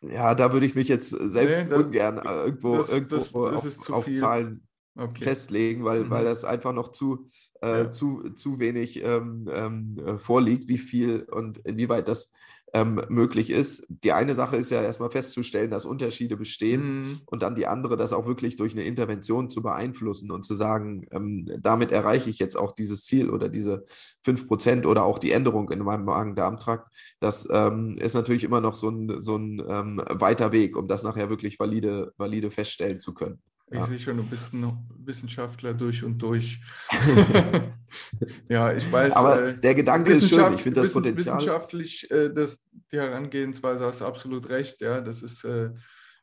Ja, 0.00 0.34
da 0.34 0.52
würde 0.52 0.66
ich 0.66 0.74
mich 0.74 0.88
jetzt 0.88 1.10
selbst 1.10 1.64
nee, 1.64 1.70
das, 1.70 1.78
ungern 1.78 2.18
äh, 2.18 2.44
irgendwo, 2.44 2.76
das, 2.76 2.88
irgendwo 2.90 3.48
das, 3.48 3.90
auf, 3.90 3.90
auf 3.90 4.12
Zahlen 4.12 4.66
okay. 4.96 5.24
festlegen, 5.24 5.84
weil, 5.84 6.04
mhm. 6.04 6.10
weil 6.10 6.24
das 6.24 6.44
einfach 6.44 6.72
noch 6.72 6.90
zu, 6.90 7.30
äh, 7.62 7.84
ja. 7.84 7.90
zu, 7.90 8.30
zu 8.34 8.58
wenig 8.58 9.02
ähm, 9.02 9.48
ähm, 9.52 9.98
äh, 10.04 10.18
vorliegt, 10.18 10.68
wie 10.68 10.78
viel 10.78 11.22
und 11.22 11.58
inwieweit 11.58 12.08
das 12.08 12.32
ähm, 12.74 13.00
möglich 13.08 13.50
ist. 13.50 13.86
Die 13.88 14.12
eine 14.12 14.34
Sache 14.34 14.56
ist 14.56 14.70
ja 14.70 14.82
erstmal 14.82 15.10
festzustellen, 15.10 15.70
dass 15.70 15.86
Unterschiede 15.86 16.36
bestehen 16.36 16.98
mhm. 16.98 17.20
und 17.26 17.42
dann 17.42 17.54
die 17.54 17.68
andere, 17.68 17.96
das 17.96 18.12
auch 18.12 18.26
wirklich 18.26 18.56
durch 18.56 18.72
eine 18.72 18.82
Intervention 18.82 19.48
zu 19.48 19.62
beeinflussen 19.62 20.32
und 20.32 20.44
zu 20.44 20.54
sagen, 20.54 21.06
ähm, 21.12 21.48
damit 21.60 21.92
erreiche 21.92 22.28
ich 22.28 22.40
jetzt 22.40 22.56
auch 22.56 22.72
dieses 22.72 23.04
Ziel 23.04 23.30
oder 23.30 23.48
diese 23.48 23.84
5% 24.26 24.86
oder 24.86 25.04
auch 25.04 25.20
die 25.20 25.30
Änderung 25.30 25.70
in 25.70 25.84
meinem 25.84 26.04
Magen-Darm-Trakt. 26.04 26.92
Das 27.20 27.48
ähm, 27.50 27.96
ist 27.96 28.14
natürlich 28.14 28.42
immer 28.42 28.60
noch 28.60 28.74
so 28.74 28.88
ein, 28.88 29.20
so 29.20 29.36
ein 29.36 29.62
ähm, 29.68 30.02
weiter 30.10 30.50
Weg, 30.50 30.76
um 30.76 30.88
das 30.88 31.04
nachher 31.04 31.30
wirklich 31.30 31.60
valide, 31.60 32.12
valide 32.16 32.50
feststellen 32.50 32.98
zu 32.98 33.14
können. 33.14 33.40
Ich 33.70 33.78
ja. 33.78 33.86
sehe 33.86 33.98
schon, 33.98 34.16
du 34.18 34.22
bist 34.24 34.52
ein 34.52 34.76
Wissenschaftler 34.98 35.74
durch 35.74 36.04
und 36.04 36.18
durch. 36.18 36.60
ja, 38.48 38.72
ich 38.72 38.90
weiß. 38.90 39.12
Aber 39.14 39.42
äh, 39.42 39.58
der 39.58 39.74
Gedanke 39.74 40.12
ist 40.12 40.28
schön, 40.28 40.54
ich 40.54 40.62
finde 40.62 40.82
das 40.82 40.92
Potenzial. 40.92 41.36
Wissenschaftlich, 41.36 42.10
äh, 42.10 42.32
das, 42.32 42.62
die 42.92 42.98
Herangehensweise 42.98 43.86
hast 43.86 44.00
du 44.00 44.04
absolut 44.04 44.48
recht, 44.48 44.80
ja. 44.80 45.00
Das 45.00 45.22
ist, 45.22 45.44
äh, 45.44 45.70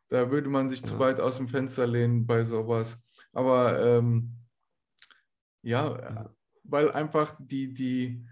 da 0.09 0.29
würde 0.29 0.49
man 0.49 0.69
sich 0.69 0.81
ja. 0.81 0.87
zu 0.87 0.99
weit 0.99 1.19
aus 1.19 1.37
dem 1.37 1.47
Fenster 1.47 1.87
lehnen 1.87 2.25
bei 2.27 2.43
sowas. 2.43 2.97
Aber 3.33 3.81
ähm, 3.81 4.33
ja, 5.63 5.97
ja, 5.99 6.35
weil 6.63 6.91
einfach 6.91 7.35
die, 7.39 7.73
die, 7.73 8.25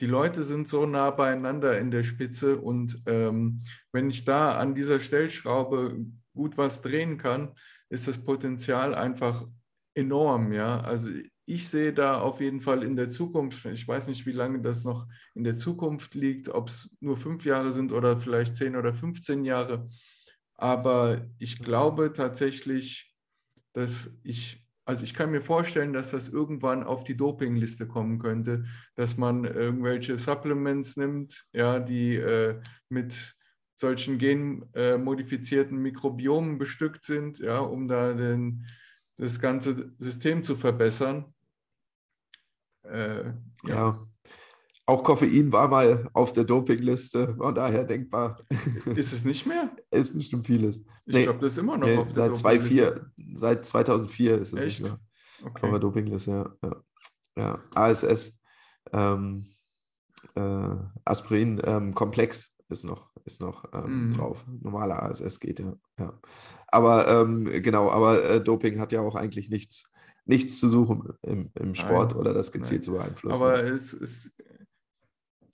die 0.00 0.06
Leute 0.06 0.44
sind 0.44 0.68
so 0.68 0.86
nah 0.86 1.10
beieinander 1.10 1.78
in 1.78 1.90
der 1.90 2.04
Spitze 2.04 2.56
und 2.56 3.02
ähm, 3.06 3.58
wenn 3.92 4.10
ich 4.10 4.24
da 4.24 4.56
an 4.56 4.74
dieser 4.74 4.98
Stellschraube 4.98 6.06
gut 6.34 6.56
was 6.56 6.80
drehen 6.80 7.18
kann, 7.18 7.54
ist 7.90 8.08
das 8.08 8.18
Potenzial 8.18 8.94
einfach 8.94 9.46
enorm. 9.94 10.52
Ja? 10.52 10.80
Also 10.80 11.08
ich 11.44 11.68
sehe 11.68 11.92
da 11.92 12.20
auf 12.20 12.40
jeden 12.40 12.60
Fall 12.60 12.82
in 12.82 12.96
der 12.96 13.10
Zukunft, 13.10 13.64
ich 13.66 13.86
weiß 13.86 14.06
nicht, 14.06 14.24
wie 14.24 14.32
lange 14.32 14.60
das 14.60 14.84
noch 14.84 15.06
in 15.34 15.44
der 15.44 15.56
Zukunft 15.56 16.14
liegt, 16.14 16.48
ob 16.48 16.68
es 16.68 16.88
nur 17.00 17.16
fünf 17.16 17.44
Jahre 17.44 17.72
sind 17.72 17.92
oder 17.92 18.20
vielleicht 18.20 18.56
zehn 18.56 18.76
oder 18.76 18.94
15 18.94 19.44
Jahre. 19.44 19.88
Aber 20.54 21.26
ich 21.38 21.58
glaube 21.58 22.12
tatsächlich, 22.12 23.16
dass 23.72 24.10
ich, 24.22 24.64
also 24.84 25.02
ich 25.02 25.14
kann 25.14 25.32
mir 25.32 25.42
vorstellen, 25.42 25.92
dass 25.92 26.12
das 26.12 26.28
irgendwann 26.28 26.84
auf 26.84 27.02
die 27.02 27.16
Dopingliste 27.16 27.88
kommen 27.88 28.20
könnte, 28.20 28.64
dass 28.94 29.16
man 29.16 29.44
irgendwelche 29.44 30.18
Supplements 30.18 30.96
nimmt, 30.96 31.46
ja, 31.52 31.80
die 31.80 32.14
äh, 32.14 32.60
mit 32.88 33.34
solchen 33.80 34.18
genmodifizierten 34.18 35.78
Mikrobiomen 35.78 36.58
bestückt 36.58 37.04
sind, 37.04 37.38
ja, 37.38 37.58
um 37.58 37.88
da 37.88 38.12
den, 38.12 38.66
das 39.16 39.40
ganze 39.40 39.92
System 39.98 40.44
zu 40.44 40.54
verbessern. 40.54 41.32
Äh, 42.82 43.24
ja. 43.24 43.34
ja. 43.68 43.98
Auch 44.86 45.04
Koffein 45.04 45.52
war 45.52 45.68
mal 45.68 46.10
auf 46.14 46.32
der 46.32 46.42
Dopingliste, 46.42 47.36
von 47.36 47.54
daher 47.54 47.84
denkbar. 47.84 48.40
Ist 48.96 49.12
es 49.12 49.24
nicht 49.24 49.46
mehr? 49.46 49.70
ist 49.92 50.12
bestimmt 50.12 50.46
vieles. 50.46 50.78
Ich 51.06 51.14
nee, 51.14 51.22
glaube, 51.22 51.38
das 51.38 51.52
ist 51.52 51.58
immer 51.58 51.78
noch 51.78 51.86
nee, 51.86 51.96
auf 51.96 52.06
der 52.06 52.14
seit, 52.14 52.36
2004, 52.36 53.12
seit 53.34 53.64
2004 53.64 54.38
ist 54.40 54.52
es 54.52 54.64
nicht 54.64 54.80
mehr 54.80 54.98
okay. 55.44 55.62
auf 55.62 55.70
der 55.70 55.78
Dopingliste. 55.78 56.30
Ja, 56.62 56.68
ja. 56.68 56.82
ja. 57.36 57.64
ASS, 57.74 58.40
ähm, 58.92 59.46
äh, 60.34 60.76
Aspirin-Komplex 61.04 62.52
ähm, 62.58 62.59
ist 62.70 62.84
noch 62.84 63.10
ist 63.24 63.40
noch 63.40 63.64
ähm, 63.72 64.06
mhm. 64.06 64.14
drauf. 64.14 64.44
Normaler 64.46 65.02
ASS 65.02 65.40
geht 65.40 65.60
ja. 65.60 65.76
ja. 65.98 66.18
Aber 66.68 67.08
ähm, 67.08 67.44
genau, 67.62 67.90
aber 67.90 68.24
äh, 68.24 68.40
Doping 68.42 68.80
hat 68.80 68.92
ja 68.92 69.00
auch 69.00 69.14
eigentlich 69.14 69.50
nichts, 69.50 69.90
nichts 70.24 70.58
zu 70.58 70.68
suchen 70.68 71.12
im, 71.22 71.50
im 71.54 71.74
Sport 71.74 72.12
nein, 72.12 72.20
oder 72.20 72.34
das 72.34 72.52
gezielt 72.52 72.80
nein. 72.80 72.82
zu 72.82 72.92
beeinflussen. 72.92 73.42
Aber 73.42 73.64
es 73.64 73.92
ist 73.92 74.30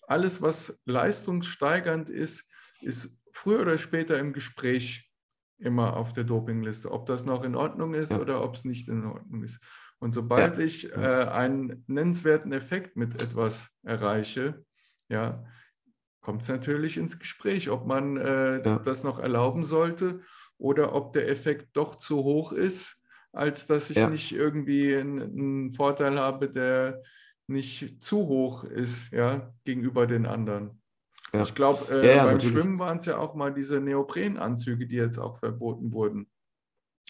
alles, 0.07 0.41
was 0.41 0.79
leistungssteigernd 0.85 2.11
ist, 2.11 2.49
ist 2.81 3.11
früher 3.33 3.61
oder 3.61 3.79
später 3.79 4.19
im 4.19 4.33
Gespräch 4.33 5.11
immer 5.59 5.97
auf 5.97 6.13
der 6.13 6.25
Dopingliste, 6.25 6.91
ob 6.91 7.07
das 7.07 7.25
noch 7.25 7.43
in 7.43 7.57
Ordnung 7.57 7.95
ist 7.95 8.13
ja. 8.13 8.19
oder 8.19 8.43
ob 8.43 8.55
es 8.55 8.65
nicht 8.65 8.89
in 8.89 9.05
Ordnung 9.05 9.43
ist. 9.43 9.61
Und 9.99 10.13
sobald 10.13 10.59
ja. 10.59 10.65
ich 10.65 10.93
äh, 10.93 10.97
einen 10.97 11.85
nennenswerten 11.87 12.53
Effekt 12.53 12.97
mit 12.97 13.21
etwas 13.21 13.71
erreiche, 13.83 14.65
ja, 15.09 15.45
kommt 16.27 16.43
es 16.43 16.49
natürlich 16.49 16.97
ins 16.97 17.21
Gespräch, 17.21 17.71
ob 17.71 17.87
man 17.87 18.17
äh, 18.17 18.61
ja. 18.61 18.81
das 18.81 19.05
noch 19.05 19.21
erlauben 19.21 19.65
sollte 19.65 20.23
oder 20.59 20.93
ob 20.93 21.13
der 21.13 21.29
Effekt 21.29 21.69
doch 21.77 21.95
zu 21.95 22.17
hoch 22.17 22.51
ist, 22.51 23.01
als 23.33 23.69
dass 23.69 23.91
ich 23.91 23.99
ja. 23.99 24.11
nicht 24.11 24.33
irgendwie 24.33 24.97
einen, 24.97 25.73
Vorteil 25.73 26.19
habe, 26.19 26.49
der 26.49 27.01
nicht 27.47 28.03
zu 28.03 28.27
hoch 28.27 28.65
ist 28.65 29.13
ja, 29.13 29.55
gegenüber 29.65 30.09
den 30.09 30.27
anderen. 30.27 30.83
Ja. 31.33 31.45
Ich 31.45 31.55
glaube, 31.55 31.85
äh, 31.97 32.17
beim 32.17 32.27
natürlich. 32.27 32.49
Schwimmen 32.49 32.81
waren 32.81 32.99
es 32.99 33.07
ja 33.07 33.19
auch 33.19 33.37
mal 33.37 33.55
diese 33.55 33.81
Neoprenanzüge, 33.81 34.89
die 34.89 34.97
jetzt 34.97 35.19
auch 35.19 35.39
verboten 35.39 35.93
wurden. 35.93 36.29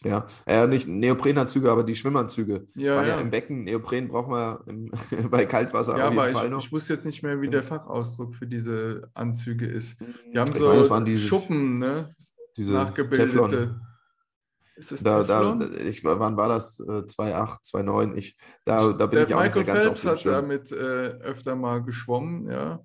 Ja, 0.04 0.26
äh, 0.44 0.66
nicht 0.66 0.86
Neoprenanzüge, 0.86 1.70
aber 1.70 1.82
die 1.82 1.96
Schwimmanzüge. 1.96 2.66
Ja, 2.74 3.02
ja. 3.02 3.08
ja 3.08 3.20
im 3.20 3.30
Becken. 3.30 3.64
Neopren 3.64 4.08
brauchen 4.08 4.30
wir 4.30 4.60
im, 4.66 4.90
bei 5.30 5.46
Kaltwasser 5.46 5.96
ja, 5.96 6.08
auf 6.08 6.14
jeden 6.14 6.34
Fall 6.34 6.44
ich, 6.44 6.50
noch. 6.50 6.64
Ich 6.64 6.72
wusste 6.72 6.94
jetzt 6.94 7.06
nicht 7.06 7.22
mehr, 7.22 7.40
wie 7.40 7.48
der 7.48 7.62
Fachausdruck 7.62 8.34
für 8.34 8.46
diese 8.46 9.10
Anzüge 9.14 9.66
ist. 9.66 9.96
Die 10.32 10.38
haben 10.38 10.52
ich 10.52 10.58
so 10.58 10.88
meine, 10.90 11.04
diese, 11.06 11.26
Schuppen, 11.26 11.78
ne? 11.78 12.14
Diese 12.56 12.72
nachgebildete. 12.72 13.30
Teflon. 13.30 13.80
Ist 14.76 14.92
das 14.92 15.02
da, 15.02 15.22
da, 15.22 15.58
ich, 15.86 16.04
wann 16.04 16.36
war 16.36 16.50
das? 16.50 16.78
2,8, 16.80 17.78
äh, 17.78 17.82
2,9? 17.82 18.14
Ich, 18.16 18.36
da, 18.66 18.92
da 18.92 19.06
bin 19.06 19.18
der 19.18 19.28
ich 19.28 19.34
auch 19.34 19.40
Michael 19.40 19.62
nicht 19.62 19.66
mehr 19.66 19.74
ganz 19.74 19.84
Phelps 19.84 20.06
auf 20.06 20.24
hat 20.24 20.26
damit 20.26 20.72
äh, 20.72 20.74
öfter 20.76 21.56
mal 21.56 21.82
geschwommen, 21.82 22.50
ja. 22.50 22.80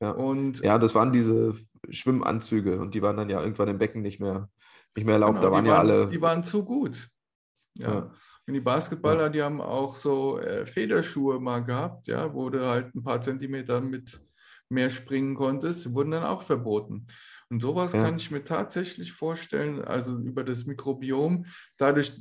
Ja. 0.00 0.10
Und 0.10 0.60
ja, 0.60 0.78
das 0.78 0.94
waren 0.94 1.12
diese 1.12 1.54
Schwimmanzüge 1.88 2.80
und 2.80 2.94
die 2.94 3.02
waren 3.02 3.16
dann 3.16 3.30
ja 3.30 3.40
irgendwann 3.40 3.68
im 3.68 3.78
Becken 3.78 4.02
nicht 4.02 4.20
mehr, 4.20 4.50
nicht 4.96 5.04
mehr 5.04 5.14
erlaubt. 5.14 5.40
Genau, 5.40 5.48
da 5.48 5.52
waren 5.52 5.64
ja 5.66 5.72
waren, 5.72 5.90
alle. 5.90 6.08
Die 6.08 6.20
waren 6.20 6.42
zu 6.44 6.64
gut. 6.64 7.08
Ja. 7.74 7.94
ja. 7.94 8.10
Und 8.46 8.54
die 8.54 8.60
Basketballer, 8.60 9.24
ja. 9.24 9.28
die 9.28 9.42
haben 9.42 9.60
auch 9.60 9.96
so 9.96 10.38
äh, 10.38 10.66
Federschuhe 10.66 11.40
mal 11.40 11.64
gehabt, 11.64 12.06
ja, 12.06 12.32
wo 12.32 12.48
du 12.48 12.64
halt 12.66 12.94
ein 12.94 13.02
paar 13.02 13.20
Zentimeter 13.20 13.80
mit 13.80 14.20
mehr 14.68 14.90
springen 14.90 15.34
konntest, 15.34 15.84
die 15.84 15.92
wurden 15.92 16.12
dann 16.12 16.24
auch 16.24 16.42
verboten. 16.42 17.06
Und 17.48 17.60
sowas 17.60 17.92
ja. 17.92 18.04
kann 18.04 18.16
ich 18.16 18.30
mir 18.30 18.44
tatsächlich 18.44 19.12
vorstellen, 19.12 19.84
also 19.84 20.16
über 20.18 20.42
das 20.42 20.64
Mikrobiom, 20.64 21.46
dadurch, 21.76 22.18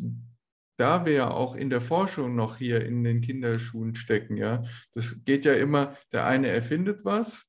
da 0.78 1.05
wir 1.05 1.13
ja 1.13 1.32
auch 1.32 1.55
in 1.55 1.69
der 1.69 1.82
Forschung 1.82 2.36
noch 2.36 2.57
hier 2.57 2.86
in 2.86 3.03
den 3.03 3.21
Kinderschuhen 3.21 3.95
stecken, 3.95 4.38
ja, 4.38 4.61
das 4.93 5.15
geht 5.26 5.45
ja 5.45 5.53
immer, 5.53 5.95
der 6.11 6.26
eine 6.26 6.49
erfindet 6.49 7.05
was, 7.05 7.45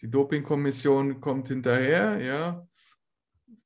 die 0.00 0.10
Dopingkommission 0.10 1.20
kommt 1.20 1.48
hinterher, 1.48 2.20
ja, 2.20 2.66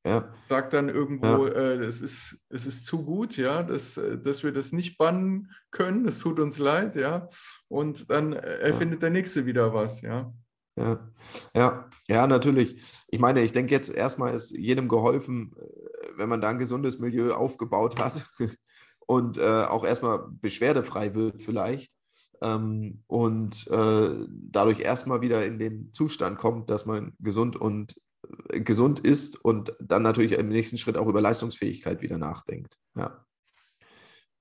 ja. 0.06 0.32
sagt 0.48 0.72
dann 0.72 0.88
irgendwo, 0.88 1.46
ja. 1.46 1.52
äh, 1.52 1.84
es, 1.84 2.00
ist, 2.00 2.38
es 2.48 2.66
ist 2.66 2.86
zu 2.86 3.04
gut, 3.04 3.36
ja, 3.36 3.62
dass, 3.62 3.96
äh, 3.96 4.18
dass 4.18 4.44
wir 4.44 4.52
das 4.52 4.72
nicht 4.72 4.98
bannen 4.98 5.50
können, 5.70 6.06
es 6.06 6.18
tut 6.18 6.38
uns 6.40 6.58
leid, 6.58 6.96
ja, 6.96 7.28
und 7.68 8.10
dann 8.10 8.32
erfindet 8.32 8.98
ja. 8.98 9.00
der 9.00 9.10
Nächste 9.10 9.46
wieder 9.46 9.74
was, 9.74 10.00
ja. 10.02 10.32
Ja, 10.78 11.10
ja, 11.56 11.90
ja, 12.06 12.26
natürlich. 12.26 12.82
Ich 13.08 13.18
meine, 13.18 13.40
ich 13.40 13.52
denke 13.52 13.74
jetzt 13.74 13.88
erstmal 13.88 14.34
ist 14.34 14.50
jedem 14.50 14.88
geholfen, 14.88 15.54
äh, 15.58 16.08
wenn 16.16 16.28
man 16.28 16.40
da 16.40 16.50
ein 16.50 16.58
gesundes 16.58 16.98
Milieu 16.98 17.32
aufgebaut 17.34 17.98
hat 17.98 18.26
und 19.06 19.38
äh, 19.38 19.64
auch 19.64 19.84
erstmal 19.84 20.26
beschwerdefrei 20.28 21.14
wird 21.14 21.42
vielleicht 21.42 21.96
ähm, 22.42 23.02
und 23.06 23.66
äh, 23.68 24.10
dadurch 24.28 24.80
erstmal 24.80 25.22
wieder 25.22 25.44
in 25.44 25.58
den 25.58 25.92
Zustand 25.92 26.38
kommt, 26.38 26.70
dass 26.70 26.86
man 26.86 27.14
gesund 27.20 27.56
und 27.56 27.96
äh, 27.96 28.00
gesund 28.48 29.00
ist 29.00 29.36
und 29.36 29.74
dann 29.80 30.02
natürlich 30.02 30.32
im 30.32 30.48
nächsten 30.48 30.78
Schritt 30.78 30.96
auch 30.96 31.06
über 31.06 31.20
Leistungsfähigkeit 31.20 32.02
wieder 32.02 32.18
nachdenkt. 32.18 32.78
Ja. 32.94 33.24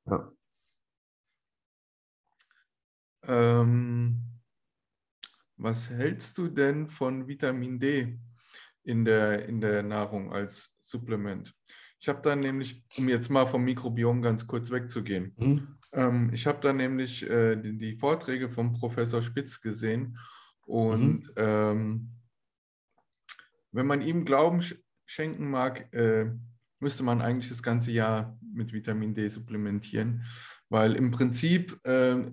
ja. 0.05 0.31
Ähm, 3.27 4.21
was 5.57 5.89
hältst 5.89 6.37
du 6.37 6.47
denn 6.47 6.89
von 6.89 7.27
Vitamin 7.27 7.79
D 7.79 8.19
in 8.83 9.05
der, 9.05 9.47
in 9.47 9.61
der 9.61 9.83
Nahrung 9.83 10.31
als 10.31 10.71
Supplement? 10.83 11.53
Ich 11.99 12.07
habe 12.07 12.21
dann 12.21 12.41
nämlich, 12.41 12.85
um 12.97 13.09
jetzt 13.09 13.29
mal 13.31 13.47
vom 13.47 13.63
Mikrobiom 13.63 14.21
ganz 14.21 14.45
kurz 14.45 14.69
wegzugehen, 14.69 15.33
mhm. 15.37 15.75
Ähm, 15.95 16.29
ich 16.33 16.45
habe 16.45 16.59
da 16.61 16.73
nämlich 16.73 17.27
äh, 17.27 17.55
die, 17.55 17.77
die, 17.77 17.95
Vorträge 17.95 18.49
von 18.49 18.73
Professor 18.73 19.21
Spitz 19.21 19.61
gesehen 19.61 20.17
und 20.65 21.23
mhm. 21.23 21.31
ähm, 21.37 22.14
wenn 23.75 23.87
man 23.87 24.01
ihm 24.01 24.25
Glauben 24.25 24.61
sch 24.61 24.75
schenken 25.07 25.51
mag, 25.51 25.93
äh, 25.93 26.31
müsste 26.79 27.03
man 27.03 27.21
eigentlich 27.21 27.49
das 27.49 27.61
ganze 27.61 27.91
Jahr 27.91 28.39
mit 28.53 28.73
Vitamin 28.73 29.13
D 29.13 29.27
supplementieren, 29.27 30.23
weil 30.69 30.95
im 30.95 31.11
Prinzip 31.11 31.79
äh, 31.83 32.31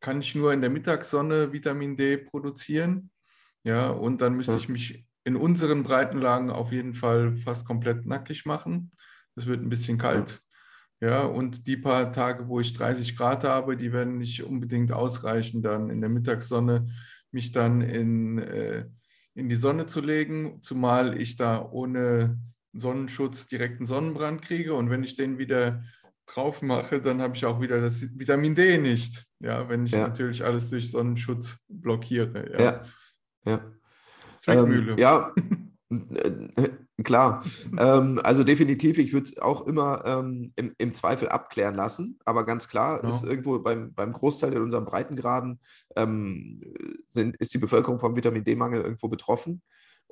kann 0.00 0.20
ich 0.20 0.34
nur 0.34 0.52
in 0.52 0.62
der 0.62 0.70
Mittagssonne 0.70 1.52
Vitamin 1.52 1.96
D 1.96 2.16
produzieren. 2.16 3.10
Ja, 3.62 3.90
und 3.90 4.22
dann 4.22 4.34
müsste 4.34 4.56
ich 4.56 4.68
mich 4.68 5.06
in 5.24 5.36
unseren 5.36 5.84
Breitenlagen 5.84 6.50
auf 6.50 6.72
jeden 6.72 6.94
Fall 6.94 7.36
fast 7.36 7.64
komplett 7.64 8.06
nackig 8.06 8.44
machen. 8.46 8.90
Es 9.36 9.46
wird 9.46 9.62
ein 9.62 9.68
bisschen 9.68 9.98
kalt. 9.98 10.42
Ja, 11.00 11.22
und 11.22 11.66
die 11.66 11.76
paar 11.76 12.12
Tage, 12.12 12.48
wo 12.48 12.60
ich 12.60 12.72
30 12.74 13.16
Grad 13.16 13.44
habe, 13.44 13.76
die 13.76 13.92
werden 13.92 14.18
nicht 14.18 14.42
unbedingt 14.44 14.92
ausreichen, 14.92 15.62
dann 15.62 15.90
in 15.90 16.00
der 16.00 16.10
Mittagssonne 16.10 16.88
mich 17.32 17.52
dann 17.52 17.80
in, 17.80 18.38
äh, 18.38 18.86
in 19.34 19.48
die 19.48 19.56
Sonne 19.56 19.86
zu 19.86 20.00
legen, 20.00 20.58
zumal 20.62 21.20
ich 21.20 21.36
da 21.36 21.68
ohne 21.70 22.38
Sonnenschutz 22.72 23.46
direkten 23.46 23.86
Sonnenbrand 23.86 24.42
kriege. 24.42 24.74
Und 24.74 24.90
wenn 24.90 25.02
ich 25.02 25.16
den 25.16 25.38
wieder 25.38 25.82
drauf 26.26 26.62
mache, 26.62 27.00
dann 27.00 27.20
habe 27.20 27.36
ich 27.36 27.44
auch 27.44 27.60
wieder 27.60 27.80
das 27.80 28.02
Vitamin 28.18 28.54
D 28.54 28.78
nicht. 28.78 29.26
Ja, 29.40 29.68
wenn 29.68 29.86
ich 29.86 29.92
ja. 29.92 30.08
natürlich 30.08 30.44
alles 30.44 30.68
durch 30.68 30.90
Sonnenschutz 30.90 31.58
blockiere. 31.68 32.52
Ja, 32.52 32.64
ja. 32.64 32.82
ja. 33.46 33.72
Zwickmühle. 34.40 34.92
Ähm, 34.92 34.98
ja, 34.98 35.34
äh, 35.90 36.68
Klar, 37.02 37.42
ähm, 37.78 38.20
also 38.22 38.44
definitiv, 38.44 38.98
ich 38.98 39.12
würde 39.12 39.24
es 39.24 39.40
auch 39.40 39.66
immer 39.66 40.04
ähm, 40.04 40.52
im, 40.56 40.74
im, 40.78 40.94
Zweifel 40.94 41.28
abklären 41.28 41.74
lassen, 41.74 42.18
aber 42.24 42.44
ganz 42.44 42.68
klar 42.68 43.02
ja. 43.02 43.08
ist 43.08 43.24
irgendwo 43.24 43.58
beim, 43.58 43.94
beim 43.94 44.12
Großteil 44.12 44.52
in 44.52 44.62
unseren 44.62 44.84
Breitengraden 44.84 45.60
ähm, 45.96 46.60
sind, 47.06 47.36
ist 47.36 47.54
die 47.54 47.58
Bevölkerung 47.58 47.98
vom 47.98 48.16
Vitamin 48.16 48.44
D-Mangel 48.44 48.82
irgendwo 48.82 49.08
betroffen. 49.08 49.62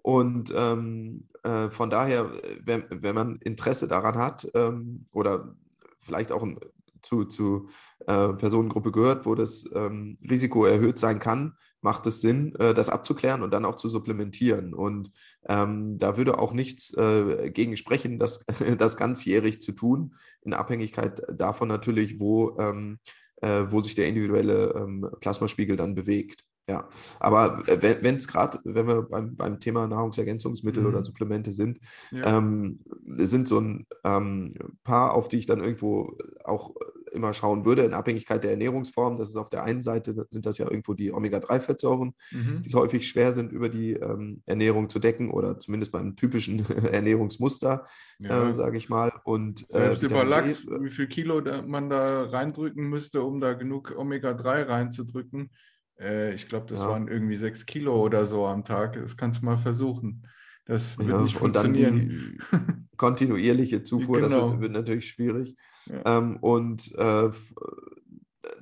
Und 0.02 0.52
ähm, 0.56 1.28
äh, 1.42 1.68
von 1.68 1.90
daher, 1.90 2.30
wenn, 2.62 2.84
wenn 2.90 3.14
man 3.14 3.36
Interesse 3.36 3.86
daran 3.86 4.16
hat 4.16 4.48
ähm, 4.54 5.06
oder 5.12 5.54
vielleicht 6.00 6.32
auch 6.32 6.42
ein, 6.42 6.58
zu, 7.02 7.24
zu 7.24 7.68
äh, 8.06 8.28
Personengruppe 8.30 8.92
gehört, 8.92 9.26
wo 9.26 9.34
das 9.34 9.64
ähm, 9.74 10.18
Risiko 10.28 10.64
erhöht 10.64 10.98
sein 10.98 11.18
kann, 11.18 11.54
macht 11.82 12.06
es 12.06 12.20
Sinn, 12.20 12.54
äh, 12.56 12.74
das 12.74 12.88
abzuklären 12.88 13.42
und 13.42 13.52
dann 13.52 13.64
auch 13.64 13.76
zu 13.76 13.88
supplementieren. 13.88 14.74
Und 14.74 15.10
ähm, 15.48 15.98
da 15.98 16.16
würde 16.16 16.38
auch 16.38 16.52
nichts 16.52 16.94
äh, 16.94 17.50
gegen 17.50 17.76
sprechen, 17.76 18.18
das, 18.18 18.44
das 18.78 18.96
ganzjährig 18.96 19.60
zu 19.60 19.72
tun, 19.72 20.14
in 20.42 20.54
Abhängigkeit 20.54 21.22
davon 21.32 21.68
natürlich, 21.68 22.20
wo, 22.20 22.56
ähm, 22.58 22.98
äh, 23.42 23.64
wo 23.68 23.80
sich 23.80 23.94
der 23.94 24.08
individuelle 24.08 24.74
ähm, 24.76 25.08
Plasmaspiegel 25.20 25.76
dann 25.76 25.94
bewegt. 25.94 26.44
Ja, 26.68 26.88
aber 27.18 27.64
wenn 27.66 28.14
es 28.14 28.28
gerade, 28.28 28.60
wenn 28.62 28.86
wir 28.86 29.02
beim, 29.02 29.34
beim 29.34 29.58
Thema 29.58 29.88
Nahrungsergänzungsmittel 29.88 30.84
mhm. 30.84 30.88
oder 30.88 31.02
Supplemente 31.02 31.50
sind, 31.50 31.80
ja. 32.12 32.38
ähm, 32.38 32.78
sind 33.08 33.48
so 33.48 33.58
ein 33.58 33.86
ähm, 34.04 34.54
paar, 34.84 35.14
auf 35.14 35.26
die 35.26 35.38
ich 35.38 35.46
dann 35.46 35.58
irgendwo 35.58 36.16
auch 36.44 36.72
immer 37.12 37.32
schauen 37.32 37.64
würde, 37.64 37.82
in 37.82 37.94
Abhängigkeit 37.94 38.44
der 38.44 38.52
Ernährungsform. 38.52 39.16
Das 39.16 39.28
ist 39.28 39.36
auf 39.36 39.50
der 39.50 39.64
einen 39.64 39.82
Seite, 39.82 40.26
sind 40.30 40.46
das 40.46 40.58
ja 40.58 40.66
irgendwo 40.66 40.94
die 40.94 41.12
Omega-3-Fettsäuren, 41.12 42.14
mhm. 42.30 42.62
die 42.62 42.74
häufig 42.74 43.08
schwer 43.08 43.32
sind, 43.32 43.52
über 43.52 43.68
die 43.68 43.92
ähm, 43.92 44.42
Ernährung 44.46 44.88
zu 44.88 44.98
decken 44.98 45.30
oder 45.30 45.58
zumindest 45.58 45.92
beim 45.92 46.16
typischen 46.16 46.64
Ernährungsmuster, 46.92 47.84
ja. 48.18 48.48
äh, 48.48 48.52
sage 48.52 48.76
ich 48.76 48.88
mal. 48.88 49.12
Und, 49.24 49.62
äh, 49.70 49.94
Selbst 49.94 50.02
äh, 50.02 50.06
über 50.06 50.24
Lachs, 50.24 50.66
wie 50.66 50.90
viel 50.90 51.06
Kilo 51.06 51.40
da, 51.40 51.62
man 51.62 51.90
da 51.90 52.24
reindrücken 52.24 52.88
müsste, 52.88 53.22
um 53.22 53.40
da 53.40 53.54
genug 53.54 53.94
Omega-3 53.96 54.68
reinzudrücken. 54.68 55.50
Äh, 55.98 56.34
ich 56.34 56.48
glaube, 56.48 56.66
das 56.66 56.80
ja. 56.80 56.88
waren 56.88 57.08
irgendwie 57.08 57.36
sechs 57.36 57.66
Kilo 57.66 58.00
oder 58.02 58.24
so 58.24 58.46
am 58.46 58.64
Tag. 58.64 58.94
Das 58.94 59.16
kannst 59.16 59.42
du 59.42 59.44
mal 59.44 59.58
versuchen. 59.58 60.26
Das 60.70 60.96
wird 60.98 61.08
ja, 61.08 61.20
nicht 61.20 61.36
funktionieren. 61.36 61.94
Und 61.94 62.42
dann 62.52 62.78
die 62.86 62.86
kontinuierliche 62.96 63.82
Zufuhr, 63.82 64.20
genau. 64.20 64.28
das 64.28 64.50
wird, 64.52 64.60
wird, 64.60 64.72
natürlich 64.72 65.08
schwierig. 65.08 65.56
Ja. 65.86 66.18
Ähm, 66.18 66.36
und 66.36 66.94
äh, 66.94 67.30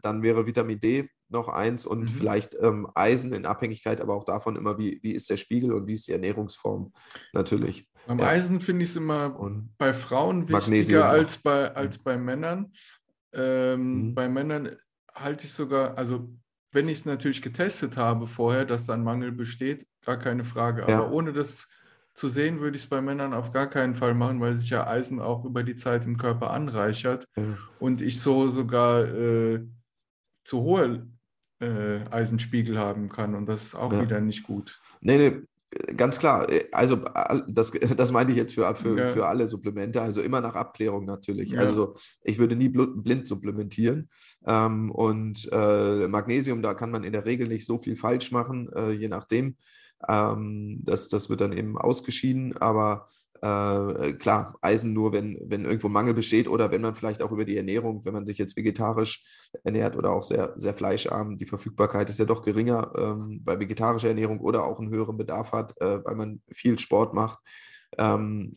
dann 0.00 0.22
wäre 0.22 0.46
Vitamin 0.46 0.80
D 0.80 1.10
noch 1.28 1.48
eins 1.48 1.84
und 1.84 2.00
mhm. 2.00 2.08
vielleicht 2.08 2.56
ähm, 2.62 2.88
Eisen 2.94 3.34
in 3.34 3.44
Abhängigkeit, 3.44 4.00
aber 4.00 4.14
auch 4.14 4.24
davon 4.24 4.56
immer, 4.56 4.78
wie, 4.78 5.00
wie 5.02 5.12
ist 5.12 5.28
der 5.28 5.36
Spiegel 5.36 5.70
und 5.74 5.86
wie 5.86 5.92
ist 5.92 6.08
die 6.08 6.12
Ernährungsform 6.12 6.94
natürlich. 7.34 7.86
Beim 8.06 8.20
ja. 8.20 8.28
Eisen 8.28 8.62
finde 8.62 8.84
ich 8.84 8.90
es 8.90 8.96
immer 8.96 9.38
und 9.38 9.76
bei 9.76 9.92
Frauen 9.92 10.48
wichtiger 10.48 11.10
als 11.10 11.36
bei, 11.36 11.74
als 11.74 11.98
bei 11.98 12.16
Männern. 12.16 12.72
Ähm, 13.34 14.08
mhm. 14.08 14.14
Bei 14.14 14.30
Männern 14.30 14.76
halte 15.14 15.44
ich 15.44 15.52
sogar, 15.52 15.98
also 15.98 16.26
wenn 16.72 16.88
ich 16.88 17.00
es 17.00 17.04
natürlich 17.04 17.42
getestet 17.42 17.98
habe 17.98 18.26
vorher, 18.26 18.64
dass 18.64 18.86
da 18.86 18.94
ein 18.94 19.04
Mangel 19.04 19.30
besteht, 19.30 19.86
gar 20.06 20.18
keine 20.18 20.44
Frage. 20.44 20.84
Aber 20.84 20.92
ja. 20.92 21.10
ohne 21.10 21.34
das 21.34 21.68
zu 22.18 22.28
sehen 22.28 22.60
würde 22.60 22.76
ich 22.76 22.82
es 22.82 22.88
bei 22.88 23.00
Männern 23.00 23.32
auf 23.32 23.52
gar 23.52 23.70
keinen 23.70 23.94
Fall 23.94 24.12
machen, 24.12 24.40
weil 24.40 24.56
sich 24.56 24.70
ja 24.70 24.86
Eisen 24.86 25.20
auch 25.20 25.44
über 25.44 25.62
die 25.62 25.76
Zeit 25.76 26.04
im 26.04 26.16
Körper 26.16 26.50
anreichert 26.50 27.26
ja. 27.36 27.56
und 27.78 28.02
ich 28.02 28.20
so 28.20 28.48
sogar 28.48 29.04
äh, 29.04 29.64
zu 30.44 30.62
hohe 30.62 31.06
äh, 31.60 32.00
Eisenspiegel 32.10 32.76
haben 32.76 33.08
kann 33.08 33.36
und 33.36 33.46
das 33.46 33.66
ist 33.66 33.74
auch 33.76 33.92
ja. 33.92 34.02
wieder 34.02 34.20
nicht 34.20 34.42
gut. 34.42 34.80
Nee, 35.00 35.16
nee, 35.16 35.42
Ganz 35.98 36.18
klar, 36.18 36.46
also 36.72 37.04
das, 37.46 37.70
das 37.70 38.10
meinte 38.10 38.32
ich 38.32 38.38
jetzt 38.38 38.54
für, 38.54 38.74
für, 38.74 38.98
ja. 38.98 39.06
für 39.08 39.26
alle 39.26 39.46
Supplemente, 39.46 40.00
also 40.00 40.22
immer 40.22 40.40
nach 40.40 40.54
Abklärung 40.54 41.04
natürlich. 41.04 41.50
Ja. 41.50 41.60
Also 41.60 41.94
ich 42.24 42.38
würde 42.38 42.56
nie 42.56 42.70
blind 42.70 43.28
supplementieren. 43.28 44.08
Ähm, 44.46 44.90
und 44.90 45.46
äh, 45.52 46.08
Magnesium, 46.08 46.62
da 46.62 46.72
kann 46.72 46.90
man 46.90 47.04
in 47.04 47.12
der 47.12 47.26
Regel 47.26 47.48
nicht 47.48 47.66
so 47.66 47.76
viel 47.76 47.96
falsch 47.96 48.32
machen, 48.32 48.70
äh, 48.74 48.92
je 48.92 49.08
nachdem. 49.08 49.56
Ähm, 50.06 50.80
das, 50.84 51.08
das 51.08 51.30
wird 51.30 51.40
dann 51.40 51.52
eben 51.52 51.78
ausgeschieden, 51.78 52.56
aber 52.56 53.08
äh, 53.40 54.12
klar, 54.14 54.56
Eisen 54.60 54.92
nur, 54.92 55.12
wenn, 55.12 55.38
wenn 55.44 55.64
irgendwo 55.64 55.88
Mangel 55.88 56.14
besteht 56.14 56.48
oder 56.48 56.70
wenn 56.70 56.80
man 56.80 56.96
vielleicht 56.96 57.22
auch 57.22 57.30
über 57.30 57.44
die 57.44 57.56
Ernährung, 57.56 58.04
wenn 58.04 58.12
man 58.12 58.26
sich 58.26 58.38
jetzt 58.38 58.56
vegetarisch 58.56 59.24
ernährt 59.62 59.96
oder 59.96 60.10
auch 60.10 60.22
sehr, 60.22 60.54
sehr 60.56 60.74
fleischarm, 60.74 61.36
die 61.36 61.46
Verfügbarkeit 61.46 62.10
ist 62.10 62.18
ja 62.18 62.24
doch 62.24 62.42
geringer 62.42 62.92
ähm, 62.96 63.42
bei 63.44 63.58
vegetarischer 63.58 64.08
Ernährung 64.08 64.40
oder 64.40 64.64
auch 64.64 64.80
einen 64.80 64.90
höheren 64.90 65.16
Bedarf 65.16 65.52
hat, 65.52 65.80
äh, 65.80 66.04
weil 66.04 66.16
man 66.16 66.42
viel 66.50 66.78
Sport 66.78 67.14
macht, 67.14 67.38
ähm, 67.96 68.54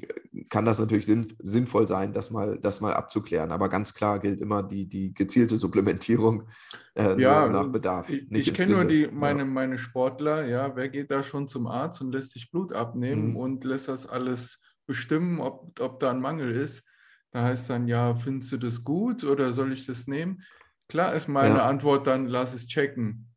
kann 0.49 0.65
das 0.65 0.79
natürlich 0.79 1.05
sinn, 1.05 1.33
sinnvoll 1.39 1.87
sein, 1.87 2.13
das 2.13 2.31
mal, 2.31 2.59
das 2.59 2.81
mal 2.81 2.93
abzuklären. 2.93 3.51
Aber 3.51 3.69
ganz 3.69 3.93
klar 3.93 4.19
gilt 4.19 4.41
immer 4.41 4.63
die, 4.63 4.87
die 4.87 5.13
gezielte 5.13 5.57
Supplementierung 5.57 6.47
äh, 6.95 7.19
ja, 7.19 7.47
nach 7.47 7.67
Bedarf. 7.67 8.09
Ich, 8.09 8.29
ich 8.29 8.53
kenne 8.53 8.73
nur 8.73 8.85
die, 8.85 9.07
meine, 9.07 9.39
ja. 9.39 9.45
meine 9.45 9.77
Sportler, 9.77 10.45
ja, 10.45 10.75
wer 10.75 10.89
geht 10.89 11.11
da 11.11 11.23
schon 11.23 11.47
zum 11.47 11.67
Arzt 11.67 12.01
und 12.01 12.11
lässt 12.11 12.31
sich 12.31 12.51
Blut 12.51 12.73
abnehmen 12.73 13.29
mhm. 13.29 13.37
und 13.37 13.63
lässt 13.63 13.87
das 13.87 14.05
alles 14.05 14.59
bestimmen, 14.85 15.39
ob, 15.39 15.79
ob 15.79 15.99
da 15.99 16.11
ein 16.11 16.19
Mangel 16.19 16.51
ist. 16.51 16.83
Da 17.31 17.43
heißt 17.43 17.69
dann, 17.69 17.87
ja, 17.87 18.15
findest 18.15 18.51
du 18.51 18.57
das 18.57 18.83
gut 18.83 19.23
oder 19.23 19.53
soll 19.53 19.71
ich 19.71 19.85
das 19.85 20.05
nehmen? 20.07 20.43
Klar 20.89 21.13
ist 21.13 21.29
meine 21.29 21.57
ja. 21.57 21.65
Antwort 21.65 22.05
dann, 22.05 22.25
lass 22.25 22.53
es 22.53 22.67
checken. 22.67 23.29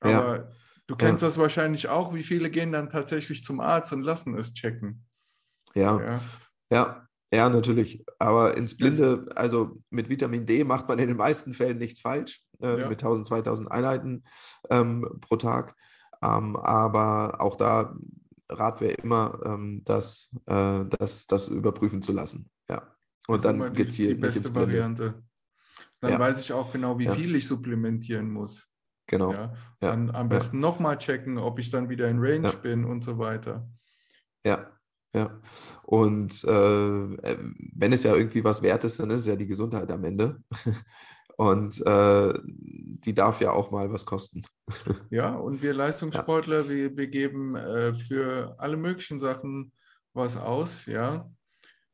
Aber 0.00 0.36
ja. 0.36 0.50
du 0.88 0.96
kennst 0.96 1.22
ja. 1.22 1.28
das 1.28 1.38
wahrscheinlich 1.38 1.88
auch, 1.88 2.12
wie 2.12 2.24
viele 2.24 2.50
gehen 2.50 2.72
dann 2.72 2.90
tatsächlich 2.90 3.44
zum 3.44 3.60
Arzt 3.60 3.92
und 3.92 4.02
lassen 4.02 4.36
es 4.36 4.52
checken. 4.52 5.06
Ja, 5.74 6.20
ja, 6.70 7.08
ja, 7.32 7.48
natürlich. 7.48 8.04
Aber 8.18 8.56
ins 8.56 8.76
Blinde, 8.76 9.26
also 9.34 9.78
mit 9.90 10.08
Vitamin 10.08 10.44
D 10.44 10.64
macht 10.64 10.88
man 10.88 10.98
in 10.98 11.08
den 11.08 11.16
meisten 11.16 11.54
Fällen 11.54 11.78
nichts 11.78 12.00
falsch, 12.00 12.42
äh, 12.60 12.88
mit 12.88 13.02
1000, 13.02 13.26
2000 13.26 13.70
Einheiten 13.70 14.24
ähm, 14.70 15.18
pro 15.20 15.36
Tag. 15.36 15.74
Ähm, 16.22 16.56
aber 16.56 17.40
auch 17.40 17.56
da 17.56 17.94
Rat 18.48 18.80
wäre 18.80 18.92
immer, 18.94 19.40
ähm, 19.44 19.82
das, 19.84 20.30
äh, 20.46 20.84
das, 20.98 21.26
das 21.26 21.48
überprüfen 21.48 22.02
zu 22.02 22.12
lassen. 22.12 22.50
Ja. 22.68 22.82
Und 23.26 23.44
dann 23.44 23.72
die, 23.72 23.82
gezielt. 23.82 24.18
Die 24.18 24.20
beste 24.20 24.54
Variante. 24.54 25.22
Dann 26.00 26.12
ja. 26.12 26.18
weiß 26.18 26.40
ich 26.40 26.52
auch 26.52 26.72
genau, 26.72 26.98
wie 26.98 27.04
ja. 27.04 27.14
viel 27.14 27.34
ich 27.34 27.46
supplementieren 27.46 28.30
muss. 28.30 28.68
Genau. 29.06 29.32
Ja. 29.32 29.54
Dann 29.80 30.10
am 30.10 30.28
besten 30.28 30.56
ja. 30.56 30.60
nochmal 30.60 30.98
checken, 30.98 31.38
ob 31.38 31.58
ich 31.58 31.70
dann 31.70 31.88
wieder 31.88 32.08
in 32.08 32.18
Range 32.18 32.52
bin 32.62 32.84
und 32.84 33.02
so 33.02 33.18
weiter. 33.18 33.68
Ja, 34.44 34.70
ja. 35.14 35.40
Und 35.82 36.44
äh, 36.44 37.14
äh, 37.14 37.38
wenn 37.74 37.92
es 37.92 38.04
ja 38.04 38.14
irgendwie 38.14 38.44
was 38.44 38.62
wert 38.62 38.84
ist, 38.84 39.00
dann 39.00 39.10
ist 39.10 39.22
es 39.22 39.26
ja 39.26 39.36
die 39.36 39.46
Gesundheit 39.46 39.90
am 39.90 40.04
Ende. 40.04 40.42
Und 41.36 41.84
äh, 41.86 42.38
die 42.44 43.14
darf 43.14 43.40
ja 43.40 43.50
auch 43.52 43.70
mal 43.70 43.90
was 43.92 44.06
kosten. 44.06 44.42
Ja, 45.10 45.34
und 45.34 45.62
wir 45.62 45.74
Leistungssportler, 45.74 46.60
ja. 46.60 46.68
wir, 46.68 46.96
wir 46.96 47.06
geben 47.08 47.56
äh, 47.56 47.94
für 47.94 48.54
alle 48.58 48.76
möglichen 48.76 49.20
Sachen 49.20 49.72
was 50.14 50.36
aus, 50.36 50.86
ja. 50.86 51.28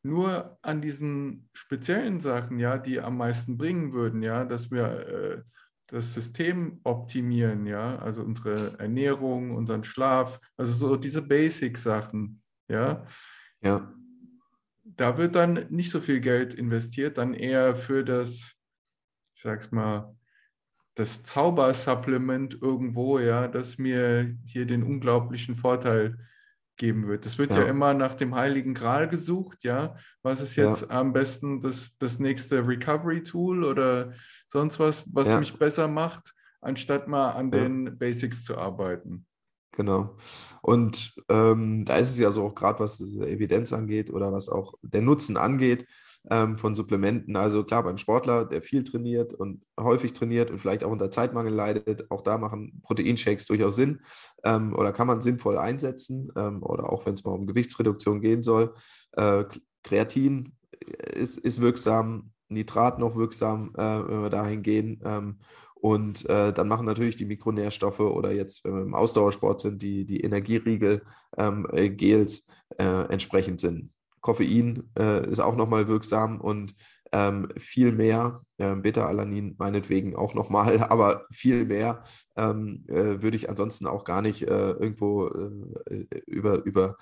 Nur 0.02 0.58
an 0.62 0.80
diesen 0.80 1.48
speziellen 1.52 2.20
Sachen, 2.20 2.58
ja, 2.58 2.78
die 2.78 3.00
am 3.00 3.16
meisten 3.16 3.56
bringen 3.56 3.92
würden, 3.92 4.22
ja, 4.22 4.44
dass 4.44 4.70
wir 4.70 4.84
äh, 4.84 5.42
das 5.88 6.14
System 6.14 6.80
optimieren, 6.84 7.66
ja, 7.66 7.98
also 7.98 8.22
unsere 8.22 8.78
Ernährung, 8.78 9.56
unseren 9.56 9.82
Schlaf, 9.82 10.38
also 10.56 10.72
so 10.74 10.96
diese 10.96 11.22
Basic-Sachen, 11.22 12.42
ja. 12.68 13.06
Ja. 13.62 13.92
Da 14.84 15.18
wird 15.18 15.34
dann 15.34 15.66
nicht 15.70 15.90
so 15.90 16.00
viel 16.00 16.20
Geld 16.20 16.54
investiert, 16.54 17.18
dann 17.18 17.34
eher 17.34 17.76
für 17.76 18.04
das 18.04 18.58
ich 19.38 19.42
sag's 19.42 19.70
mal, 19.70 20.16
das 20.96 21.22
Zaubersupplement 21.22 22.60
irgendwo, 22.60 23.20
ja, 23.20 23.46
das 23.46 23.78
mir 23.78 24.36
hier 24.46 24.66
den 24.66 24.82
unglaublichen 24.82 25.54
Vorteil 25.54 26.18
geben 26.76 27.06
wird. 27.06 27.24
Das 27.24 27.38
wird 27.38 27.52
ja, 27.52 27.60
ja 27.60 27.68
immer 27.68 27.94
nach 27.94 28.14
dem 28.14 28.34
Heiligen 28.34 28.74
Gral 28.74 29.08
gesucht, 29.08 29.62
ja. 29.62 29.94
Was 30.22 30.40
ist 30.40 30.56
jetzt 30.56 30.82
ja. 30.82 30.90
am 30.90 31.12
besten 31.12 31.60
das, 31.60 31.96
das 31.98 32.18
nächste 32.18 32.66
Recovery-Tool 32.66 33.62
oder 33.62 34.12
sonst 34.48 34.80
was, 34.80 35.04
was 35.06 35.28
ja. 35.28 35.38
mich 35.38 35.56
besser 35.56 35.86
macht, 35.86 36.34
anstatt 36.60 37.06
mal 37.06 37.30
an 37.30 37.52
den 37.52 37.96
Basics 37.96 38.42
zu 38.42 38.58
arbeiten. 38.58 39.24
Genau. 39.72 40.16
Und 40.62 41.14
ähm, 41.28 41.84
da 41.84 41.96
ist 41.96 42.10
es 42.10 42.18
ja 42.18 42.30
so 42.30 42.44
auch 42.44 42.54
gerade, 42.54 42.80
was 42.80 43.00
Evidenz 43.00 43.72
angeht 43.72 44.10
oder 44.10 44.32
was 44.32 44.48
auch 44.48 44.74
der 44.82 45.02
Nutzen 45.02 45.36
angeht, 45.36 45.86
ähm, 46.30 46.58
von 46.58 46.74
Supplementen. 46.74 47.36
Also 47.36 47.64
klar, 47.64 47.82
beim 47.82 47.98
Sportler, 47.98 48.44
der 48.44 48.62
viel 48.62 48.84
trainiert 48.84 49.32
und 49.32 49.62
häufig 49.78 50.12
trainiert 50.12 50.50
und 50.50 50.58
vielleicht 50.58 50.84
auch 50.84 50.90
unter 50.90 51.10
Zeitmangel 51.10 51.52
leidet, 51.52 52.10
auch 52.10 52.22
da 52.22 52.38
machen 52.38 52.80
Proteinshakes 52.82 53.46
durchaus 53.46 53.76
Sinn 53.76 54.00
ähm, 54.44 54.74
oder 54.74 54.92
kann 54.92 55.06
man 55.06 55.20
sinnvoll 55.20 55.58
einsetzen 55.58 56.32
ähm, 56.36 56.62
oder 56.62 56.92
auch 56.92 57.06
wenn 57.06 57.14
es 57.14 57.24
mal 57.24 57.32
um 57.32 57.46
Gewichtsreduktion 57.46 58.20
gehen 58.20 58.42
soll. 58.42 58.74
Äh, 59.12 59.44
Kreatin 59.82 60.56
ist, 61.14 61.38
ist 61.38 61.60
wirksam, 61.60 62.32
Nitrat 62.50 62.98
noch 62.98 63.14
wirksam, 63.16 63.72
äh, 63.76 64.08
wenn 64.08 64.22
wir 64.22 64.30
dahin 64.30 64.62
gehen. 64.62 65.00
Ähm, 65.04 65.38
und 65.80 66.28
äh, 66.28 66.52
dann 66.52 66.68
machen 66.68 66.86
natürlich 66.86 67.16
die 67.16 67.24
Mikronährstoffe 67.24 68.00
oder 68.00 68.32
jetzt, 68.32 68.64
wenn 68.64 68.74
wir 68.74 68.82
im 68.82 68.94
Ausdauersport 68.94 69.60
sind, 69.60 69.82
die, 69.82 70.04
die 70.04 70.20
Energieriegel, 70.20 71.02
ähm, 71.36 71.66
äh, 71.72 71.88
Gels 71.88 72.46
äh, 72.78 73.06
entsprechend 73.08 73.60
Sinn. 73.60 73.90
Koffein 74.20 74.90
äh, 74.98 75.28
ist 75.28 75.40
auch 75.40 75.56
nochmal 75.56 75.86
wirksam 75.86 76.40
und 76.40 76.74
ähm, 77.12 77.48
viel 77.56 77.92
mehr, 77.92 78.42
äh, 78.58 78.74
Beta-Alanin 78.74 79.54
meinetwegen 79.56 80.14
auch 80.16 80.34
nochmal, 80.34 80.82
aber 80.90 81.26
viel 81.30 81.64
mehr 81.64 82.02
ähm, 82.36 82.84
äh, 82.88 83.22
würde 83.22 83.36
ich 83.36 83.48
ansonsten 83.48 83.86
auch 83.86 84.04
gar 84.04 84.20
nicht 84.20 84.42
irgendwo 84.42 85.28
über, 86.26 86.64
über 86.64 86.96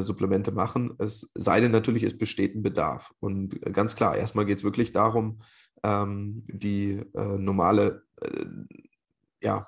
Supplemente 0.00 0.50
machen. 0.50 0.94
Es 0.98 1.30
sei 1.34 1.60
denn 1.60 1.70
natürlich, 1.70 2.02
es 2.02 2.18
besteht 2.18 2.56
ein 2.56 2.62
Bedarf. 2.62 3.12
Und 3.20 3.60
ganz 3.72 3.94
klar, 3.94 4.16
erstmal 4.16 4.44
geht 4.44 4.58
es 4.58 4.64
wirklich 4.64 4.90
darum, 4.90 5.38
ähm, 5.82 6.44
die 6.48 7.02
äh, 7.14 7.38
normale 7.38 8.02
ja, 9.42 9.66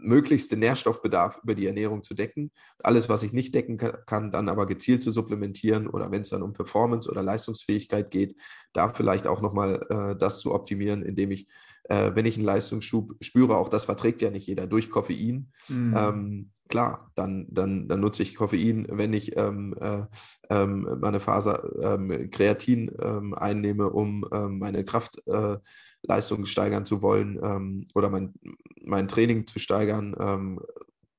möglichste 0.00 0.56
Nährstoffbedarf 0.56 1.40
über 1.42 1.54
die 1.54 1.66
Ernährung 1.66 2.02
zu 2.02 2.14
decken. 2.14 2.50
Alles, 2.82 3.08
was 3.08 3.22
ich 3.22 3.32
nicht 3.32 3.54
decken 3.54 3.76
kann, 3.76 4.30
dann 4.30 4.48
aber 4.48 4.66
gezielt 4.66 5.02
zu 5.02 5.10
supplementieren 5.10 5.88
oder 5.88 6.10
wenn 6.10 6.22
es 6.22 6.30
dann 6.30 6.42
um 6.42 6.52
Performance 6.52 7.10
oder 7.10 7.22
Leistungsfähigkeit 7.22 8.10
geht, 8.10 8.36
da 8.72 8.88
vielleicht 8.88 9.26
auch 9.26 9.40
nochmal 9.40 9.86
äh, 9.90 10.16
das 10.16 10.40
zu 10.40 10.54
optimieren, 10.54 11.02
indem 11.02 11.30
ich, 11.30 11.48
äh, 11.84 12.12
wenn 12.14 12.26
ich 12.26 12.36
einen 12.36 12.46
Leistungsschub 12.46 13.16
spüre, 13.20 13.56
auch 13.56 13.68
das 13.68 13.84
verträgt 13.84 14.22
ja 14.22 14.30
nicht 14.30 14.46
jeder 14.46 14.66
durch 14.66 14.90
Koffein. 14.90 15.52
Mhm. 15.68 15.96
Ähm, 15.96 16.50
klar, 16.68 17.10
dann, 17.14 17.46
dann, 17.50 17.88
dann 17.88 18.00
nutze 18.00 18.22
ich 18.22 18.34
Koffein, 18.34 18.86
wenn 18.90 19.12
ich 19.12 19.36
ähm, 19.36 19.74
äh, 19.80 20.04
ähm, 20.50 20.98
meine 21.00 21.20
Faser 21.20 21.62
ähm, 21.82 22.30
Kreatin 22.30 22.90
ähm, 23.02 23.34
einnehme, 23.34 23.90
um 23.90 24.24
ähm, 24.32 24.58
meine 24.58 24.84
Kraftleistung 24.84 26.44
steigern 26.44 26.84
zu 26.84 27.02
wollen 27.02 27.38
ähm, 27.42 27.88
oder 27.94 28.10
mein, 28.10 28.34
mein 28.82 29.08
Training 29.08 29.46
zu 29.46 29.58
steigern. 29.58 30.58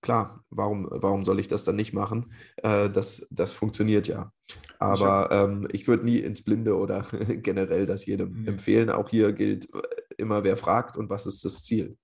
Klar, 0.02 0.45
warum, 0.50 0.88
warum 0.89 1.26
soll 1.26 1.41
ich 1.41 1.50
das 1.50 1.66
dann 1.66 1.76
nicht 1.76 1.91
machen? 1.91 2.32
Äh, 2.58 2.89
das, 2.89 3.28
das 3.32 3.52
funktioniert 3.52 4.08
ja. 4.08 4.32
Aber 4.82 5.68
ich 5.74 5.89
würde 5.89 6.06
nie 6.06 6.20
ins 6.20 6.41
Blinde 6.41 6.78
oder 6.78 7.06
generell 7.43 7.86
das 7.86 8.06
jedem 8.06 8.32
mhm. 8.32 8.47
empfehlen. 8.47 8.89
Auch 8.89 9.10
hier 9.10 9.34
gilt 9.34 9.68
immer, 10.18 10.45
wer 10.45 10.56
fragt 10.56 10.95
und 10.95 11.10
was 11.10 11.26
ist 11.26 11.43
das 11.43 11.64
Ziel. 11.64 11.97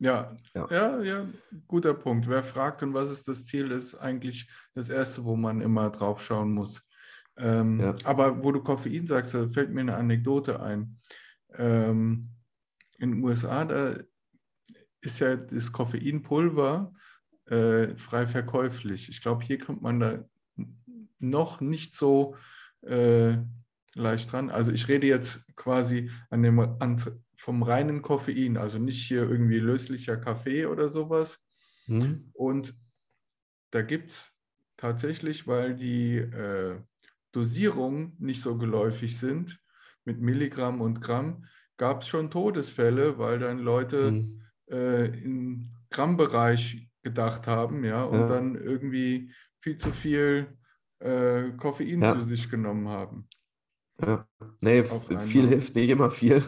Ja, 0.00 0.34
ja, 0.54 0.66
ja, 0.70 1.02
ja, 1.02 1.28
guter 1.68 1.92
Punkt. 1.92 2.26
Wer 2.26 2.42
fragt 2.42 2.82
und 2.82 2.94
was 2.94 3.10
ist 3.10 3.28
das 3.28 3.44
Ziel, 3.44 3.70
ist 3.70 3.94
eigentlich 3.94 4.50
das 4.74 4.88
Erste, 4.88 5.24
wo 5.24 5.36
man 5.36 5.60
immer 5.60 5.90
drauf 5.90 6.24
schauen 6.24 6.52
muss. 6.52 6.88
Ähm, 7.36 7.78
ja. 7.78 7.94
Aber 8.04 8.42
wo 8.42 8.50
du 8.50 8.62
Koffein 8.62 9.06
sagst, 9.06 9.34
da 9.34 9.46
fällt 9.50 9.70
mir 9.70 9.82
eine 9.82 9.96
Anekdote 9.96 10.60
ein. 10.60 10.98
Ähm, 11.54 12.30
in 12.96 13.12
den 13.12 13.24
USA, 13.24 13.66
da 13.66 13.96
ist 15.02 15.20
ja 15.20 15.36
das 15.36 15.70
Koffeinpulver 15.70 16.92
äh, 17.46 17.94
frei 17.96 18.26
verkäuflich. 18.26 19.10
Ich 19.10 19.20
glaube, 19.20 19.44
hier 19.44 19.58
kommt 19.58 19.82
man 19.82 20.00
da 20.00 20.24
noch 21.18 21.60
nicht 21.60 21.94
so 21.94 22.36
äh, 22.82 23.36
leicht 23.94 24.32
dran. 24.32 24.48
Also 24.48 24.72
ich 24.72 24.88
rede 24.88 25.06
jetzt 25.06 25.44
quasi 25.56 26.10
an 26.30 26.42
dem, 26.42 26.58
an, 26.58 26.96
vom 27.40 27.62
reinen 27.62 28.02
Koffein, 28.02 28.58
also 28.58 28.78
nicht 28.78 29.06
hier 29.08 29.22
irgendwie 29.22 29.58
löslicher 29.58 30.18
Kaffee 30.18 30.66
oder 30.66 30.90
sowas. 30.90 31.40
Mhm. 31.86 32.30
Und 32.34 32.74
da 33.70 33.80
gibt 33.80 34.10
es 34.10 34.34
tatsächlich, 34.76 35.46
weil 35.46 35.74
die 35.74 36.16
äh, 36.18 36.78
Dosierungen 37.32 38.14
nicht 38.18 38.42
so 38.42 38.58
geläufig 38.58 39.18
sind, 39.18 39.58
mit 40.04 40.20
Milligramm 40.20 40.82
und 40.82 41.00
Gramm, 41.00 41.46
gab 41.78 42.02
es 42.02 42.08
schon 42.08 42.30
Todesfälle, 42.30 43.18
weil 43.18 43.38
dann 43.38 43.58
Leute 43.58 44.10
mhm. 44.10 44.42
äh, 44.70 45.06
im 45.06 45.70
Grammbereich 45.88 46.88
gedacht 47.02 47.46
haben, 47.46 47.84
ja, 47.84 48.04
und 48.04 48.20
Ja. 48.20 48.28
dann 48.28 48.54
irgendwie 48.54 49.32
viel 49.60 49.78
zu 49.78 49.92
viel 49.92 50.58
äh, 50.98 51.52
Koffein 51.52 52.02
Ja. 52.02 52.14
zu 52.14 52.24
sich 52.24 52.50
genommen 52.50 52.88
haben. 52.88 53.28
Ja. 54.02 54.26
Nee, 54.60 54.84
viel 54.84 55.48
hilft 55.48 55.74
nicht 55.74 55.88
immer 55.88 56.10
viel. 56.10 56.42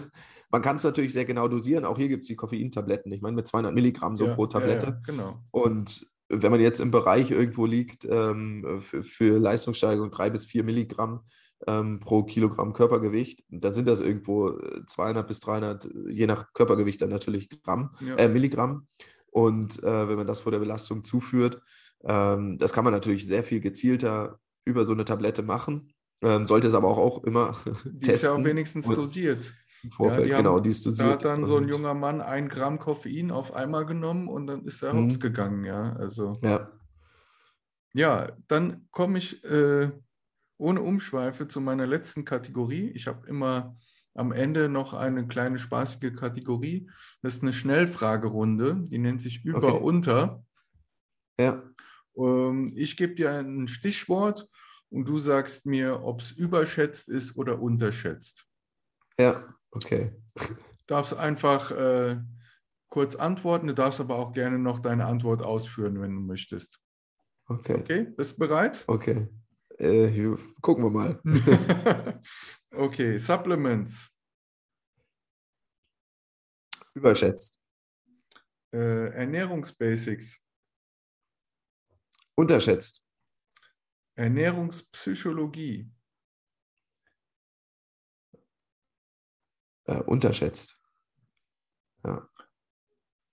Man 0.53 0.63
kann 0.63 0.77
es 0.77 0.85
natürlich 0.85 1.13
sehr 1.15 1.25
genau 1.25 1.49
dosieren. 1.49 1.85
Auch 1.85 1.97
hier 1.97 2.09
gibt 2.09 2.23
es 2.23 2.29
die 2.29 2.37
Koffeintabletten. 2.37 3.11
Ich 3.13 3.23
meine, 3.23 3.35
mit 3.35 3.47
200 3.47 3.75
Milligramm 3.75 4.17
so 4.17 4.27
ja, 4.27 4.35
pro 4.35 4.47
Tablette. 4.47 4.87
Ja, 4.87 5.01
genau. 5.05 5.43
Und 5.51 6.07
wenn 6.29 6.51
man 6.51 6.61
jetzt 6.61 6.81
im 6.81 6.91
Bereich 6.91 7.31
irgendwo 7.31 7.67
liegt, 7.67 8.07
ähm, 8.09 8.81
für, 8.83 9.03
für 9.03 9.39
Leistungssteigerung 9.39 10.11
drei 10.11 10.31
bis 10.31 10.45
vier 10.45 10.63
Milligramm 10.63 11.25
ähm, 11.67 12.01
pro 12.01 12.23
Kilogramm 12.25 12.73
Körpergewicht, 12.73 13.45
dann 13.49 13.73
sind 13.73 13.89
das 13.89 14.01
irgendwo 14.01 14.51
äh, 14.51 14.85
200 14.87 15.27
bis 15.27 15.41
300, 15.41 15.85
äh, 15.85 15.89
je 16.11 16.27
nach 16.27 16.53
Körpergewicht 16.53 17.01
dann 17.03 17.11
natürlich 17.11 17.49
Gramm, 17.63 17.95
Ja. 18.01 18.17
äh, 18.17 18.29
Milligramm. 18.29 18.87
Und 19.31 19.83
äh, 19.83 20.09
wenn 20.09 20.17
man 20.17 20.27
das 20.27 20.41
vor 20.41 20.53
der 20.53 20.59
Belastung 20.59 21.05
zuführt, 21.05 21.63
ähm, 22.05 22.59
das 22.59 22.73
kann 22.73 22.85
man 22.85 22.93
natürlich 22.93 23.27
sehr 23.27 23.45
viel 23.45 23.61
gezielter 23.61 24.39
über 24.65 24.85
so 24.85 24.93
eine 24.93 25.05
Tablette 25.05 25.43
machen. 25.43 25.93
Ähm, 26.23 26.47
sollte 26.47 26.69
es 26.69 26.75
aber 26.75 26.89
auch, 26.89 26.99
auch 26.99 27.25
immer 27.25 27.57
Die 27.85 28.11
ist 28.11 28.23
ja 28.23 28.31
auch 28.31 28.37
testen 28.37 28.45
wenigstens 28.45 28.87
dosiert. 28.87 29.39
Im 29.83 29.91
Vorfeld. 29.91 30.27
die 30.27 30.31
genau, 30.37 30.61
die 30.61 30.71
ist 30.71 30.85
Da 30.85 30.91
dosiert. 30.91 31.09
hat 31.13 31.25
dann 31.25 31.47
so 31.47 31.57
ein 31.57 31.69
junger 31.69 31.95
Mann 31.95 32.21
ein 32.21 32.49
Gramm 32.49 32.79
Koffein 32.79 33.31
auf 33.31 33.53
einmal 33.55 33.87
genommen 33.87 34.29
und 34.29 34.47
dann 34.47 34.65
ist 34.65 34.83
er 34.83 34.95
Mhm. 34.95 35.05
hops 35.07 35.21
gegangen, 35.21 35.65
ja. 35.65 35.95
Also. 35.97 36.33
Ja, 36.43 36.69
Ja, 37.95 38.33
dann 38.49 38.89
komme 38.91 39.19
ich 39.19 39.45
äh, 39.45 39.91
ohne 40.59 40.81
Umschweife 40.81 41.49
zu 41.49 41.61
meiner 41.61 41.87
letzten 41.87 42.25
Kategorie. 42.25 42.91
Ich 42.95 43.07
habe 43.07 43.27
immer 43.27 43.77
am 44.15 44.33
Ende 44.33 44.69
noch 44.69 44.95
eine 44.95 45.27
kleine 45.27 45.59
spaßige 45.59 46.15
Kategorie. 46.15 46.89
Das 47.23 47.35
ist 47.37 47.43
eine 47.43 47.53
Schnellfragerunde, 47.53 48.77
die 48.89 48.99
nennt 48.99 49.21
sich 49.23 49.45
Über 49.45 49.59
Okay. 49.75 49.81
Unter. 49.83 50.45
ja, 51.41 51.63
Ähm, 52.17 52.73
ich 52.77 52.97
gebe 52.97 53.15
dir 53.15 53.33
ein 53.33 53.69
Stichwort 53.69 54.49
und 54.91 55.07
du 55.07 55.19
sagst 55.19 55.65
mir, 55.67 56.03
ob 56.03 56.21
es 56.21 56.31
überschätzt 56.31 57.09
ist 57.09 57.37
oder 57.37 57.61
unterschätzt. 57.61 58.47
ja, 59.19 59.55
okay. 59.73 60.13
darfst 60.87 61.15
einfach 61.15 61.71
äh, 61.71 62.21
kurz 62.89 63.17
antworten, 63.17 63.67
du 63.67 63.75
darfst 63.75 64.01
aber 64.01 64.17
auch 64.17 64.33
gerne 64.33 64.59
noch 64.59 64.79
deine 64.79 65.07
Antwort 65.07 65.43
ausführen, 65.43 66.01
wenn 66.01 66.15
du 66.15 66.21
möchtest. 66.21 66.79
Okay. 67.47 67.81
Okay, 67.81 68.03
bist 68.05 68.35
du 68.35 68.39
bereit? 68.39 68.85
Okay. 68.87 69.29
Äh, 69.79 70.37
gucken 70.61 70.85
wir 70.85 70.91
mal. 70.91 71.21
okay, 72.71 73.19
Supplements, 73.19 74.09
Überschätzt. 76.95 77.59
äh, 78.73 79.09
Ernährungsbasics, 79.09 80.39
Unterschätzt. 82.35 83.05
Ernährungspsychologie, 84.15 85.91
Äh, 89.85 90.01
unterschätzt. 90.03 90.81
Ja. 92.05 92.29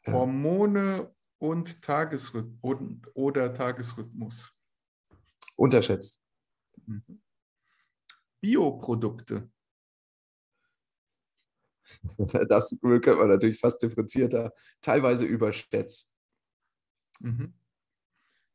Hormone 0.07 1.15
und 1.37 1.81
Tagesrhythmus 1.81 3.01
oder 3.13 3.53
Tagesrhythmus, 3.53 4.53
Unterschätzt. 5.55 6.23
Mhm. 6.85 7.21
Bioprodukte, 8.39 9.51
Das 12.49 12.77
könnte 12.81 13.15
man 13.15 13.29
natürlich 13.29 13.59
fast 13.59 13.81
differenzierter, 13.81 14.53
teilweise 14.81 15.25
überschätzt. 15.25 16.15
mhm. 17.19 17.53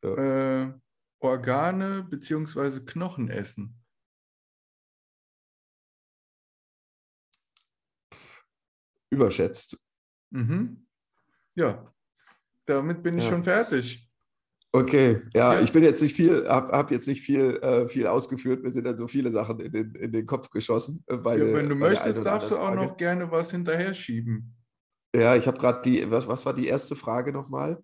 Ja. 0.02 0.62
äh, 0.66 0.74
Organe 1.20 2.02
bzw. 2.04 2.80
Knochen 2.80 3.30
essen. 3.30 3.83
Überschätzt. 9.14 9.78
Mhm. 10.30 10.86
Ja, 11.54 11.92
damit 12.66 13.02
bin 13.02 13.16
ich 13.18 13.24
Ja. 13.24 13.30
schon 13.30 13.44
fertig. 13.44 14.10
Okay, 14.72 15.22
ja, 15.32 15.54
Ja. 15.54 15.60
ich 15.60 15.70
bin 15.72 15.84
jetzt 15.84 16.02
nicht 16.02 16.16
viel, 16.16 16.48
habe 16.48 16.72
hab 16.72 16.90
jetzt 16.90 17.06
nicht 17.06 17.20
viel, 17.20 17.56
äh, 17.62 17.88
viel 17.88 18.08
ausgeführt. 18.08 18.62
Mir 18.64 18.70
sind 18.72 18.84
dann 18.84 18.96
so 18.96 19.06
viele 19.06 19.30
Sachen 19.30 19.60
in 19.60 19.70
den, 19.70 19.94
in 19.94 20.10
den 20.10 20.26
Kopf 20.26 20.50
geschossen. 20.50 21.04
äh, 21.06 21.16
bei 21.16 21.38
Ja, 21.38 21.44
wenn 21.54 21.68
du 21.68 21.76
möchtest, 21.76 22.24
darfst 22.26 22.50
du 22.50 22.56
auch 22.58 22.74
noch 22.74 22.96
gerne 22.96 23.30
was 23.30 23.52
hinterher 23.52 23.94
schieben. 23.94 24.52
Ja, 25.14 25.36
ich 25.36 25.46
habe 25.46 25.58
gerade 25.58 25.80
die, 25.88 26.10
was, 26.10 26.26
was 26.26 26.44
war 26.44 26.52
die 26.54 26.66
erste 26.66 26.96
Frage 26.96 27.30
nochmal? 27.32 27.80